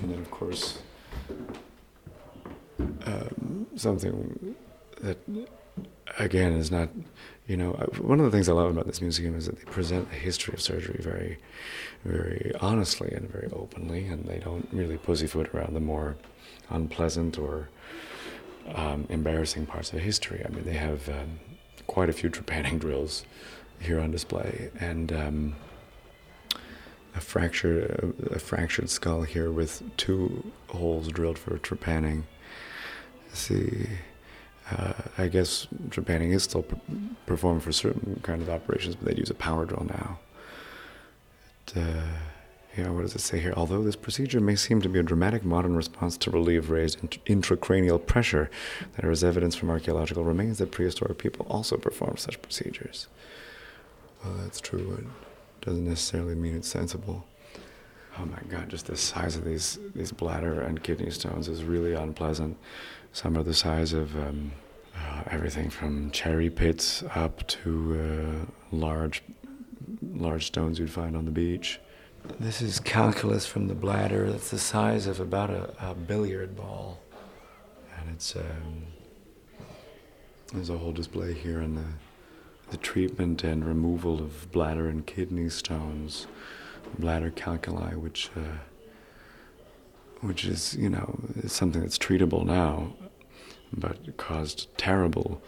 and 0.00 0.10
then, 0.10 0.18
of 0.20 0.30
course, 0.30 0.78
um, 3.06 3.66
something 3.74 4.54
that 5.00 5.18
again 6.18 6.52
is 6.52 6.70
not 6.70 6.88
you 7.46 7.56
know 7.56 7.72
one 7.98 8.18
of 8.18 8.24
the 8.24 8.30
things 8.30 8.48
i 8.48 8.52
love 8.52 8.70
about 8.70 8.86
this 8.86 9.00
museum 9.00 9.36
is 9.36 9.46
that 9.46 9.56
they 9.56 9.64
present 9.64 10.08
the 10.10 10.16
history 10.16 10.52
of 10.52 10.60
surgery 10.60 10.98
very 11.00 11.38
very 12.04 12.52
honestly 12.60 13.10
and 13.12 13.30
very 13.30 13.48
openly 13.52 14.06
and 14.06 14.24
they 14.26 14.38
don't 14.38 14.68
really 14.72 14.98
pussyfoot 14.98 15.52
around 15.54 15.74
the 15.74 15.80
more 15.80 16.16
unpleasant 16.70 17.38
or 17.38 17.68
um, 18.74 19.06
embarrassing 19.08 19.66
parts 19.66 19.92
of 19.92 20.00
history. 20.00 20.42
I 20.44 20.48
mean 20.48 20.64
they 20.64 20.74
have 20.74 21.08
um, 21.08 21.38
quite 21.86 22.08
a 22.08 22.12
few 22.12 22.30
trepanning 22.30 22.78
drills 22.80 23.24
here 23.80 24.00
on 24.00 24.10
display 24.10 24.70
and 24.78 25.12
um, 25.12 25.56
a 27.14 27.20
fractured 27.20 28.14
a 28.30 28.38
fractured 28.38 28.88
skull 28.88 29.22
here 29.22 29.50
with 29.50 29.82
two 29.96 30.52
holes 30.68 31.08
drilled 31.08 31.38
for 31.38 31.58
trepanning. 31.58 32.24
See 33.32 33.86
uh, 34.78 34.92
I 35.18 35.28
guess 35.28 35.66
trepanning 35.88 36.32
is 36.32 36.44
still 36.44 36.64
performed 37.26 37.62
for 37.62 37.72
certain 37.72 38.20
kind 38.22 38.42
of 38.42 38.48
operations, 38.48 38.96
but 38.96 39.06
they'd 39.06 39.18
use 39.18 39.30
a 39.30 39.34
power 39.34 39.64
drill 39.64 39.86
now. 39.88 40.18
Uh, 41.76 42.02
yeah, 42.76 42.88
what 42.88 43.02
does 43.02 43.14
it 43.14 43.20
say 43.20 43.38
here? 43.38 43.52
Although 43.54 43.82
this 43.82 43.96
procedure 43.96 44.40
may 44.40 44.56
seem 44.56 44.80
to 44.80 44.88
be 44.88 44.98
a 44.98 45.02
dramatic 45.02 45.44
modern 45.44 45.76
response 45.76 46.16
to 46.18 46.30
relieve 46.30 46.70
raised 46.70 47.00
intracranial 47.26 48.04
pressure, 48.04 48.50
there 48.98 49.10
is 49.10 49.22
evidence 49.22 49.54
from 49.54 49.68
archaeological 49.68 50.24
remains 50.24 50.58
that 50.58 50.70
prehistoric 50.70 51.18
people 51.18 51.46
also 51.50 51.76
performed 51.76 52.18
such 52.18 52.40
procedures. 52.40 53.08
Well, 54.24 54.34
that's 54.42 54.60
true. 54.60 54.98
It 55.00 55.64
doesn't 55.64 55.86
necessarily 55.86 56.34
mean 56.34 56.56
it's 56.56 56.68
sensible. 56.68 57.26
Oh 58.18 58.26
my 58.26 58.40
God! 58.48 58.68
Just 58.68 58.86
the 58.86 58.96
size 58.96 59.36
of 59.36 59.44
these 59.44 59.78
these 59.94 60.12
bladder 60.12 60.60
and 60.60 60.82
kidney 60.82 61.10
stones 61.10 61.48
is 61.48 61.64
really 61.64 61.94
unpleasant. 61.94 62.58
Some 63.12 63.38
are 63.38 63.42
the 63.42 63.54
size 63.54 63.92
of 63.92 64.14
um, 64.16 64.52
everything 65.30 65.70
from 65.70 66.10
cherry 66.10 66.50
pits 66.50 67.02
up 67.14 67.46
to 67.48 68.44
uh, 68.44 68.76
large 68.76 69.22
large 70.12 70.46
stones 70.46 70.78
you'd 70.78 70.90
find 70.90 71.16
on 71.16 71.24
the 71.24 71.30
beach. 71.30 71.80
This 72.38 72.62
is 72.62 72.78
calculus 72.78 73.46
from 73.46 73.68
the 73.68 73.74
bladder. 73.74 74.30
That's 74.30 74.50
the 74.50 74.58
size 74.58 75.06
of 75.06 75.20
about 75.20 75.50
a, 75.50 75.74
a 75.80 75.94
billiard 75.94 76.56
ball. 76.56 77.00
And 77.98 78.10
it's 78.14 78.36
um, 78.36 78.84
there's 80.52 80.70
a 80.70 80.78
whole 80.78 80.92
display 80.92 81.34
here 81.34 81.60
on 81.60 81.74
the 81.74 81.84
the 82.70 82.78
treatment 82.78 83.44
and 83.44 83.66
removal 83.66 84.18
of 84.18 84.50
bladder 84.50 84.88
and 84.88 85.06
kidney 85.06 85.50
stones, 85.50 86.26
bladder 86.98 87.30
calculi, 87.30 87.94
which 87.94 88.30
uh, 88.34 88.58
which 90.20 90.44
is 90.44 90.74
you 90.76 90.88
know 90.88 91.18
is 91.42 91.52
something 91.52 91.82
that's 91.82 91.98
treatable 91.98 92.44
now, 92.44 92.94
but 93.72 94.16
caused 94.16 94.68
terrible 94.76 95.42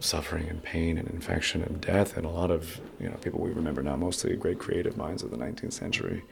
suffering 0.00 0.48
and 0.48 0.62
pain 0.62 0.98
and 0.98 1.08
infection 1.10 1.62
and 1.62 1.80
death 1.80 2.16
and 2.16 2.26
a 2.26 2.28
lot 2.28 2.50
of 2.50 2.80
you 2.98 3.08
know 3.08 3.16
people 3.16 3.40
we 3.40 3.50
remember 3.50 3.82
now 3.82 3.96
mostly 3.96 4.34
great 4.36 4.58
creative 4.58 4.96
minds 4.96 5.22
of 5.22 5.30
the 5.30 5.36
19th 5.36 5.72
century. 5.72 6.22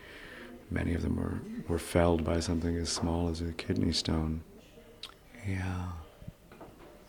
Many 0.71 0.95
of 0.95 1.03
them 1.03 1.17
were 1.17 1.41
were 1.69 1.79
felled 1.79 2.25
by 2.25 2.41
something 2.41 2.77
as 2.77 2.89
small 2.89 3.29
as 3.29 3.41
a 3.41 3.53
kidney 3.53 3.93
stone. 3.93 4.43
Yeah. 5.47 5.89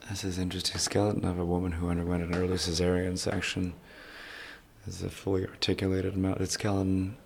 This 0.09 0.23
is 0.23 0.37
interesting. 0.37 0.77
Skeleton 0.77 1.25
of 1.25 1.39
a 1.39 1.45
woman 1.45 1.73
who 1.73 1.89
underwent 1.89 2.23
an 2.23 2.35
early 2.35 2.57
cesarean 2.57 3.17
section 3.17 3.73
It's 4.85 5.01
a 5.03 5.09
fully 5.09 5.45
articulated 5.45 6.13
skeleton 6.49 7.17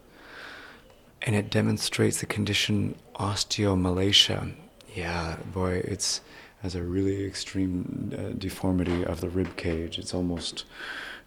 and 1.21 1.35
it 1.35 1.49
demonstrates 1.49 2.19
the 2.19 2.25
condition 2.25 2.95
osteomalacia. 3.15 4.53
Yeah 4.93 5.37
boy 5.53 5.81
it's 5.85 6.21
has 6.66 6.74
a 6.74 6.82
really 6.82 7.24
extreme 7.24 8.11
uh, 8.18 8.30
deformity 8.39 9.05
of 9.05 9.22
the 9.22 9.30
rib 9.30 9.55
cage. 9.55 9.99
It's 9.99 10.16
almost 10.16 10.66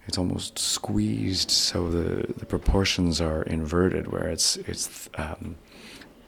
it's 0.09 0.19
almost 0.19 0.59
squeezed, 0.59 1.51
so 1.51 1.91
the, 1.91 2.33
the 2.33 2.47
proportions 2.47 3.21
are 3.21 3.45
inverted, 3.45 4.11
where 4.11 4.27
it's 4.27 4.57
it's 4.57 5.09
um, 5.15 5.55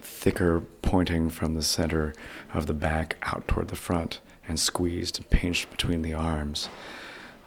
thicker, 0.00 0.60
pointing 0.82 1.28
from 1.28 1.54
the 1.54 1.62
center 1.62 2.14
of 2.54 2.66
the 2.66 2.74
back 2.74 3.16
out 3.24 3.48
toward 3.48 3.66
the 3.66 3.74
front, 3.88 4.20
and 4.46 4.60
squeezed 4.60 5.18
and 5.18 5.28
pinched 5.28 5.68
between 5.72 6.02
the 6.02 6.14
arms. 6.14 6.68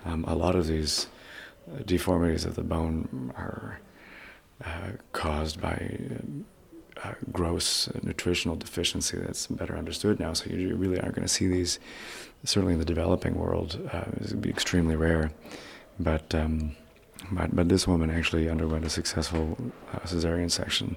Um, 0.04 0.26
a 0.28 0.36
lot 0.36 0.56
of 0.56 0.68
these 0.68 1.08
uh, 1.72 1.82
deformities 1.86 2.44
of 2.44 2.56
the 2.56 2.64
bone 2.64 3.32
are 3.38 3.80
uh, 4.66 4.98
caused 5.14 5.62
by 5.62 5.98
uh, 7.04 7.14
gross 7.32 7.90
nutritional 8.02 8.56
deficiency 8.56 9.18
that's 9.18 9.48
better 9.48 9.78
understood 9.78 10.20
now. 10.20 10.34
So 10.34 10.50
you 10.50 10.76
really 10.76 11.00
aren't 11.00 11.16
going 11.16 11.28
to 11.28 11.34
see 11.34 11.48
these, 11.48 11.80
certainly 12.44 12.74
in 12.74 12.80
the 12.80 12.86
developing 12.86 13.36
world, 13.36 13.80
uh, 13.92 14.06
it 14.22 14.30
would 14.30 14.42
be 14.42 14.50
extremely 14.50 14.96
rare. 14.96 15.32
But, 16.00 16.34
um, 16.34 16.76
but, 17.32 17.56
but 17.56 17.70
this 17.70 17.88
woman 17.88 18.10
actually 18.10 18.50
underwent 18.50 18.86
a 18.86 18.90
successful 18.90 19.58
uh, 19.94 20.00
cesarean 20.00 20.50
section. 20.50 20.96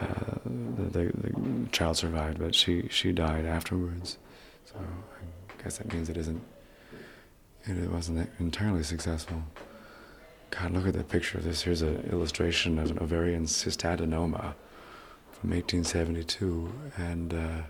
Uh, 0.00 0.06
the, 0.44 0.82
the, 0.82 1.12
the, 1.14 1.68
child 1.70 1.96
survived, 1.96 2.38
but 2.40 2.54
she, 2.54 2.88
she 2.88 3.12
died 3.12 3.46
afterwards. 3.46 4.18
So 4.66 4.74
I 4.76 5.62
guess 5.62 5.78
that 5.78 5.92
means 5.92 6.08
it 6.08 6.16
isn't, 6.16 6.42
it 7.66 7.90
wasn't 7.90 8.28
entirely 8.40 8.82
successful. 8.82 9.42
God, 10.50 10.72
look 10.72 10.86
at 10.86 10.94
that 10.94 11.08
picture 11.08 11.38
this. 11.38 11.62
Here's 11.62 11.82
an 11.82 12.08
illustration 12.12 12.78
of 12.78 12.90
an 12.90 12.98
ovarian 12.98 13.44
cystadenoma 13.44 14.54
from 15.44 15.50
1872, 15.50 16.72
and 16.96 17.34
uh, 17.34 17.62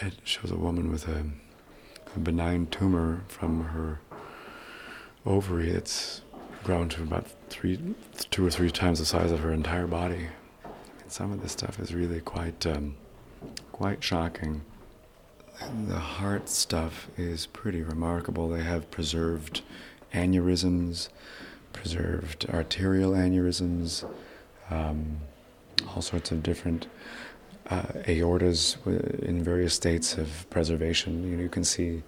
it 0.00 0.14
shows 0.22 0.52
a 0.52 0.56
woman 0.56 0.92
with 0.92 1.08
a, 1.08 1.24
a, 2.14 2.18
benign 2.20 2.68
tumor 2.68 3.24
from 3.26 3.64
her 3.64 3.98
ovary. 5.26 5.72
that's 5.72 6.20
grown 6.62 6.88
to 6.88 7.02
about 7.02 7.26
three, 7.48 7.80
two 8.30 8.46
or 8.46 8.50
three 8.50 8.70
times 8.70 9.00
the 9.00 9.04
size 9.04 9.32
of 9.32 9.40
her 9.40 9.50
entire 9.50 9.88
body. 9.88 10.28
And 11.02 11.10
some 11.10 11.32
of 11.32 11.42
this 11.42 11.50
stuff 11.50 11.80
is 11.80 11.92
really 11.92 12.20
quite, 12.20 12.64
um, 12.64 12.94
quite 13.72 14.04
shocking. 14.04 14.62
And 15.58 15.88
the 15.88 15.98
heart 15.98 16.48
stuff 16.48 17.08
is 17.16 17.46
pretty 17.46 17.82
remarkable. 17.82 18.48
They 18.48 18.62
have 18.62 18.88
preserved 18.92 19.62
aneurysms, 20.12 21.08
preserved 21.72 22.48
arterial 22.48 23.10
aneurysms. 23.10 24.08
Um, 24.70 25.18
all 25.94 26.02
sorts 26.02 26.30
of 26.30 26.42
different 26.42 26.86
uh, 27.70 27.82
aortas 28.06 28.76
in 29.22 29.42
various 29.42 29.74
states 29.74 30.18
of 30.18 30.48
preservation. 30.50 31.28
You, 31.28 31.36
know, 31.36 31.42
you 31.42 31.48
can 31.48 31.64
see 31.64 32.02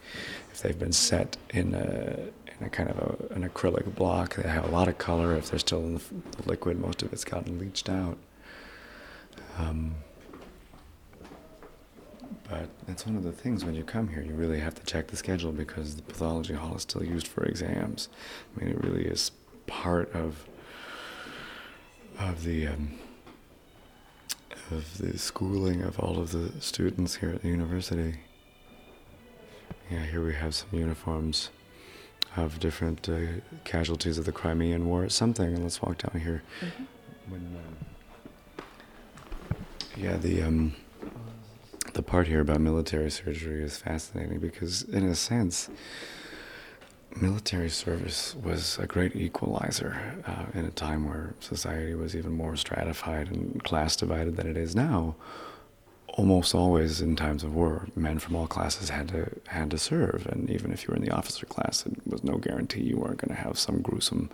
if 0.52 0.62
they've 0.62 0.78
been 0.78 0.92
set 0.92 1.36
in 1.50 1.74
a, 1.74 2.18
in 2.58 2.66
a 2.66 2.70
kind 2.70 2.90
of 2.90 2.98
a, 2.98 3.34
an 3.34 3.48
acrylic 3.48 3.94
block, 3.94 4.36
they 4.36 4.48
have 4.48 4.66
a 4.66 4.70
lot 4.70 4.88
of 4.88 4.98
color. 4.98 5.34
If 5.34 5.50
they're 5.50 5.58
still 5.58 5.80
in 5.80 5.94
the, 5.94 6.02
liquid, 6.46 6.78
most 6.78 7.02
of 7.02 7.12
it's 7.12 7.24
gotten 7.24 7.58
leached 7.58 7.88
out. 7.88 8.18
Um, 9.58 9.94
but 12.48 12.68
that's 12.86 13.06
one 13.06 13.16
of 13.16 13.24
the 13.24 13.32
things 13.32 13.64
when 13.64 13.74
you 13.74 13.82
come 13.82 14.08
here, 14.08 14.22
you 14.22 14.34
really 14.34 14.60
have 14.60 14.74
to 14.74 14.84
check 14.84 15.08
the 15.08 15.16
schedule 15.16 15.52
because 15.52 15.96
the 15.96 16.02
pathology 16.02 16.54
hall 16.54 16.76
is 16.76 16.82
still 16.82 17.02
used 17.02 17.26
for 17.26 17.44
exams. 17.44 18.08
I 18.56 18.60
mean, 18.60 18.72
it 18.72 18.84
really 18.84 19.04
is 19.04 19.32
part 19.66 20.12
of 20.14 20.46
of 22.18 22.44
the 22.44 22.68
um, 22.68 22.98
of 24.70 24.98
the 24.98 25.18
schooling 25.18 25.82
of 25.82 25.98
all 25.98 26.18
of 26.18 26.32
the 26.32 26.52
students 26.60 27.16
here 27.16 27.30
at 27.30 27.42
the 27.42 27.48
university. 27.48 28.20
Yeah, 29.90 30.04
here 30.04 30.24
we 30.24 30.34
have 30.34 30.54
some 30.54 30.68
uniforms 30.72 31.50
of 32.36 32.58
different 32.58 33.08
uh, 33.08 33.18
casualties 33.64 34.18
of 34.18 34.24
the 34.24 34.32
Crimean 34.32 34.86
War. 34.86 35.08
Something, 35.08 35.54
and 35.54 35.62
let's 35.62 35.80
walk 35.80 35.98
down 35.98 36.20
here. 36.20 36.42
Mm-hmm. 36.60 36.84
When, 37.32 37.56
uh, 37.56 38.62
yeah, 39.96 40.16
the 40.16 40.42
um, 40.42 40.74
the 41.94 42.02
part 42.02 42.26
here 42.26 42.40
about 42.40 42.60
military 42.60 43.10
surgery 43.10 43.62
is 43.62 43.78
fascinating 43.78 44.38
because, 44.38 44.82
in 44.82 45.04
a 45.04 45.14
sense, 45.14 45.70
military 47.14 47.70
service 47.70 48.34
was 48.34 48.78
a 48.78 48.86
great 48.86 49.16
equalizer 49.16 49.96
uh, 50.26 50.46
in 50.59 50.64
a 50.64 50.70
time 50.70 51.09
where 51.09 51.34
society 51.40 51.94
was 51.94 52.14
even 52.14 52.32
more 52.32 52.57
stratified 52.57 53.28
and 53.28 53.62
class 53.64 53.96
divided 53.96 54.36
than 54.36 54.48
it 54.48 54.57
is 54.57 54.74
now. 54.74 55.14
Almost 56.09 56.54
always 56.54 57.02
in 57.02 57.14
times 57.14 57.44
of 57.44 57.54
war, 57.54 57.88
men 57.94 58.18
from 58.18 58.36
all 58.36 58.46
classes 58.46 58.88
had 58.88 59.09
to 59.09 59.30
had 59.48 59.70
to 59.72 59.76
serve, 59.76 60.26
and 60.32 60.48
even 60.48 60.72
if 60.72 60.82
you 60.82 60.88
were 60.88 60.96
in 60.96 61.04
the 61.04 61.11
officer 61.11 61.44
class, 61.44 61.84
it 61.84 61.92
was 62.07 62.24
no 62.24 62.38
guarantee 62.38 62.80
you 62.84 62.96
weren't 62.96 63.18
going 63.18 63.36
to 63.36 63.42
have 63.42 63.59
some 63.59 63.82
gruesome 63.82 64.30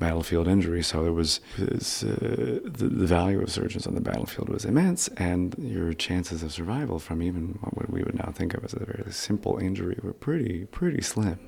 battlefield 0.00 0.48
injury. 0.48 0.82
So 0.82 1.04
there 1.04 1.12
was, 1.12 1.38
was 1.56 2.02
uh, 2.02 2.58
the, 2.64 2.88
the 2.88 3.06
value 3.06 3.40
of 3.40 3.52
surgeons 3.52 3.86
on 3.86 3.94
the 3.94 4.00
battlefield 4.00 4.48
was 4.48 4.64
immense, 4.64 5.06
and 5.18 5.54
your 5.56 5.92
chances 5.92 6.42
of 6.42 6.52
survival 6.52 6.98
from 6.98 7.22
even 7.22 7.60
what 7.62 7.88
we 7.90 8.02
would 8.02 8.16
now 8.16 8.32
think 8.34 8.52
of 8.54 8.64
as 8.64 8.72
a 8.72 8.84
very 8.84 9.12
simple 9.12 9.56
injury 9.58 10.00
were 10.02 10.12
pretty 10.12 10.64
pretty 10.72 11.00
slim 11.00 11.38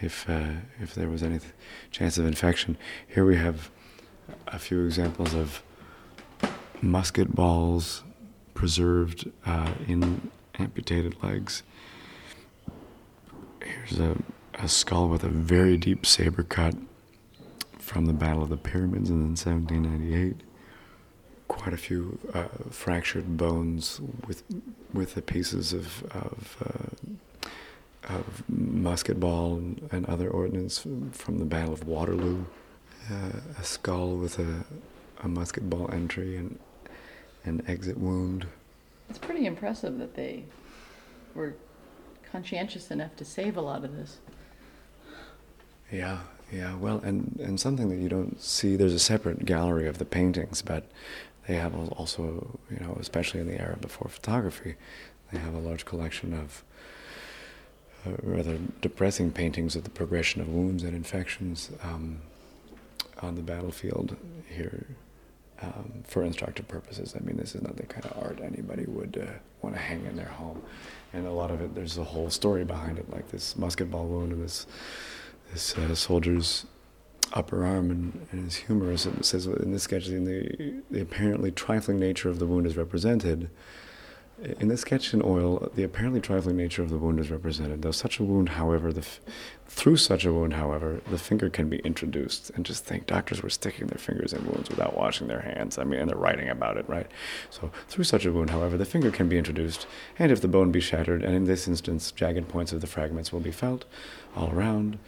if 0.00 0.28
uh, 0.28 0.52
if 0.80 0.94
there 0.94 1.08
was 1.08 1.22
any 1.22 1.40
chance 1.90 2.18
of 2.18 2.26
infection. 2.26 2.76
Here 3.06 3.24
we 3.24 3.36
have 3.36 3.70
a 4.46 4.58
few 4.58 4.84
examples 4.84 5.34
of 5.34 5.62
musket 6.80 7.34
balls 7.34 8.02
preserved 8.54 9.30
uh, 9.46 9.72
in 9.86 10.30
amputated 10.58 11.22
legs. 11.22 11.62
Here's 13.62 13.98
a, 13.98 14.16
a 14.54 14.68
skull 14.68 15.08
with 15.08 15.24
a 15.24 15.28
very 15.28 15.76
deep 15.76 16.06
saber 16.06 16.42
cut 16.42 16.74
from 17.78 18.06
the 18.06 18.12
Battle 18.12 18.42
of 18.42 18.48
the 18.48 18.56
Pyramids 18.56 19.10
in 19.10 19.36
1798. 19.36 20.42
Quite 21.48 21.72
a 21.72 21.78
few 21.78 22.18
uh, 22.34 22.48
fractured 22.70 23.36
bones 23.36 24.00
with 24.26 24.42
with 24.92 25.14
the 25.14 25.22
pieces 25.22 25.72
of, 25.72 26.02
of 26.12 26.56
uh, 26.64 27.10
of 28.08 28.42
musket 28.48 29.20
ball 29.20 29.56
and, 29.56 29.88
and 29.92 30.06
other 30.06 30.28
ordnance 30.28 30.78
from, 30.78 31.10
from, 31.10 31.38
the 31.38 31.44
Battle 31.44 31.72
of 31.72 31.86
Waterloo, 31.86 32.44
uh, 33.10 33.40
a 33.58 33.64
skull 33.64 34.16
with 34.16 34.38
a, 34.38 34.64
a 35.22 35.28
musket 35.28 35.68
ball 35.68 35.90
entry 35.92 36.36
and 36.36 36.58
an 37.44 37.62
exit 37.66 37.98
wound. 37.98 38.46
It's 39.08 39.18
pretty 39.18 39.46
impressive 39.46 39.98
that 39.98 40.14
they 40.14 40.44
were 41.34 41.54
conscientious 42.30 42.90
enough 42.90 43.16
to 43.16 43.24
save 43.24 43.56
a 43.56 43.60
lot 43.60 43.84
of 43.84 43.96
this. 43.96 44.18
Yeah, 45.90 46.18
Yeah, 46.52 46.76
well, 46.76 47.00
and, 47.00 47.38
and 47.42 47.60
something 47.60 47.88
that 47.88 47.96
you 47.96 48.08
don't 48.08 48.40
see, 48.40 48.76
there's 48.76 48.94
a 48.94 48.98
separate 48.98 49.44
gallery 49.44 49.86
of 49.86 49.98
the 49.98 50.04
paintings, 50.04 50.62
but 50.62 50.90
they 51.46 51.56
have 51.56 51.74
also, 51.92 52.58
you 52.70 52.78
know, 52.80 52.96
especially 53.00 53.40
in 53.40 53.46
the 53.46 53.60
era 53.60 53.76
before 53.80 54.08
photography, 54.08 54.76
they 55.32 55.38
have 55.38 55.54
a 55.54 55.58
large 55.58 55.84
collection 55.84 56.32
of 56.34 56.62
uh, 58.06 58.10
rather 58.22 58.58
depressing 58.80 59.30
paintings 59.30 59.76
of 59.76 59.84
the 59.84 59.90
progression 59.90 60.40
of 60.40 60.48
wounds 60.48 60.82
and 60.82 60.94
infections 60.94 61.70
um, 61.82 62.20
on 63.20 63.34
the 63.34 63.42
battlefield 63.42 64.16
here 64.48 64.86
um, 65.62 66.04
for 66.06 66.22
instructive 66.22 66.68
purposes. 66.68 67.14
I 67.16 67.24
mean, 67.24 67.36
this 67.36 67.54
is 67.54 67.62
not 67.62 67.76
the 67.76 67.86
kind 67.86 68.04
of 68.06 68.22
art 68.22 68.40
anybody 68.40 68.84
would 68.86 69.18
uh, 69.20 69.32
want 69.62 69.74
to 69.74 69.80
hang 69.80 70.06
in 70.06 70.16
their 70.16 70.28
home. 70.28 70.62
And 71.12 71.26
a 71.26 71.32
lot 71.32 71.50
of 71.50 71.60
it, 71.60 71.74
there's 71.74 71.98
a 71.98 72.04
whole 72.04 72.30
story 72.30 72.64
behind 72.64 72.98
it, 72.98 73.10
like 73.10 73.30
this 73.30 73.56
musket 73.56 73.90
ball 73.90 74.06
wound 74.06 74.32
and 74.32 74.42
this 74.42 74.66
this 75.52 75.76
uh, 75.78 75.94
soldier's 75.94 76.66
upper 77.32 77.64
arm, 77.64 77.90
and, 77.90 78.26
and 78.30 78.46
it's 78.46 78.56
humorous. 78.56 79.06
It 79.06 79.24
says 79.24 79.46
in 79.46 79.72
this 79.72 79.84
sketch, 79.84 80.06
the, 80.06 80.82
the 80.90 81.00
apparently 81.00 81.50
trifling 81.50 81.98
nature 81.98 82.28
of 82.28 82.38
the 82.38 82.46
wound 82.46 82.66
is 82.66 82.76
represented. 82.76 83.50
In 84.60 84.68
this 84.68 84.82
sketch 84.82 85.12
in 85.12 85.20
oil, 85.24 85.68
the 85.74 85.82
apparently 85.82 86.20
trifling 86.20 86.56
nature 86.56 86.82
of 86.82 86.90
the 86.90 86.98
wound 86.98 87.18
is 87.18 87.28
represented. 87.28 87.82
Though 87.82 87.90
such 87.90 88.20
a 88.20 88.24
wound, 88.24 88.50
however, 88.50 88.92
the 88.92 89.00
f- 89.00 89.20
through 89.66 89.96
such 89.96 90.24
a 90.24 90.32
wound, 90.32 90.52
however, 90.52 91.00
the 91.10 91.18
finger 91.18 91.50
can 91.50 91.68
be 91.68 91.78
introduced. 91.78 92.50
And 92.50 92.64
just 92.64 92.84
think, 92.84 93.06
doctors 93.06 93.42
were 93.42 93.50
sticking 93.50 93.88
their 93.88 93.98
fingers 93.98 94.32
in 94.32 94.46
wounds 94.46 94.70
without 94.70 94.96
washing 94.96 95.26
their 95.26 95.40
hands. 95.40 95.76
I 95.76 95.82
mean, 95.82 95.98
and 95.98 96.08
they're 96.08 96.16
writing 96.16 96.48
about 96.48 96.76
it, 96.76 96.88
right? 96.88 97.10
So, 97.50 97.72
through 97.88 98.04
such 98.04 98.26
a 98.26 98.32
wound, 98.32 98.50
however, 98.50 98.76
the 98.76 98.84
finger 98.84 99.10
can 99.10 99.28
be 99.28 99.38
introduced, 99.38 99.88
and 100.20 100.30
if 100.30 100.40
the 100.40 100.46
bone 100.46 100.70
be 100.70 100.80
shattered, 100.80 101.24
and 101.24 101.34
in 101.34 101.46
this 101.46 101.66
instance, 101.66 102.12
jagged 102.12 102.48
points 102.48 102.72
of 102.72 102.80
the 102.80 102.86
fragments 102.86 103.32
will 103.32 103.40
be 103.40 103.50
felt 103.50 103.86
all 104.36 104.52
around. 104.52 104.98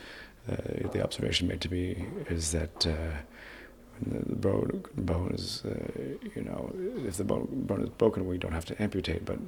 Uh, 0.51 0.89
the 0.91 1.05
observation 1.05 1.47
made 1.47 1.61
to 1.61 1.71
me 1.71 2.07
is 2.29 2.51
that. 2.51 2.85
Uh, 2.85 3.19
the 4.07 4.37
bone, 4.37 4.85
bone 4.97 5.33
is, 5.35 5.63
uh, 5.65 6.17
you 6.35 6.43
know, 6.43 6.73
if 7.07 7.17
the 7.17 7.25
bone, 7.25 7.49
bone 7.51 7.83
is 7.83 7.89
broken, 7.91 8.27
we 8.27 8.39
don't 8.39 8.53
have 8.53 8.65
to 8.67 8.83
amputate. 8.83 9.25
But 9.25 9.39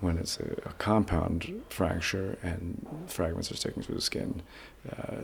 when 0.00 0.18
it's 0.18 0.38
a, 0.40 0.52
a 0.64 0.72
compound 0.78 1.62
fracture 1.68 2.38
and 2.42 2.86
fragments 3.06 3.50
are 3.50 3.56
sticking 3.56 3.82
through 3.82 3.96
the 3.96 4.00
skin, 4.00 4.42
uh, 4.90 5.16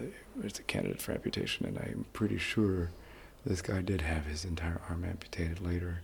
it's 0.42 0.58
a 0.58 0.62
candidate 0.62 1.00
for 1.00 1.12
amputation. 1.12 1.66
And 1.66 1.78
I'm 1.78 2.04
pretty 2.12 2.38
sure 2.38 2.90
this 3.44 3.62
guy 3.62 3.80
did 3.80 4.02
have 4.02 4.26
his 4.26 4.44
entire 4.44 4.80
arm 4.88 5.04
amputated 5.04 5.60
later. 5.60 6.02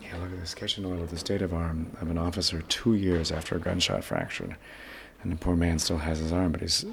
Yeah, 0.00 0.16
look 0.18 0.32
at 0.32 0.40
the 0.40 0.46
sketch 0.46 0.78
in 0.78 0.84
oil 0.84 1.02
of 1.02 1.10
the 1.10 1.18
state 1.18 1.42
of 1.42 1.52
arm 1.52 1.96
of 2.00 2.10
an 2.10 2.18
officer 2.18 2.62
two 2.62 2.94
years 2.94 3.32
after 3.32 3.56
a 3.56 3.60
gunshot 3.60 4.04
fracture. 4.04 4.56
And 5.22 5.32
the 5.32 5.36
poor 5.36 5.56
man 5.56 5.80
still 5.80 5.98
has 5.98 6.20
his 6.20 6.32
arm, 6.32 6.52
but 6.52 6.60
he's 6.60 6.84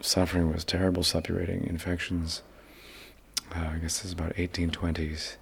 suffering 0.00 0.50
with 0.50 0.64
terrible 0.64 1.02
suppurating 1.02 1.66
infections 1.68 2.42
uh, 3.54 3.70
I 3.74 3.78
guess 3.78 4.04
is 4.04 4.12
about 4.12 4.34
1820s. 4.34 5.36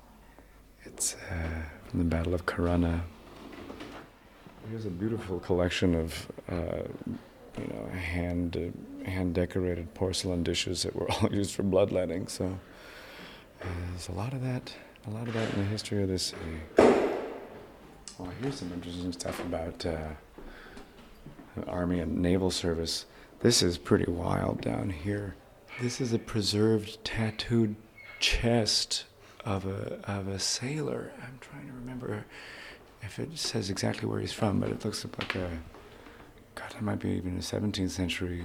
It's 0.85 1.15
uh, 1.31 1.63
from 1.89 1.99
the 1.99 2.05
Battle 2.05 2.35
of 2.35 2.47
Corunna. 2.47 3.03
Here's 4.69 4.87
a 4.87 4.91
beautiful 4.91 5.41
collection 5.41 5.95
of, 5.95 6.31
uh, 6.49 6.83
you 7.59 7.67
know, 7.67 7.89
hand 7.91 8.57
uh, 8.57 9.09
hand 9.09 9.35
decorated 9.35 9.93
porcelain 9.95 10.43
dishes 10.43 10.83
that 10.83 10.95
were 10.95 11.11
all 11.23 11.33
used 11.33 11.55
for 11.55 11.63
bloodletting. 11.63 12.29
So 12.29 12.59
uh, 13.63 13.67
there's 13.91 14.09
a 14.09 14.13
lot 14.13 14.33
of 14.33 14.43
that, 14.43 14.73
a 15.07 15.11
lot 15.11 15.29
of 15.29 15.35
that 15.35 15.53
in 15.55 15.61
the 15.61 15.67
history 15.67 16.03
of 16.03 16.09
this 16.09 16.35
city. 16.35 16.97
Well, 18.19 18.31
here's 18.43 18.57
some 18.57 18.73
interesting 18.73 19.13
stuff 19.13 19.41
about 19.41 19.87
uh, 19.87 20.09
Army 21.67 22.01
and 22.01 22.19
Naval 22.19 22.51
Service. 22.51 23.07
This 23.41 23.63
is 23.63 23.79
pretty 23.79 24.11
wild 24.11 24.61
down 24.61 24.91
here. 24.91 25.37
This 25.81 26.01
is 26.01 26.13
a 26.13 26.19
preserved 26.19 27.03
tattooed 27.05 27.75
chest 28.21 29.05
of 29.45 29.67
a 29.67 29.99
of 30.05 30.29
a 30.29 30.39
sailor. 30.39 31.13
I'm 31.23 31.39
trying 31.41 31.67
to 31.67 31.73
remember 31.73 32.25
if 33.03 33.19
it 33.19 33.37
says 33.39 33.71
exactly 33.71 34.09
where 34.09 34.21
he's 34.21 34.33
from, 34.33 34.61
but 34.61 34.71
it 34.71 34.85
looks 34.85 35.05
like 35.05 35.35
a 35.35 35.59
God, 36.55 36.75
it 36.77 36.83
might 36.83 36.99
be 36.99 37.11
even 37.11 37.37
a 37.37 37.41
17th 37.41 37.91
century 37.91 38.45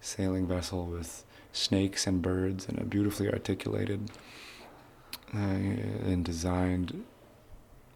sailing 0.00 0.46
vessel 0.46 0.86
with 0.86 1.24
snakes 1.52 2.06
and 2.06 2.20
birds 2.20 2.66
and 2.66 2.78
a 2.78 2.84
beautifully 2.84 3.30
articulated 3.30 4.10
uh, 5.34 5.38
and 5.38 6.24
designed 6.24 7.04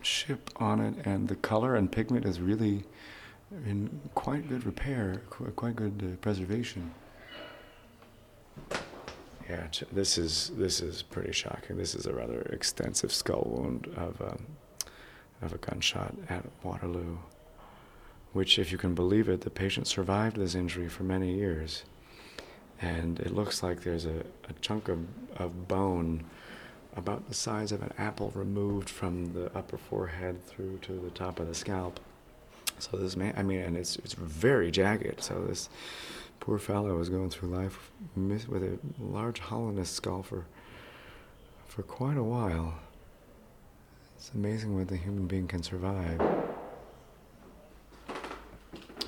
ship 0.02 0.50
on 0.56 0.80
it, 0.80 0.94
and 1.04 1.28
the 1.28 1.36
color 1.36 1.74
and 1.74 1.90
pigment 1.90 2.24
is 2.24 2.40
really 2.40 2.84
in 3.64 4.00
quite 4.14 4.48
good 4.48 4.64
repair, 4.64 5.22
quite 5.28 5.74
good 5.74 6.02
uh, 6.02 6.16
preservation. 6.20 6.94
Yeah, 9.48 9.68
this 9.92 10.18
is 10.18 10.50
this 10.56 10.80
is 10.80 11.02
pretty 11.02 11.32
shocking. 11.32 11.76
This 11.76 11.94
is 11.94 12.06
a 12.06 12.12
rather 12.12 12.40
extensive 12.52 13.12
skull 13.12 13.46
wound 13.46 13.86
of 13.96 14.20
um, 14.20 14.46
of 15.40 15.52
a 15.52 15.58
gunshot 15.58 16.14
at 16.28 16.44
Waterloo, 16.64 17.18
which, 18.32 18.58
if 18.58 18.72
you 18.72 18.78
can 18.78 18.94
believe 18.94 19.28
it, 19.28 19.42
the 19.42 19.50
patient 19.50 19.86
survived 19.86 20.36
this 20.36 20.54
injury 20.54 20.88
for 20.88 21.04
many 21.04 21.34
years, 21.34 21.84
and 22.80 23.20
it 23.20 23.34
looks 23.34 23.62
like 23.62 23.82
there's 23.82 24.06
a, 24.06 24.24
a 24.48 24.52
chunk 24.60 24.88
of, 24.88 24.98
of 25.36 25.68
bone 25.68 26.24
about 26.96 27.28
the 27.28 27.34
size 27.34 27.72
of 27.72 27.82
an 27.82 27.92
apple 27.98 28.32
removed 28.34 28.88
from 28.88 29.32
the 29.34 29.54
upper 29.56 29.76
forehead 29.76 30.44
through 30.46 30.78
to 30.78 30.92
the 30.92 31.10
top 31.10 31.38
of 31.38 31.46
the 31.46 31.54
scalp. 31.54 32.00
So 32.78 32.96
this 32.96 33.16
man, 33.16 33.34
I 33.36 33.42
mean, 33.42 33.60
and 33.60 33.76
it's 33.76 33.96
it's 33.96 34.14
very 34.14 34.70
jagged. 34.70 35.22
So 35.22 35.44
this 35.46 35.68
poor 36.40 36.58
fellow 36.58 36.96
was 36.96 37.08
going 37.08 37.30
through 37.30 37.48
life 37.48 37.90
with 38.14 38.62
a 38.62 38.78
large 39.00 39.40
his 39.76 39.88
skull 39.88 40.22
for, 40.22 40.46
for 41.66 41.82
quite 41.82 42.16
a 42.16 42.22
while. 42.22 42.74
It's 44.16 44.30
amazing 44.34 44.76
what 44.76 44.88
the 44.88 44.96
human 44.96 45.26
being 45.26 45.46
can 45.46 45.62
survive. 45.62 46.20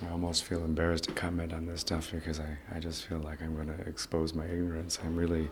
I 0.01 0.11
almost 0.12 0.45
feel 0.45 0.64
embarrassed 0.64 1.05
to 1.05 1.12
comment 1.12 1.53
on 1.53 1.66
this 1.66 1.81
stuff 1.81 2.12
because 2.12 2.39
I, 2.39 2.57
I 2.74 2.79
just 2.79 3.05
feel 3.07 3.18
like 3.18 3.43
I'm 3.43 3.55
going 3.55 3.66
to 3.66 3.89
expose 3.89 4.33
my 4.33 4.45
ignorance. 4.45 4.99
I'm 5.05 5.16
really 5.16 5.49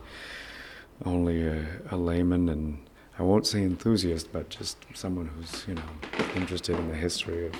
only 1.05 1.45
a, 1.47 1.65
a 1.91 1.97
layman 1.97 2.49
and 2.49 2.77
I 3.19 3.23
won't 3.23 3.47
say 3.47 3.63
enthusiast, 3.63 4.31
but 4.31 4.49
just 4.49 4.77
someone 4.93 5.27
who's, 5.27 5.65
you 5.67 5.73
know, 5.73 5.83
interested 6.35 6.77
in 6.77 6.87
the 6.87 6.95
history 6.95 7.47
of 7.47 7.53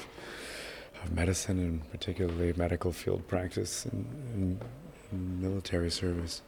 of 1.04 1.14
medicine 1.14 1.60
and 1.60 1.92
particularly 1.92 2.54
medical 2.56 2.92
field 2.92 3.28
practice 3.28 3.86
and, 3.86 4.06
and, 4.34 4.62
and, 5.12 5.42
military 5.42 5.92
service. 5.92 6.42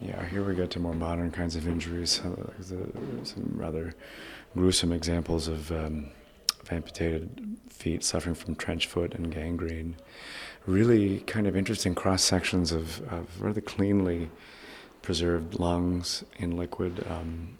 Yeah, 0.00 0.24
here 0.26 0.44
we 0.44 0.54
get 0.54 0.70
to 0.72 0.80
more 0.80 0.94
modern 0.94 1.30
kinds 1.30 1.56
of 1.56 1.66
injuries, 1.66 2.20
some 3.24 3.52
rather 3.54 3.94
gruesome 4.54 4.92
examples 4.92 5.48
of, 5.48 5.70
um, 5.72 6.10
of 6.60 6.72
amputated 6.72 7.56
feet 7.68 8.04
suffering 8.04 8.34
from 8.34 8.54
trench 8.54 8.86
foot 8.86 9.14
and 9.14 9.32
gangrene. 9.32 9.96
Really 10.66 11.20
kind 11.20 11.46
of 11.46 11.56
interesting 11.56 11.94
cross 11.94 12.22
sections 12.22 12.72
of, 12.72 13.00
of 13.12 13.40
rather 13.40 13.60
cleanly 13.60 14.30
preserved 15.02 15.58
lungs 15.58 16.24
in 16.38 16.56
liquid 16.56 17.04
um, 17.10 17.58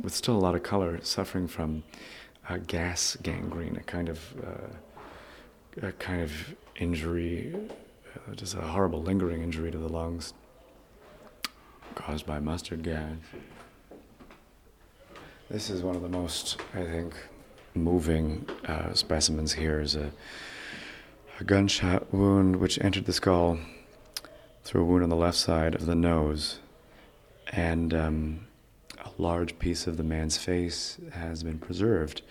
with 0.00 0.14
still 0.14 0.36
a 0.36 0.38
lot 0.38 0.54
of 0.54 0.62
color, 0.62 0.98
suffering 1.02 1.46
from 1.46 1.82
uh, 2.50 2.58
gas 2.66 3.16
gangrene, 3.22 3.76
a 3.76 3.82
kind 3.82 4.08
of 4.08 4.20
uh, 4.44 5.86
a 5.86 5.92
kind 5.92 6.22
of 6.22 6.32
injury, 6.76 7.54
uh, 8.14 8.34
just 8.34 8.54
a 8.54 8.60
horrible 8.60 9.02
lingering 9.02 9.42
injury 9.42 9.70
to 9.70 9.78
the 9.78 9.88
lungs 9.88 10.34
caused 11.94 12.26
by 12.26 12.38
mustard 12.40 12.82
gas. 12.82 13.12
This 15.48 15.70
is 15.70 15.82
one 15.82 15.96
of 15.96 16.02
the 16.02 16.08
most, 16.08 16.60
I 16.74 16.84
think, 16.84 17.14
moving 17.74 18.48
uh, 18.66 18.94
specimens 18.94 19.52
here. 19.52 19.80
Is 19.80 19.94
a, 19.94 20.10
a 21.38 21.44
gunshot 21.44 22.12
wound 22.12 22.56
which 22.56 22.78
entered 22.80 23.06
the 23.06 23.12
skull 23.12 23.58
through 24.64 24.82
a 24.82 24.84
wound 24.84 25.02
on 25.02 25.08
the 25.08 25.16
left 25.16 25.38
side 25.38 25.74
of 25.74 25.86
the 25.86 25.94
nose, 25.94 26.58
and 27.52 27.94
um, 27.94 28.46
a 29.04 29.10
large 29.18 29.58
piece 29.58 29.86
of 29.86 29.96
the 29.96 30.04
man's 30.04 30.36
face 30.36 30.98
has 31.12 31.42
been 31.42 31.58
preserved. 31.58 32.22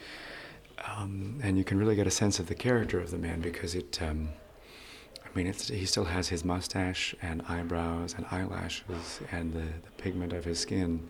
Um, 0.97 1.39
and 1.43 1.57
you 1.57 1.63
can 1.63 1.77
really 1.77 1.95
get 1.95 2.07
a 2.07 2.11
sense 2.11 2.39
of 2.39 2.47
the 2.47 2.55
character 2.55 2.99
of 2.99 3.11
the 3.11 3.17
man 3.17 3.41
because 3.41 3.75
it, 3.75 4.01
um, 4.01 4.29
I 5.25 5.29
mean, 5.37 5.53
he 5.53 5.85
still 5.85 6.05
has 6.05 6.29
his 6.29 6.45
mustache 6.45 7.13
and 7.21 7.41
eyebrows 7.47 8.15
and 8.15 8.25
eyelashes 8.31 9.19
and 9.31 9.53
the, 9.53 9.59
the 9.59 9.91
pigment 9.97 10.33
of 10.33 10.45
his 10.45 10.59
skin. 10.59 11.07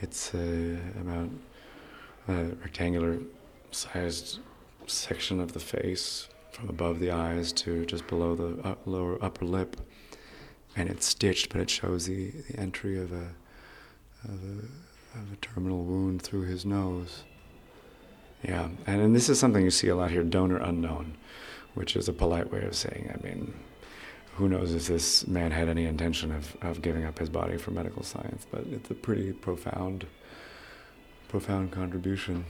It's 0.00 0.34
uh, 0.34 0.76
about 1.00 1.30
a 2.28 2.44
rectangular 2.62 3.18
sized 3.70 4.40
section 4.86 5.40
of 5.40 5.52
the 5.52 5.60
face 5.60 6.28
from 6.52 6.68
above 6.68 7.00
the 7.00 7.10
eyes 7.10 7.52
to 7.52 7.84
just 7.86 8.06
below 8.06 8.34
the 8.34 8.68
uh, 8.68 8.74
lower 8.86 9.22
upper 9.24 9.44
lip. 9.44 9.80
And 10.76 10.88
it's 10.88 11.06
stitched, 11.06 11.50
but 11.50 11.60
it 11.60 11.70
shows 11.70 12.06
the, 12.06 12.30
the 12.30 12.58
entry 12.58 12.98
of 12.98 13.12
a, 13.12 13.30
of 14.24 14.30
a, 14.44 15.18
of 15.18 15.32
a 15.32 15.36
terminal 15.36 15.84
wound 15.84 16.22
through 16.22 16.42
his 16.42 16.64
nose. 16.64 17.22
Yeah, 18.42 18.68
and, 18.86 19.00
and 19.00 19.16
this 19.16 19.28
is 19.28 19.38
something 19.38 19.64
you 19.64 19.70
see 19.70 19.88
a 19.88 19.96
lot 19.96 20.10
here 20.10 20.22
donor 20.22 20.58
unknown, 20.58 21.16
which 21.74 21.96
is 21.96 22.08
a 22.08 22.12
polite 22.12 22.52
way 22.52 22.62
of 22.64 22.76
saying, 22.76 23.10
I 23.14 23.26
mean, 23.26 23.54
who 24.36 24.48
knows 24.48 24.74
if 24.74 24.86
this 24.86 25.26
man 25.26 25.52
had 25.52 25.68
any 25.68 25.86
intention 25.86 26.32
of, 26.32 26.56
of 26.60 26.82
giving 26.82 27.04
up 27.04 27.18
his 27.18 27.30
body 27.30 27.56
for 27.56 27.70
medical 27.70 28.02
science, 28.02 28.46
but 28.50 28.64
it's 28.70 28.90
a 28.90 28.94
pretty 28.94 29.32
profound, 29.32 30.06
profound 31.28 31.70
contribution. 31.70 32.44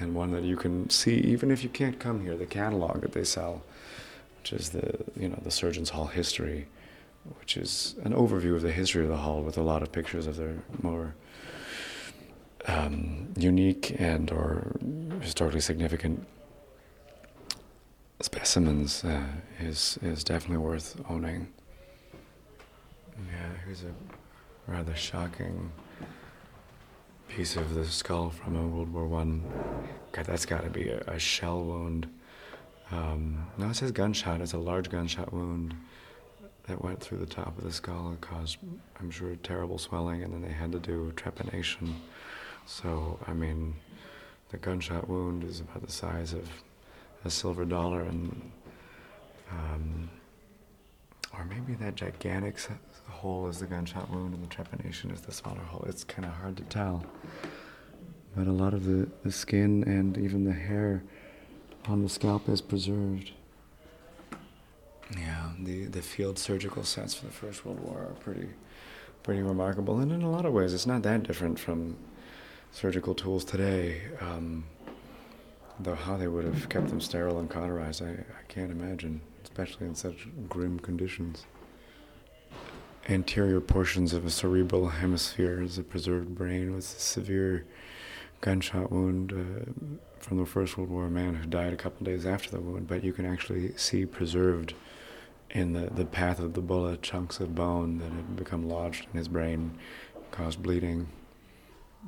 And 0.00 0.14
one 0.14 0.32
that 0.32 0.42
you 0.42 0.56
can 0.56 0.90
see 0.90 1.18
even 1.18 1.50
if 1.50 1.62
you 1.62 1.68
can't 1.68 2.00
come 2.00 2.20
here. 2.22 2.36
The 2.36 2.46
catalog 2.46 3.02
that 3.02 3.12
they 3.12 3.22
sell, 3.22 3.62
which 4.38 4.52
is 4.52 4.70
the 4.70 5.04
you 5.16 5.28
know 5.28 5.38
the 5.42 5.52
Surgeons 5.52 5.90
Hall 5.90 6.06
history, 6.06 6.66
which 7.38 7.56
is 7.56 7.94
an 8.04 8.12
overview 8.12 8.54
of 8.54 8.62
the 8.62 8.72
history 8.72 9.02
of 9.02 9.08
the 9.08 9.16
hall 9.16 9.42
with 9.42 9.56
a 9.56 9.62
lot 9.62 9.82
of 9.82 9.90
pictures 9.92 10.26
of 10.26 10.36
their 10.36 10.56
more 10.82 11.14
um, 12.66 13.32
unique 13.36 13.94
and 13.98 14.30
or 14.30 14.72
historically 15.20 15.60
significant 15.60 16.26
specimens 18.20 19.04
uh, 19.04 19.22
is 19.60 19.98
is 20.02 20.24
definitely 20.24 20.58
worth 20.58 21.00
owning. 21.08 21.48
Yeah, 23.30 23.50
here's 23.64 23.84
a 23.84 23.92
rather 24.66 24.94
shocking 24.94 25.70
piece 27.28 27.56
of 27.56 27.74
the 27.74 27.84
skull 27.84 28.30
from 28.30 28.56
a 28.56 28.66
World 28.66 28.92
War 28.92 29.06
One. 29.06 29.42
God, 30.12 30.26
that's 30.26 30.46
got 30.46 30.64
to 30.64 30.70
be 30.70 30.88
a, 30.88 31.00
a, 31.06 31.18
shell 31.18 31.62
wound. 31.64 32.08
Um, 32.90 33.46
no, 33.58 33.70
it 33.70 33.74
says 33.74 33.90
gunshot. 33.90 34.40
It's 34.40 34.52
a 34.52 34.58
large 34.58 34.88
gunshot 34.88 35.32
wound 35.32 35.74
that 36.66 36.82
went 36.82 37.00
through 37.00 37.18
the 37.18 37.26
top 37.26 37.56
of 37.58 37.64
the 37.64 37.72
skull 37.72 38.08
and 38.08 38.20
caused, 38.20 38.58
I'm 38.98 39.10
sure, 39.10 39.36
terrible 39.36 39.78
swelling, 39.78 40.22
and 40.22 40.32
then 40.32 40.42
they 40.42 40.52
had 40.52 40.72
to 40.72 40.78
do 40.78 41.12
trepanation. 41.14 41.94
So, 42.66 43.18
I 43.26 43.34
mean, 43.34 43.74
the 44.50 44.56
gunshot 44.56 45.08
wound 45.08 45.44
is 45.44 45.60
about 45.60 45.84
the 45.84 45.92
size 45.92 46.32
of 46.32 46.48
a 47.24 47.30
silver 47.30 47.64
dollar, 47.64 48.02
and 48.02 48.50
um, 49.50 50.08
or 51.32 51.44
maybe 51.44 51.74
that 51.74 51.96
gigantic 51.96 52.56
hole 53.08 53.46
is 53.48 53.58
the 53.58 53.66
gunshot 53.66 54.10
wound, 54.10 54.34
and 54.34 54.42
the 54.42 54.54
trepanation 54.54 55.12
is 55.12 55.20
the 55.20 55.32
smaller 55.32 55.60
hole. 55.60 55.84
It's 55.88 56.04
kind 56.04 56.24
of 56.24 56.32
hard 56.32 56.56
to 56.56 56.62
tell. 56.64 57.04
But 58.36 58.46
a 58.46 58.52
lot 58.52 58.74
of 58.74 58.84
the, 58.84 59.08
the 59.22 59.30
skin 59.30 59.84
and 59.84 60.18
even 60.18 60.44
the 60.44 60.52
hair 60.52 61.04
on 61.86 62.02
the 62.02 62.08
scalp 62.08 62.48
is 62.48 62.60
preserved. 62.60 63.32
Yeah, 65.16 65.50
the, 65.60 65.84
the 65.86 66.02
field 66.02 66.38
surgical 66.38 66.84
sets 66.84 67.14
for 67.14 67.26
the 67.26 67.32
First 67.32 67.64
World 67.64 67.80
War 67.80 67.98
are 67.98 68.14
pretty, 68.20 68.48
pretty 69.22 69.42
remarkable. 69.42 70.00
And 70.00 70.10
in 70.10 70.22
a 70.22 70.30
lot 70.30 70.44
of 70.44 70.52
ways, 70.52 70.74
it's 70.74 70.86
not 70.86 71.02
that 71.02 71.22
different 71.22 71.58
from 71.58 71.96
surgical 72.72 73.14
tools 73.14 73.44
today. 73.44 74.02
Um, 74.20 74.64
though 75.78 75.94
how 75.94 76.16
they 76.16 76.28
would 76.28 76.44
have 76.44 76.68
kept 76.68 76.88
them 76.88 77.00
sterile 77.00 77.38
and 77.38 77.50
cauterized, 77.50 78.02
I, 78.02 78.10
I 78.10 78.42
can't 78.48 78.70
imagine, 78.70 79.20
especially 79.42 79.86
in 79.86 79.94
such 79.94 80.26
grim 80.48 80.78
conditions. 80.78 81.44
Anterior 83.08 83.60
portions 83.60 84.14
of 84.14 84.24
a 84.24 84.30
cerebral 84.30 84.88
hemisphere 84.88 85.62
is 85.62 85.76
a 85.78 85.82
preserved 85.82 86.34
brain 86.34 86.74
with 86.74 86.84
a 86.84 87.00
severe 87.00 87.66
gunshot 88.40 88.90
wound 88.90 89.32
uh, 89.32 90.00
from 90.18 90.38
the 90.38 90.46
First 90.46 90.78
World 90.78 90.90
War, 90.90 91.06
a 91.06 91.10
man 91.10 91.34
who 91.34 91.46
died 91.46 91.72
a 91.72 91.76
couple 91.76 92.04
days 92.04 92.24
after 92.24 92.50
the 92.50 92.60
wound, 92.60 92.88
but 92.88 93.04
you 93.04 93.12
can 93.12 93.26
actually 93.26 93.76
see 93.76 94.06
preserved 94.06 94.74
in 95.50 95.72
the, 95.72 95.88
the 95.90 96.04
path 96.04 96.40
of 96.40 96.54
the 96.54 96.60
bullet 96.60 97.02
chunks 97.02 97.40
of 97.40 97.54
bone 97.54 97.98
that 97.98 98.10
had 98.10 98.36
become 98.36 98.68
lodged 98.68 99.06
in 99.12 99.18
his 99.18 99.28
brain, 99.28 99.78
caused 100.30 100.62
bleeding. 100.62 101.08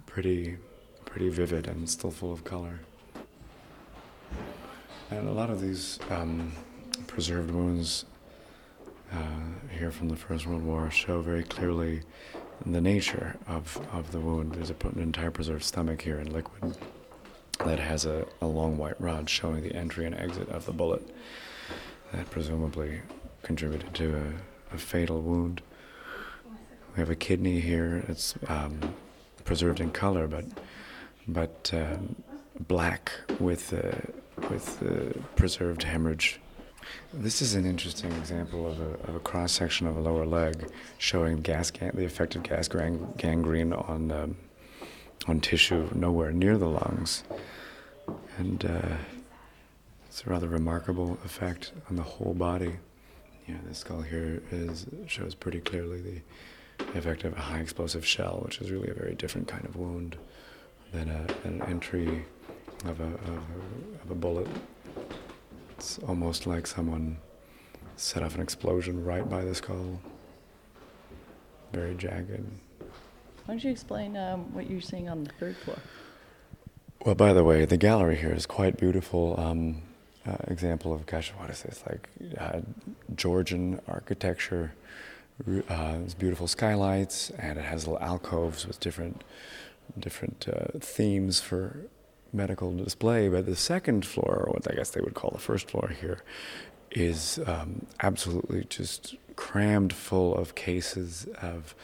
Pretty, 0.05 0.57
pretty 1.05 1.29
vivid 1.31 1.67
and 1.67 1.89
still 1.89 2.11
full 2.11 2.33
of 2.33 2.45
color. 2.45 2.81
And 5.11 5.29
a 5.29 5.33
lot 5.33 5.51
of 5.51 5.61
these 5.61 5.99
um, 6.11 6.53
preserved 7.07 7.51
wounds 7.51 8.05
uh, 9.13 9.17
here 9.79 9.91
from 9.91 10.09
the 10.09 10.17
First 10.17 10.47
World 10.47 10.65
War 10.65 10.91
show 10.91 11.21
very 11.23 11.45
clearly 11.45 12.03
the 12.65 12.81
nature 12.81 13.37
of, 13.47 13.81
of 13.93 14.11
the 14.13 14.21
wound. 14.21 14.53
There's 14.53 14.71
a, 14.71 14.77
an 14.89 15.01
entire 15.01 15.31
preserved 15.31 15.65
stomach 15.65 16.03
here 16.03 16.19
in 16.19 16.33
liquid 16.33 16.77
that 17.65 17.79
has 17.79 18.05
a, 18.05 18.27
a 18.41 18.47
long 18.47 18.77
white 18.77 19.01
rod 19.01 19.31
showing 19.31 19.63
the 19.63 19.75
entry 19.75 20.07
and 20.07 20.15
exit 20.15 20.49
of 20.49 20.67
the 20.67 20.73
bullet 20.73 21.09
that 22.13 22.31
presumably 22.31 23.01
contributed 23.47 23.95
to 23.95 24.17
a, 24.17 24.75
a 24.75 24.79
fatal 24.79 25.23
wound. 25.23 25.63
We 26.93 26.99
have 26.99 27.11
a 27.11 27.15
kidney 27.15 27.61
here. 27.61 28.05
It's 28.09 28.35
um, 28.49 28.81
preserved 29.45 29.79
in 29.79 29.93
color, 29.93 30.27
but 30.27 30.45
but 31.29 31.71
um, 31.73 32.17
black 32.69 33.13
with 33.39 33.73
uh, 33.73 33.99
with 34.51 34.83
uh, 34.83 35.19
preserved 35.37 35.85
hemorrhage. 35.85 36.41
This 37.13 37.41
is 37.41 37.55
an 37.55 37.65
interesting 37.67 38.13
example 38.13 38.67
of 38.67 38.81
a, 38.81 38.91
of 39.09 39.15
a 39.15 39.21
cross 39.21 39.53
section 39.53 39.87
of 39.87 39.97
a 39.97 40.01
lower 40.01 40.27
leg 40.27 40.69
showing 40.99 41.41
gas 41.41 41.71
the 41.71 42.05
effect 42.05 42.35
of 42.35 42.43
gas 42.43 42.67
gang- 42.67 43.13
gangrene 43.17 43.73
on 43.73 44.11
um, 44.11 44.37
on 45.29 45.41
tissue 45.41 45.89
nowhere 45.95 46.33
near 46.33 46.59
the 46.59 46.69
lungs, 46.69 47.23
and 48.39 48.65
uh, 48.65 48.97
it's 50.09 50.27
a 50.27 50.31
rather 50.31 50.49
remarkable 50.49 51.17
effect 51.25 51.73
on 51.89 51.95
the 51.95 52.03
whole 52.03 52.35
body. 52.35 52.73
Yeah, 53.47 53.57
the 53.67 53.75
skull 53.75 54.03
here 54.03 54.43
is 54.51 54.87
shows 55.07 55.35
pretty 55.35 55.61
clearly 55.61 56.01
the 56.01 56.99
effect 56.99 57.25
of 57.25 57.33
a 57.33 57.41
high 57.41 57.61
explosive 57.61 58.05
shell, 58.05 58.43
which 58.45 58.61
is 58.61 58.71
really 58.71 58.91
a 58.91 58.95
very 58.95 59.15
different 59.15 59.47
kind 59.47 59.65
of 59.65 59.77
wound 59.77 60.17
than 60.93 61.09
a, 61.09 61.27
an 61.47 61.63
entry 61.63 62.25
of 62.85 63.01
a, 63.01 63.05
of 63.05 63.29
a, 63.29 64.03
of 64.03 64.11
a 64.11 64.15
bullet. 64.15 64.49
It's 65.71 65.99
almost 66.01 66.47
like 66.47 66.67
someone 66.67 67.19
set 67.97 68.23
off 68.23 68.35
an 68.35 68.41
explosion 68.41 69.05
right 69.05 69.29
by 69.29 69.45
the 69.45 69.55
skull. 69.55 70.01
Very 71.73 71.95
jagged. 71.95 72.45
Why 73.45 73.55
don't 73.55 73.63
you 73.63 73.71
explain 73.71 74.17
um, 74.17 74.53
what 74.53 74.69
you're 74.69 74.81
seeing 74.81 75.09
on 75.09 75.23
the 75.25 75.31
third 75.39 75.57
floor? 75.59 75.79
Well, 77.05 77.15
by 77.15 77.33
the 77.33 77.45
way, 77.45 77.65
the 77.65 77.77
gallery 77.77 78.17
here 78.17 78.33
is 78.33 78.47
quite 78.47 78.77
beautiful. 78.77 79.39
Um, 79.39 79.83
uh, 80.27 80.37
example 80.49 80.93
of 80.93 81.07
gosh, 81.07 81.33
what 81.39 81.51
is 81.51 81.63
this 81.63 81.83
like 81.89 82.09
uh, 82.39 82.61
Georgian 83.15 83.81
architecture? 83.89 84.73
Uh, 85.47 85.99
it's 86.03 86.15
beautiful 86.15 86.49
skylights, 86.49 87.31
and 87.39 87.59
it 87.59 87.65
has 87.65 87.87
little 87.87 88.03
alcoves 88.03 88.67
with 88.67 88.81
different 88.81 89.23
different 89.99 90.49
uh, 90.49 90.79
themes 90.81 91.41
for 91.41 91.87
medical 92.33 92.75
display. 92.75 93.29
But 93.29 93.47
the 93.47 93.57
second 93.57 94.05
floor, 94.07 94.45
or 94.47 94.53
what 94.53 94.71
I 94.71 94.75
guess 94.75 94.91
they 94.91 95.01
would 95.01 95.15
call 95.15 95.31
the 95.31 95.39
first 95.39 95.71
floor 95.71 95.93
here, 96.01 96.23
is 96.91 97.39
um, 97.47 97.87
absolutely 98.01 98.65
just 98.65 99.17
crammed 99.37 99.93
full 99.93 100.35
of 100.35 100.55
cases 100.55 101.27
of 101.43 101.75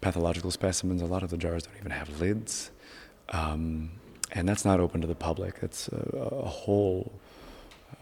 pathological 0.00 0.50
specimens. 0.50 1.00
A 1.00 1.06
lot 1.06 1.22
of 1.22 1.30
the 1.30 1.38
jars 1.38 1.62
don't 1.64 1.76
even 1.78 1.92
have 1.92 2.20
lids. 2.20 2.70
Um, 3.30 3.92
and 4.32 4.48
that's 4.48 4.64
not 4.64 4.80
open 4.80 5.00
to 5.00 5.06
the 5.06 5.14
public. 5.14 5.56
It's 5.62 5.88
a, 5.88 6.16
a 6.16 6.46
whole 6.46 7.12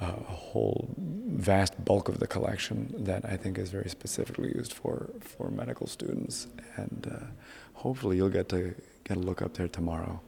a 0.01 0.07
whole 0.07 0.89
vast 0.97 1.85
bulk 1.85 2.09
of 2.09 2.19
the 2.19 2.27
collection 2.27 2.95
that 2.99 3.25
I 3.25 3.37
think 3.37 3.59
is 3.59 3.71
very 3.71 3.89
specifically 3.89 4.53
used 4.55 4.73
for, 4.73 5.11
for 5.21 5.51
medical 5.51 5.87
students. 5.87 6.47
And 6.77 7.11
uh, 7.11 7.27
hopefully 7.75 8.17
you'll 8.17 8.29
get 8.29 8.49
to 8.51 8.75
get 9.05 9.17
a 9.17 9.21
look 9.21 9.43
up 9.43 9.55
there 9.55 9.69
tomorrow 9.69 10.21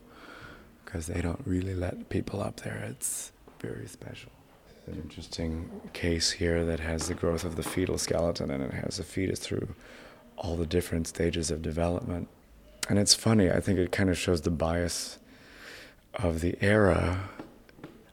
because 0.85 1.07
they 1.07 1.21
don't 1.21 1.41
really 1.47 1.75
let 1.75 2.09
people 2.09 2.43
up 2.43 2.61
there. 2.61 2.85
It's 2.89 3.33
very 3.61 3.87
special. 3.87 4.31
An 4.87 4.95
interesting 4.95 5.71
case 5.93 6.33
here 6.33 6.65
that 6.65 6.81
has 6.81 7.09
the 7.09 7.15
growth 7.15 7.45
of 7.45 7.57
the 7.57 7.63
fetal 7.63 7.99
skeleton 7.99 8.51
and 8.51 8.63
it 8.63 8.75
has 8.75 8.97
the 8.97 9.05
fetus 9.05 9.39
through 9.39 9.75
all 10.37 10.57
the 10.57 10.67
different 10.67 11.07
stages 11.07 11.51
of 11.51 11.63
development. 11.63 12.29
And 12.89 12.99
it's 12.99 13.15
funny, 13.15 13.51
I 13.51 13.61
think 13.61 13.79
it 13.79 13.93
kind 13.93 14.11
of 14.11 14.19
shows 14.19 14.41
the 14.41 14.51
bias 14.51 15.19
of 16.15 16.41
the 16.41 16.57
era 16.61 17.29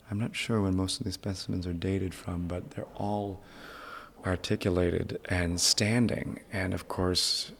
I'm 0.09 0.19
not 0.19 0.35
sure 0.35 0.61
when 0.61 0.75
most 0.75 0.99
of 0.99 1.05
these 1.05 1.13
specimens 1.13 1.67
are 1.67 1.73
dated 1.73 2.13
from, 2.13 2.47
but 2.47 2.71
they're 2.71 2.85
all 2.95 3.41
articulated 4.25 5.19
and 5.25 5.61
standing. 5.61 6.39
And 6.51 6.73
of 6.73 6.87
course, 6.87 7.51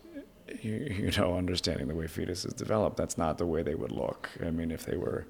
you, 0.62 0.74
you 0.74 1.12
know, 1.18 1.38
understanding 1.38 1.88
the 1.88 1.95
way 1.95 2.06
fetuses 2.06 2.56
develop, 2.56 2.95
that's 2.95 3.18
not 3.18 3.38
the 3.38 3.45
way 3.45 3.62
they 3.62 3.76
would 3.76 3.91
look. 3.91 4.30
I 4.43 4.50
mean, 4.50 4.72
if 4.72 4.86
they 4.86 4.97
were, 4.97 5.28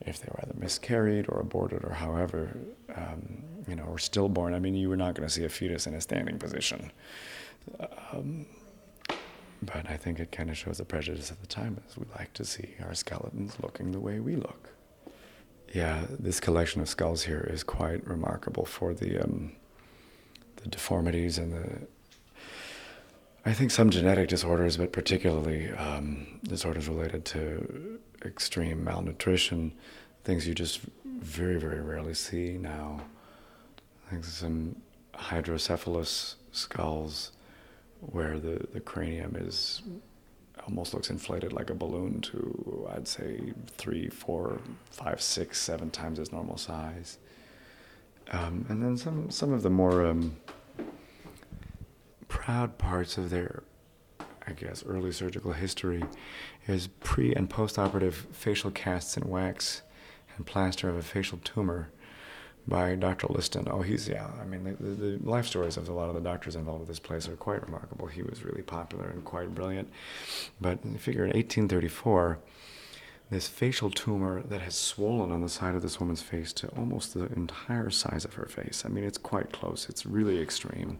if 0.00 0.20
they 0.20 0.28
were 0.30 0.40
either 0.42 0.54
miscarried 0.58 1.26
or 1.28 1.40
aborted 1.40 1.84
or 1.84 1.92
however, 1.92 2.56
um, 2.94 3.42
you 3.68 3.76
know, 3.76 3.84
or 3.84 3.98
stillborn, 3.98 4.52
I 4.52 4.58
mean, 4.58 4.74
you 4.74 4.88
were 4.88 4.96
not 4.96 5.14
going 5.14 5.28
to 5.28 5.32
see 5.32 5.44
a 5.44 5.48
fetus 5.48 5.86
in 5.86 5.94
a 5.94 6.00
standing 6.00 6.38
position. 6.38 6.90
Um, 8.12 8.46
but 9.62 9.88
I 9.88 9.96
think 9.96 10.20
it 10.20 10.32
kind 10.32 10.50
of 10.50 10.56
shows 10.56 10.78
the 10.78 10.84
prejudice 10.84 11.30
of 11.30 11.40
the 11.40 11.46
time, 11.46 11.80
as 11.88 11.96
we 11.96 12.06
like 12.16 12.32
to 12.34 12.44
see 12.44 12.74
our 12.84 12.94
skeletons 12.94 13.56
looking 13.60 13.92
the 13.92 14.00
way 14.00 14.20
we 14.20 14.36
look 14.36 14.70
yeah, 15.74 16.06
this 16.08 16.40
collection 16.40 16.80
of 16.80 16.88
skulls 16.88 17.24
here 17.24 17.48
is 17.52 17.62
quite 17.62 18.06
remarkable 18.06 18.64
for 18.64 18.94
the 18.94 19.18
um, 19.18 19.52
the 20.56 20.68
deformities 20.68 21.38
and 21.38 21.52
the. 21.52 21.86
I 23.44 23.52
think 23.54 23.70
some 23.70 23.88
genetic 23.90 24.28
disorders, 24.28 24.76
but 24.76 24.92
particularly 24.92 25.70
um, 25.72 26.40
disorders 26.42 26.88
related 26.88 27.24
to 27.26 27.98
extreme 28.24 28.84
malnutrition, 28.84 29.72
things 30.24 30.46
you 30.46 30.54
just 30.54 30.80
very, 31.04 31.58
very 31.58 31.80
rarely 31.80 32.14
see 32.14 32.58
now. 32.58 33.00
I 34.06 34.10
think 34.10 34.24
some 34.24 34.76
hydrocephalus 35.14 36.36
skulls 36.52 37.32
where 38.00 38.38
the, 38.38 38.66
the 38.72 38.80
cranium 38.80 39.36
is 39.38 39.82
almost 40.68 40.92
looks 40.92 41.08
inflated 41.08 41.52
like 41.52 41.70
a 41.70 41.74
balloon 41.74 42.20
to 42.20 42.88
I'd 42.94 43.08
say 43.08 43.54
three, 43.66 44.08
four, 44.08 44.60
five, 44.90 45.20
six, 45.20 45.58
seven 45.58 45.90
times 45.90 46.18
its 46.18 46.30
normal 46.30 46.58
size. 46.58 47.18
Um, 48.30 48.66
and 48.68 48.82
then 48.82 48.98
some 48.98 49.30
some 49.30 49.52
of 49.54 49.62
the 49.62 49.70
more 49.70 50.04
um, 50.04 50.36
proud 52.28 52.76
parts 52.76 53.16
of 53.16 53.30
their, 53.30 53.62
I 54.46 54.52
guess, 54.52 54.84
early 54.84 55.10
surgical 55.10 55.52
history 55.52 56.04
is 56.66 56.88
pre 57.00 57.34
and 57.34 57.48
post 57.48 57.78
operative 57.78 58.26
facial 58.32 58.70
casts 58.70 59.16
in 59.16 59.26
wax 59.26 59.80
and 60.36 60.44
plaster 60.44 60.90
of 60.90 60.96
a 60.96 61.02
facial 61.02 61.38
tumor 61.38 61.90
by 62.68 62.94
Dr. 62.94 63.28
Liston. 63.28 63.66
Oh, 63.70 63.80
he's, 63.80 64.08
yeah, 64.08 64.28
I 64.40 64.44
mean, 64.44 64.64
the, 64.64 64.72
the, 64.72 65.18
the, 65.18 65.28
life 65.28 65.46
stories 65.46 65.76
of 65.76 65.88
a 65.88 65.92
lot 65.92 66.08
of 66.08 66.14
the 66.14 66.20
doctors 66.20 66.54
involved 66.54 66.80
with 66.80 66.88
this 66.88 66.98
place 66.98 67.28
are 67.28 67.36
quite 67.36 67.64
remarkable. 67.64 68.06
He 68.06 68.22
was 68.22 68.44
really 68.44 68.62
popular 68.62 69.06
and 69.08 69.24
quite 69.24 69.54
brilliant. 69.54 69.88
But 70.60 70.82
figure 70.98 71.24
in 71.24 71.30
1834, 71.30 72.38
this 73.30 73.48
facial 73.48 73.90
tumor 73.90 74.42
that 74.42 74.60
has 74.60 74.74
swollen 74.74 75.32
on 75.32 75.40
the 75.40 75.48
side 75.48 75.74
of 75.74 75.82
this 75.82 75.98
woman's 75.98 76.22
face 76.22 76.52
to 76.54 76.68
almost 76.68 77.14
the 77.14 77.26
entire 77.32 77.90
size 77.90 78.24
of 78.24 78.34
her 78.34 78.46
face. 78.46 78.82
I 78.84 78.88
mean, 78.88 79.04
it's 79.04 79.18
quite 79.18 79.52
close, 79.52 79.88
it's 79.88 80.06
really 80.06 80.40
extreme. 80.40 80.98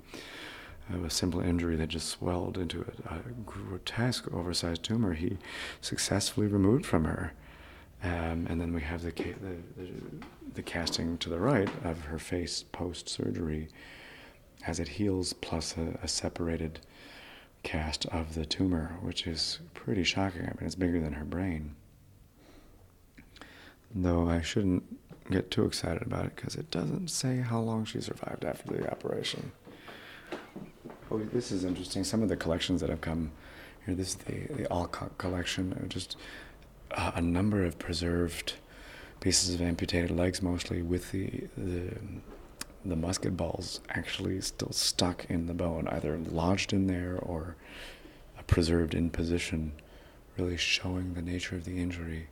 Of 0.91 1.05
a 1.05 1.11
simple 1.11 1.43
injury 1.43 1.77
that 1.77 1.89
just 1.89 2.09
swelled 2.09 2.57
into 2.57 2.81
a, 2.81 3.17
a 3.17 3.19
grotesque, 3.45 4.33
oversized 4.33 4.83
tumor, 4.83 5.13
he 5.13 5.37
successfully 5.83 6.47
removed 6.47 6.87
from 6.87 7.05
her. 7.05 7.35
Um, 8.03 8.47
and 8.49 8.61
then 8.61 8.73
we 8.73 8.81
have 8.83 9.03
the, 9.03 9.11
the, 9.11 9.57
the, 9.77 9.91
the, 10.55 10.63
casting 10.63 11.19
to 11.19 11.29
the 11.29 11.41
right 11.41 11.69
of 11.85 12.05
her 12.05 12.19
face 12.19 12.63
post 12.63 13.09
surgery 13.09 13.69
as 14.67 14.79
it 14.79 14.87
heals, 14.87 15.33
plus 15.33 15.77
a, 15.77 15.99
a, 16.03 16.07
separated 16.07 16.79
cast 17.65 18.07
of 18.07 18.35
the 18.35 18.47
tumor, 18.47 18.97
which 19.03 19.27
is 19.27 19.59
pretty 19.75 20.05
shocking. 20.05 20.43
I 20.43 20.45
mean, 20.45 20.59
it's 20.63 20.77
bigger 20.77 21.01
than 21.01 21.15
her 21.15 21.25
brain. 21.25 21.75
Though 23.93 24.29
I 24.29 24.43
shouldn't 24.43 24.85
get 25.31 25.51
too 25.51 25.65
excited 25.65 26.03
about 26.03 26.27
it 26.27 26.37
because 26.37 26.55
it 26.55 26.71
doesn't 26.71 27.09
say 27.09 27.39
how 27.39 27.59
long 27.59 27.85
she 27.85 28.01
survived 28.01 28.45
after 28.45 28.75
the 28.75 28.91
operation. 28.91 29.51
Oh, 31.11 31.19
this 31.19 31.51
is 31.51 31.65
interesting. 31.65 32.05
Some 32.05 32.23
of 32.23 32.29
the 32.29 32.37
collections 32.37 32.81
that 32.81 32.91
have 32.91 33.01
come 33.01 33.33
here. 33.87 33.95
This 33.95 34.09
is 34.09 34.15
the 34.17 34.55
the 34.55 34.73
Alcock 34.73 35.17
collection. 35.19 35.87
Just 35.89 36.17
a 36.91 37.21
number 37.21 37.65
of 37.65 37.79
preserved 37.79 38.55
pieces 39.21 39.55
of 39.55 39.61
amputated 39.61 40.11
legs, 40.11 40.43
mostly 40.43 40.83
with 40.83 41.13
the 41.13 41.45
the 41.57 41.95
the 42.85 42.97
musket 42.97 43.37
balls 43.37 43.81
actually 43.91 44.41
still 44.41 44.73
stuck 44.73 45.27
in 45.29 45.47
the 45.47 45.55
bone, 45.55 45.89
either 45.89 46.17
lodged 46.17 46.73
in 46.73 46.87
there 46.87 47.19
or 47.19 47.57
preserved 48.47 48.95
in 48.95 49.11
position, 49.11 49.73
really 50.39 50.57
showing 50.57 51.15
the 51.15 51.23
nature 51.23 51.57
of 51.57 51.65
the 51.65 51.79
injury. 51.79 52.29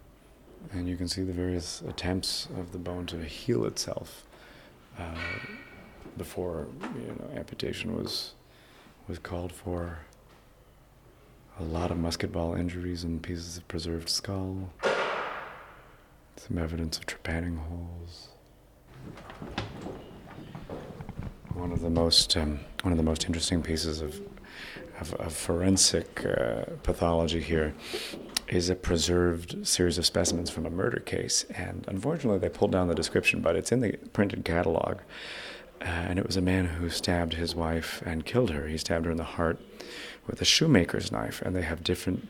And 0.72 0.88
you 0.88 0.96
can 0.96 1.08
see 1.08 1.22
the 1.22 1.32
various 1.32 1.82
attempts 1.82 2.48
of 2.56 2.72
the 2.72 2.78
bone 2.78 3.06
to 3.06 3.24
heal 3.24 3.64
itself 3.66 4.24
uh, 4.98 5.14
before 6.16 6.66
you 6.94 7.08
know 7.08 7.38
amputation 7.38 7.94
was 7.94 8.32
was 9.08 9.18
called 9.18 9.52
for 9.52 9.98
a 11.58 11.64
lot 11.64 11.90
of 11.90 11.98
musket 11.98 12.32
ball 12.32 12.54
injuries 12.54 13.04
and 13.04 13.22
pieces 13.22 13.56
of 13.56 13.66
preserved 13.68 14.08
skull, 14.08 14.70
some 16.36 16.58
evidence 16.58 16.98
of 16.98 17.06
trepanning 17.06 17.58
holes. 17.58 18.28
One 21.54 21.72
of 21.72 21.80
the 21.80 21.90
most 21.90 22.36
um, 22.36 22.60
one 22.82 22.92
of 22.92 22.98
the 22.98 23.04
most 23.04 23.24
interesting 23.24 23.62
pieces 23.62 24.02
of 24.02 24.20
of, 25.00 25.14
of 25.14 25.32
forensic 25.32 26.24
uh, 26.24 26.64
pathology 26.82 27.40
here 27.40 27.74
is 28.48 28.68
a 28.68 28.74
preserved 28.74 29.66
series 29.66 29.98
of 29.98 30.06
specimens 30.06 30.50
from 30.50 30.66
a 30.66 30.70
murder 30.70 31.00
case, 31.00 31.44
and 31.54 31.84
unfortunately 31.88 32.38
they 32.38 32.48
pulled 32.48 32.72
down 32.72 32.88
the 32.88 32.94
description, 32.94 33.40
but 33.40 33.56
it's 33.56 33.72
in 33.72 33.80
the 33.80 33.92
printed 34.12 34.44
catalog. 34.44 34.98
Uh, 35.80 35.84
and 35.84 36.18
it 36.18 36.26
was 36.26 36.38
a 36.38 36.40
man 36.40 36.64
who 36.64 36.88
stabbed 36.88 37.34
his 37.34 37.54
wife 37.54 38.02
and 38.06 38.24
killed 38.24 38.50
her. 38.50 38.66
He 38.66 38.78
stabbed 38.78 39.04
her 39.04 39.10
in 39.10 39.18
the 39.18 39.24
heart 39.24 39.60
with 40.26 40.40
a 40.40 40.44
shoemaker's 40.44 41.12
knife, 41.12 41.42
and 41.42 41.54
they 41.54 41.62
have 41.62 41.84
different 41.84 42.28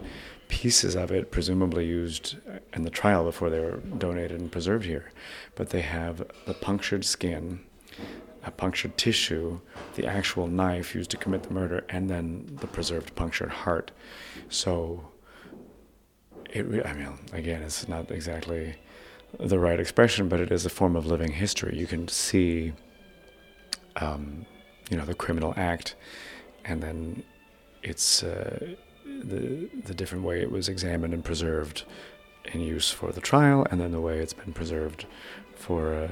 pieces 0.49 0.94
of 0.94 1.11
it, 1.11 1.30
presumably 1.30 1.86
used 1.86 2.36
in 2.72 2.82
the 2.82 2.90
trial 2.90 3.24
before 3.24 3.51
they 3.51 3.59
were 3.59 3.78
donated 3.99 4.40
and 4.40 4.53
preserved 4.53 4.84
here. 4.84 5.11
But 5.55 5.70
they 5.70 5.80
have 5.80 6.24
the 6.47 6.55
punctured 6.55 7.05
skin, 7.05 7.61
a 8.44 8.51
punctured 8.51 8.97
tissue, 8.97 9.61
the 9.94 10.07
actual 10.07 10.47
knife 10.47 10.94
used 10.94 11.11
to 11.11 11.16
commit 11.16 11.42
the 11.42 11.53
murder, 11.53 11.84
and 11.88 12.09
then 12.09 12.59
the 12.61 12.66
preserved 12.66 13.14
punctured 13.16 13.51
heart. 13.51 13.90
So, 14.49 15.09
it, 16.51 16.86
I 16.86 16.92
mean, 16.92 17.18
again, 17.32 17.62
it's 17.62 17.88
not 17.88 18.11
exactly 18.11 18.76
the 19.40 19.59
right 19.59 19.80
expression, 19.80 20.28
but 20.28 20.40
it 20.40 20.53
is 20.53 20.64
a 20.64 20.70
form 20.70 20.94
of 20.94 21.07
living 21.07 21.32
history. 21.32 21.76
You 21.76 21.86
can 21.86 22.07
see, 22.09 22.72
um, 23.97 24.47
you 24.90 24.97
know, 24.97 25.05
the 25.05 25.14
criminal 25.14 25.53
act, 25.57 25.97
and 26.64 26.82
then 26.82 27.24
it's 27.83 28.22
uh, 28.22 28.74
the 29.05 29.68
the 29.85 29.95
different 29.95 30.24
way 30.24 30.41
it 30.41 30.51
was 30.51 30.68
examined 30.68 31.14
and 31.14 31.24
preserved 31.24 31.85
in 32.53 32.61
use 32.61 32.91
for 32.91 33.12
the 33.12 33.20
trial, 33.20 33.66
and 33.70 33.81
then 33.81 33.93
the 33.93 34.01
way 34.01 34.18
it's 34.18 34.33
been 34.33 34.53
preserved 34.53 35.07
for 35.55 35.95
uh, 35.95 36.09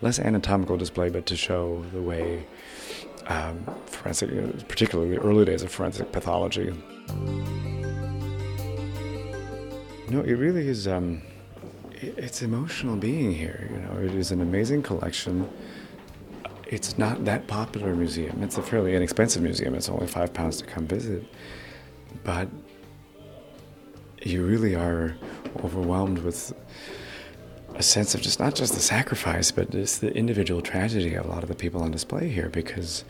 less 0.00 0.18
anatomical 0.18 0.76
display, 0.76 1.08
but 1.08 1.26
to 1.26 1.36
show 1.36 1.84
the 1.92 2.02
way 2.02 2.46
um, 3.26 3.64
forensic, 3.86 4.30
particularly 4.68 5.16
the 5.16 5.20
early 5.20 5.44
days 5.44 5.62
of 5.62 5.70
forensic 5.70 6.12
pathology. 6.12 6.72
No, 10.08 10.20
it 10.20 10.34
really 10.34 10.68
is. 10.68 10.86
Um, 10.86 11.22
it's 11.94 12.42
emotional 12.42 12.96
being 12.96 13.32
here. 13.32 13.70
You 13.72 13.78
know, 13.78 13.98
it 14.02 14.14
is 14.14 14.30
an 14.32 14.40
amazing 14.40 14.82
collection 14.82 15.48
it's 16.72 16.96
not 16.96 17.26
that 17.26 17.46
popular 17.48 17.94
museum. 17.94 18.42
It's 18.42 18.56
a 18.56 18.62
fairly 18.62 18.96
inexpensive 18.96 19.42
museum. 19.42 19.74
It's 19.74 19.90
only 19.90 20.06
five 20.06 20.32
pounds 20.32 20.56
to 20.56 20.64
come 20.64 20.86
visit. 20.86 21.22
But 22.24 22.48
you 24.22 24.42
really 24.42 24.74
are 24.74 25.14
overwhelmed 25.62 26.20
with 26.20 26.54
a 27.74 27.82
sense 27.82 28.14
of 28.14 28.22
just 28.22 28.40
not 28.40 28.54
just 28.54 28.72
the 28.72 28.80
sacrifice, 28.80 29.50
but 29.50 29.70
just 29.70 30.00
the 30.00 30.14
individual 30.16 30.62
tragedy 30.62 31.14
of 31.14 31.26
a 31.26 31.28
lot 31.28 31.42
of 31.42 31.50
the 31.50 31.54
people 31.54 31.82
on 31.82 31.90
display 31.90 32.30
here 32.30 32.48
because 32.48 33.04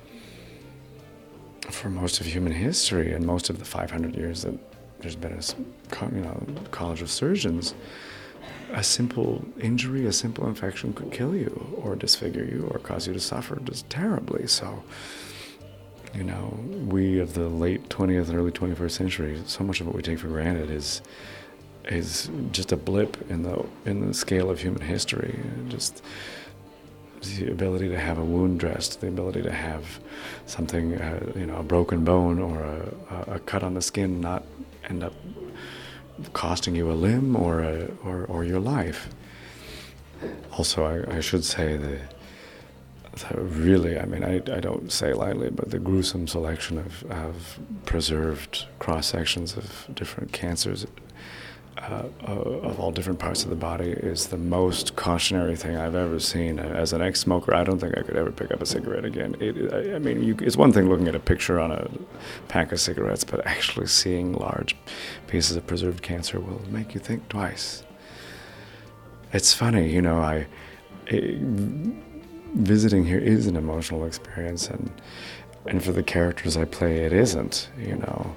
for 1.70 1.88
most 1.88 2.20
of 2.20 2.26
human 2.26 2.52
history 2.52 3.12
and 3.12 3.24
most 3.24 3.48
of 3.48 3.60
the 3.60 3.64
500 3.64 4.16
years 4.16 4.42
that 4.42 4.58
there's 4.98 5.14
been 5.14 5.32
a 5.32 6.06
you 6.12 6.20
know, 6.20 6.44
college 6.72 7.00
of 7.00 7.10
surgeons, 7.10 7.74
a 8.72 8.82
simple 8.82 9.44
injury, 9.60 10.06
a 10.06 10.12
simple 10.12 10.46
infection 10.46 10.92
could 10.92 11.12
kill 11.12 11.34
you 11.34 11.76
or 11.76 11.94
disfigure 11.94 12.44
you 12.44 12.68
or 12.70 12.78
cause 12.78 13.06
you 13.06 13.12
to 13.12 13.20
suffer 13.20 13.60
just 13.64 13.88
terribly. 13.90 14.46
So, 14.46 14.82
you 16.14 16.24
know, 16.24 16.58
we 16.88 17.18
of 17.18 17.34
the 17.34 17.48
late 17.48 17.88
20th 17.88 18.28
and 18.28 18.36
early 18.36 18.50
21st 18.50 18.90
century, 18.90 19.42
so 19.46 19.64
much 19.64 19.80
of 19.80 19.86
what 19.86 19.94
we 19.94 20.02
take 20.02 20.18
for 20.18 20.28
granted 20.28 20.70
is 20.70 21.02
is 21.86 22.30
just 22.52 22.70
a 22.70 22.76
blip 22.76 23.16
in 23.28 23.42
the 23.42 23.64
in 23.84 24.06
the 24.06 24.14
scale 24.14 24.50
of 24.50 24.60
human 24.60 24.82
history. 24.82 25.38
Just 25.68 26.02
the 27.22 27.50
ability 27.50 27.88
to 27.88 27.98
have 27.98 28.18
a 28.18 28.24
wound 28.24 28.58
dressed, 28.60 29.00
the 29.00 29.08
ability 29.08 29.42
to 29.42 29.52
have 29.52 30.00
something, 30.46 30.94
uh, 30.94 31.32
you 31.36 31.46
know, 31.46 31.56
a 31.56 31.62
broken 31.62 32.04
bone 32.04 32.38
or 32.38 32.62
a, 32.62 33.34
a 33.34 33.38
cut 33.40 33.62
on 33.62 33.74
the 33.74 33.82
skin 33.82 34.20
not 34.20 34.44
end 34.88 35.04
up 35.04 35.14
costing 36.32 36.74
you 36.74 36.90
a 36.90 36.94
limb 36.94 37.36
or, 37.36 37.60
a, 37.60 37.90
or, 38.04 38.24
or 38.24 38.44
your 38.44 38.60
life. 38.60 39.08
Also, 40.58 40.84
I, 40.84 41.16
I 41.16 41.20
should 41.20 41.44
say 41.44 41.76
that, 41.76 42.14
that 43.18 43.38
really, 43.38 43.98
I 43.98 44.04
mean, 44.04 44.24
I, 44.24 44.36
I 44.36 44.60
don't 44.60 44.90
say 44.92 45.12
lightly, 45.12 45.50
but 45.50 45.70
the 45.70 45.78
gruesome 45.78 46.28
selection 46.28 46.78
of, 46.78 47.02
of 47.10 47.58
preserved 47.86 48.66
cross 48.78 49.06
sections 49.08 49.56
of 49.56 49.86
different 49.94 50.32
cancers 50.32 50.86
uh, 51.82 52.04
of 52.26 52.78
all 52.78 52.92
different 52.92 53.18
parts 53.18 53.42
of 53.42 53.50
the 53.50 53.56
body 53.56 53.90
is 53.90 54.28
the 54.28 54.36
most 54.36 54.94
cautionary 54.94 55.56
thing 55.56 55.76
I've 55.76 55.96
ever 55.96 56.20
seen. 56.20 56.60
As 56.60 56.92
an 56.92 57.02
ex-smoker, 57.02 57.52
I 57.54 57.64
don't 57.64 57.80
think 57.80 57.98
I 57.98 58.02
could 58.02 58.16
ever 58.16 58.30
pick 58.30 58.52
up 58.52 58.62
a 58.62 58.66
cigarette 58.66 59.04
again. 59.04 59.34
It, 59.40 59.94
I, 59.94 59.98
mean, 59.98 60.22
you, 60.22 60.36
it's 60.40 60.56
one 60.56 60.72
thing 60.72 60.88
looking 60.88 61.08
at 61.08 61.16
a 61.16 61.20
picture 61.20 61.58
on 61.58 61.72
a 61.72 61.90
pack 62.46 62.70
of 62.70 62.80
cigarettes, 62.80 63.24
but 63.24 63.44
actually 63.46 63.88
seeing 63.88 64.32
large 64.32 64.76
pieces 65.26 65.56
of 65.56 65.66
preserved 65.66 66.02
cancer 66.02 66.38
will 66.38 66.62
make 66.70 66.94
you 66.94 67.00
think 67.00 67.28
twice. 67.28 67.82
It's 69.32 69.52
funny, 69.52 69.90
you 69.90 70.02
know. 70.02 70.18
I 70.18 70.46
it, 71.06 71.40
visiting 72.54 73.06
here 73.06 73.18
is 73.18 73.46
an 73.46 73.56
emotional 73.56 74.04
experience, 74.04 74.68
and 74.68 74.90
and 75.66 75.82
for 75.82 75.92
the 75.92 76.02
characters 76.02 76.56
I 76.56 76.66
play, 76.66 76.98
it 76.98 77.12
isn't. 77.12 77.70
You 77.78 77.96
know, 77.96 78.36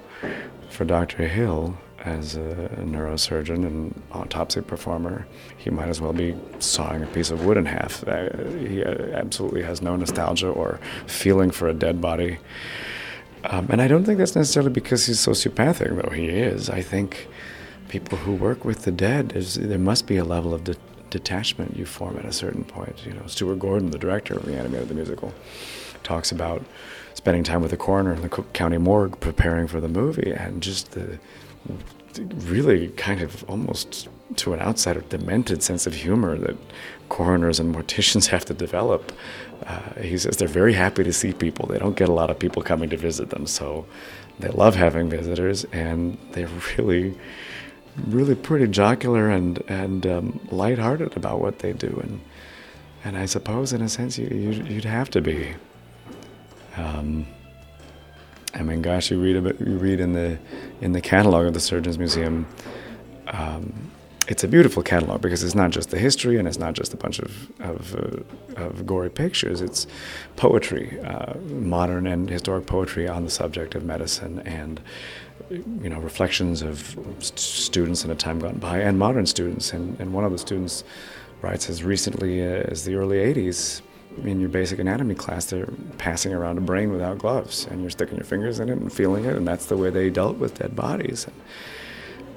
for 0.70 0.84
Dr. 0.84 1.28
Hill 1.28 1.76
as 2.06 2.36
a 2.36 2.70
neurosurgeon 2.78 3.66
and 3.66 4.02
autopsy 4.12 4.60
performer, 4.60 5.26
he 5.56 5.70
might 5.70 5.88
as 5.88 6.00
well 6.00 6.12
be 6.12 6.36
sawing 6.60 7.02
a 7.02 7.06
piece 7.06 7.30
of 7.30 7.44
wood 7.44 7.56
in 7.56 7.66
half. 7.66 8.06
Uh, 8.06 8.30
he 8.58 8.82
uh, 8.82 8.92
absolutely 9.12 9.62
has 9.62 9.82
no 9.82 9.96
nostalgia 9.96 10.48
or 10.48 10.78
feeling 11.06 11.50
for 11.50 11.68
a 11.68 11.74
dead 11.74 12.00
body. 12.00 12.38
Um, 13.44 13.66
and 13.70 13.82
I 13.82 13.88
don't 13.88 14.04
think 14.04 14.18
that's 14.18 14.36
necessarily 14.36 14.70
because 14.70 15.06
he's 15.06 15.18
sociopathic, 15.18 16.00
though 16.00 16.14
he 16.14 16.28
is. 16.28 16.70
I 16.70 16.80
think 16.80 17.26
people 17.88 18.18
who 18.18 18.34
work 18.34 18.64
with 18.64 18.82
the 18.82 18.92
dead, 18.92 19.30
there 19.30 19.78
must 19.78 20.06
be 20.06 20.16
a 20.16 20.24
level 20.24 20.54
of 20.54 20.62
de- 20.62 20.76
detachment 21.10 21.76
you 21.76 21.86
form 21.86 22.16
at 22.18 22.24
a 22.24 22.32
certain 22.32 22.64
point. 22.64 23.04
You 23.04 23.14
know, 23.14 23.26
Stuart 23.26 23.58
Gordon, 23.58 23.90
the 23.90 23.98
director 23.98 24.34
of 24.34 24.44
Reanimator 24.44 24.86
the 24.86 24.94
musical, 24.94 25.34
talks 26.04 26.30
about 26.30 26.64
spending 27.14 27.42
time 27.42 27.62
with 27.62 27.72
the 27.72 27.76
coroner 27.76 28.12
in 28.12 28.22
the 28.22 28.28
Cook 28.28 28.52
County 28.52 28.78
morgue 28.78 29.18
preparing 29.18 29.66
for 29.66 29.80
the 29.80 29.88
movie, 29.88 30.32
and 30.32 30.62
just 30.62 30.92
the 30.92 31.18
really 32.18 32.88
kind 32.88 33.20
of 33.22 33.44
almost 33.48 34.08
to 34.36 34.52
an 34.52 34.60
outsider 34.60 35.00
demented 35.02 35.62
sense 35.62 35.86
of 35.86 35.94
humor 35.94 36.36
that 36.36 36.56
coroners 37.08 37.60
and 37.60 37.74
morticians 37.74 38.26
have 38.34 38.44
to 38.46 38.54
develop. 38.54 39.12
Uh, 39.64 40.00
he 40.00 40.18
says 40.18 40.36
they're 40.36 40.48
very 40.48 40.74
happy 40.74 41.04
to 41.04 41.12
see 41.12 41.32
people. 41.32 41.66
They 41.66 41.78
don't 41.78 41.96
get 41.96 42.08
a 42.08 42.12
lot 42.12 42.30
of 42.30 42.38
people 42.38 42.62
coming 42.62 42.90
to 42.90 42.96
visit 42.96 43.30
them, 43.30 43.46
so 43.46 43.86
they 44.38 44.48
love 44.48 44.74
having 44.74 45.08
visitors, 45.08 45.64
and 45.72 46.18
they're 46.32 46.50
really, 46.76 47.16
really 48.06 48.34
pretty 48.34 48.68
jocular 48.68 49.30
and 49.30 49.62
and 49.68 50.06
um, 50.06 50.40
lighthearted 50.50 51.16
about 51.16 51.40
what 51.40 51.60
they 51.60 51.72
do. 51.72 51.98
And 52.02 52.20
and 53.04 53.16
I 53.16 53.26
suppose, 53.26 53.72
in 53.72 53.82
a 53.82 53.88
sense, 53.88 54.18
you, 54.18 54.26
you 54.26 54.74
would 54.74 54.84
have 54.84 55.10
to 55.10 55.20
be. 55.20 55.54
Um, 56.76 57.26
I 58.52 58.62
mean, 58.62 58.82
gosh, 58.82 59.10
you 59.10 59.20
read 59.20 59.36
about, 59.36 59.60
you 59.60 59.76
read 59.78 60.00
in 60.00 60.12
the 60.12 60.38
in 60.80 60.92
the 60.92 61.00
catalog 61.00 61.46
of 61.46 61.54
the 61.54 61.60
Surgeons 61.60 61.98
Museum. 61.98 62.46
Um, 63.28 63.90
it's 64.28 64.42
a 64.42 64.48
beautiful 64.48 64.82
catalog 64.82 65.20
because 65.20 65.44
it's 65.44 65.54
not 65.54 65.70
just 65.70 65.90
the 65.90 65.98
history 65.98 66.36
and 66.36 66.48
it's 66.48 66.58
not 66.58 66.74
just 66.74 66.92
a 66.92 66.96
bunch 66.96 67.18
of 67.20 67.48
of, 67.60 67.94
uh, 67.94 68.60
of 68.60 68.86
gory 68.86 69.10
pictures. 69.10 69.60
It's 69.60 69.86
poetry, 70.36 70.98
uh, 71.00 71.34
modern 71.38 72.06
and 72.06 72.28
historic 72.28 72.66
poetry 72.66 73.08
on 73.08 73.24
the 73.24 73.30
subject 73.30 73.74
of 73.74 73.84
medicine, 73.84 74.40
and 74.40 74.80
you 75.50 75.88
know 75.88 76.00
reflections 76.00 76.62
of 76.62 76.96
st- 77.20 77.38
students 77.38 78.04
in 78.04 78.10
a 78.10 78.16
time 78.16 78.40
gone 78.40 78.58
by 78.58 78.80
and 78.80 78.98
modern 78.98 79.26
students. 79.26 79.72
And, 79.72 79.98
and 80.00 80.12
one 80.12 80.24
of 80.24 80.32
the 80.32 80.38
students 80.38 80.82
writes 81.40 81.70
as 81.70 81.84
recently 81.84 82.42
as 82.42 82.84
the 82.84 82.96
early 82.96 83.18
'80s 83.18 83.80
in 84.24 84.40
your 84.40 84.48
basic 84.48 84.78
anatomy 84.78 85.14
class, 85.14 85.46
they're 85.46 85.68
passing 85.98 86.32
around 86.32 86.58
a 86.58 86.60
brain 86.60 86.90
without 86.90 87.18
gloves, 87.18 87.66
and 87.70 87.80
you're 87.80 87.90
sticking 87.90 88.16
your 88.16 88.24
fingers 88.24 88.60
in 88.60 88.68
it 88.68 88.78
and 88.78 88.92
feeling 88.92 89.24
it, 89.24 89.36
and 89.36 89.46
that's 89.46 89.66
the 89.66 89.76
way 89.76 89.90
they 89.90 90.10
dealt 90.10 90.38
with 90.38 90.58
dead 90.58 90.74
bodies, 90.74 91.26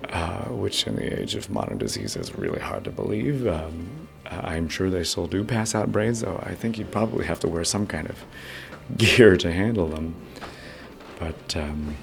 uh, 0.10 0.46
which 0.46 0.86
in 0.88 0.96
the 0.96 1.20
age 1.20 1.36
of 1.36 1.50
modern 1.50 1.78
disease 1.78 2.16
is 2.16 2.38
really 2.38 2.60
hard 2.60 2.84
to 2.84 2.92
believe. 2.92 3.48
Um, 3.48 4.08
I'm 4.26 4.70
sure 4.70 4.90
they 4.90 5.04
still 5.04 5.28
do 5.28 5.44
pass 5.44 5.74
out 5.74 5.92
brains, 5.92 6.22
though 6.22 6.42
I 6.44 6.54
think 6.54 6.78
you'd 6.78 6.92
probably 6.92 7.26
have 7.26 7.40
to 7.42 7.48
wear 7.48 7.64
some 7.64 7.88
kind 7.88 8.10
of 8.10 8.24
gear 8.98 9.38
to 9.38 9.52
handle 9.52 9.88
them. 9.88 10.16
But 11.20 11.56
um, 11.58 11.96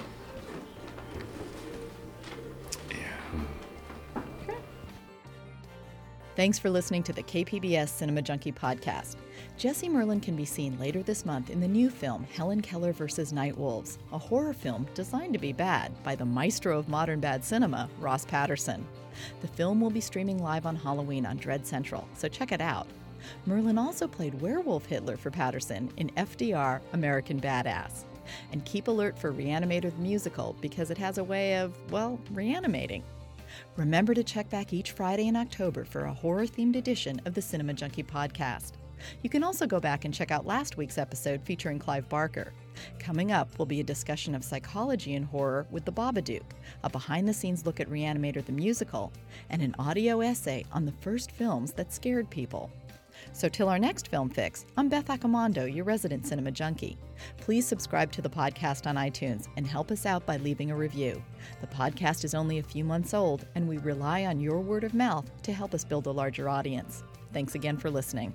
Thanks 6.37 6.59
for 6.59 6.69
listening 6.69 7.03
to 7.05 7.15
the 7.15 7.23
KPBS 7.23 7.89
Cinema 7.89 8.21
Junkie 8.21 8.53
podcast. 8.53 9.17
Jesse 9.57 9.89
Merlin 9.89 10.21
can 10.21 10.37
be 10.37 10.45
seen 10.45 10.79
later 10.79 11.03
this 11.03 11.25
month 11.25 11.49
in 11.49 11.61
the 11.61 11.69
new 11.69 11.89
film 11.89 12.27
Helen 12.35 12.61
Keller 12.61 12.93
vs. 12.93 13.33
Night 13.33 13.57
Wolves, 13.57 13.99
a 14.13 14.19
horror 14.19 14.53
film 14.53 14.87
designed 14.93 15.33
to 15.33 15.39
be 15.39 15.55
bad 15.55 15.93
by 16.05 16.15
the 16.15 16.27
maestro 16.27 16.79
of 16.79 16.91
modern 16.91 17.21
bad 17.21 17.43
cinema, 17.43 17.89
Ross 17.99 18.27
Patterson. 18.27 18.87
The 19.41 19.49
film 19.49 19.81
will 19.81 19.89
be 19.89 20.03
streaming 20.03 20.43
live 20.43 20.67
on 20.67 20.77
Halloween 20.77 21.25
on 21.25 21.39
Dread 21.39 21.67
Central, 21.67 22.07
so 22.15 22.29
check 22.29 22.53
it 22.53 22.61
out. 22.61 22.87
Merlin 23.47 23.79
also 23.79 24.07
played 24.07 24.39
Werewolf 24.43 24.85
Hitler 24.85 25.17
for 25.17 25.31
Patterson 25.31 25.91
in 25.97 26.11
FDR 26.11 26.83
American 26.93 27.41
Badass. 27.41 28.05
And 28.53 28.63
keep 28.67 28.89
alert 28.89 29.19
for 29.19 29.33
Reanimator 29.33 29.91
the 29.91 30.03
Musical 30.03 30.55
because 30.61 30.91
it 30.91 30.99
has 30.99 31.17
a 31.17 31.25
way 31.25 31.57
of, 31.57 31.75
well, 31.91 32.21
reanimating. 32.33 33.05
Remember 33.77 34.13
to 34.13 34.23
check 34.23 34.51
back 34.51 34.75
each 34.75 34.91
Friday 34.91 35.29
in 35.29 35.37
October 35.37 35.85
for 35.87 36.05
a 36.05 36.13
horror 36.13 36.47
themed 36.47 36.77
edition 36.77 37.23
of 37.25 37.33
the 37.33 37.41
Cinema 37.41 37.73
Junkie 37.73 38.03
podcast. 38.03 38.73
You 39.23 39.31
can 39.31 39.43
also 39.43 39.67
go 39.67 39.81
back 39.81 40.05
and 40.05 40.13
check 40.13 40.31
out 40.31 40.47
last 40.47 40.77
week's 40.77 40.99
episode 40.99 41.43
featuring 41.43 41.79
Clive 41.79 42.09
Barker. 42.09 42.53
Coming 42.99 43.33
up 43.33 43.59
will 43.59 43.67
be 43.67 43.81
a 43.81 43.85
discussion 43.85 44.35
of 44.35 44.45
psychology 44.45 45.15
in 45.15 45.23
horror 45.23 45.67
with 45.71 45.85
The 45.85 45.93
Babadook, 45.93 46.43
a 46.83 46.91
behind 46.91 47.29
the 47.29 47.35
scenes 47.35 47.67
look 47.67 47.81
at 47.81 47.89
Reanimator 47.89 48.45
the 48.45 48.53
musical, 48.53 49.13
and 49.51 49.63
an 49.63 49.75
audio 49.79 50.21
essay 50.21 50.65
on 50.73 50.85
the 50.85 50.93
first 50.93 51.31
films 51.31 51.73
that 51.73 51.93
scared 51.93 52.29
people. 52.31 52.71
So, 53.33 53.49
till 53.49 53.69
our 53.69 53.79
next 53.79 54.09
film 54.09 54.29
fix, 54.29 54.67
I'm 54.77 54.89
Beth 54.89 55.09
Accomando, 55.09 55.73
your 55.73 55.85
resident 55.85 56.27
cinema 56.27 56.51
junkie. 56.51 56.99
Please 57.39 57.67
subscribe 57.67 58.13
to 58.13 58.23
the 58.23 58.31
podcast 58.31 58.87
on 58.87 58.97
iTunes 58.97 59.49
and 59.57 59.67
help 59.67 59.91
us 59.91 60.07
out 60.07 60.25
by 60.27 60.37
leaving 60.37 60.71
a 60.71 60.77
review. 60.77 61.23
The 61.61 61.67
podcast 61.67 62.25
is 62.25 62.35
only 62.35 62.59
a 62.59 62.63
few 62.63 62.85
months 62.85 63.15
old, 63.15 63.47
and 63.55 63.69
we 63.69 63.79
rely 63.79 64.27
on 64.27 64.41
your 64.41 64.61
word 64.61 64.85
of 64.85 64.95
mouth 64.95 65.31
to 65.43 65.53
help 65.53 65.75
us 65.75 65.85
build 65.85 66.07
a 66.07 66.11
larger 66.11 66.49
audience. 66.49 67.03
Thanks 67.33 67.55
again 67.55 67.77
for 67.77 67.91
listening. 67.91 68.35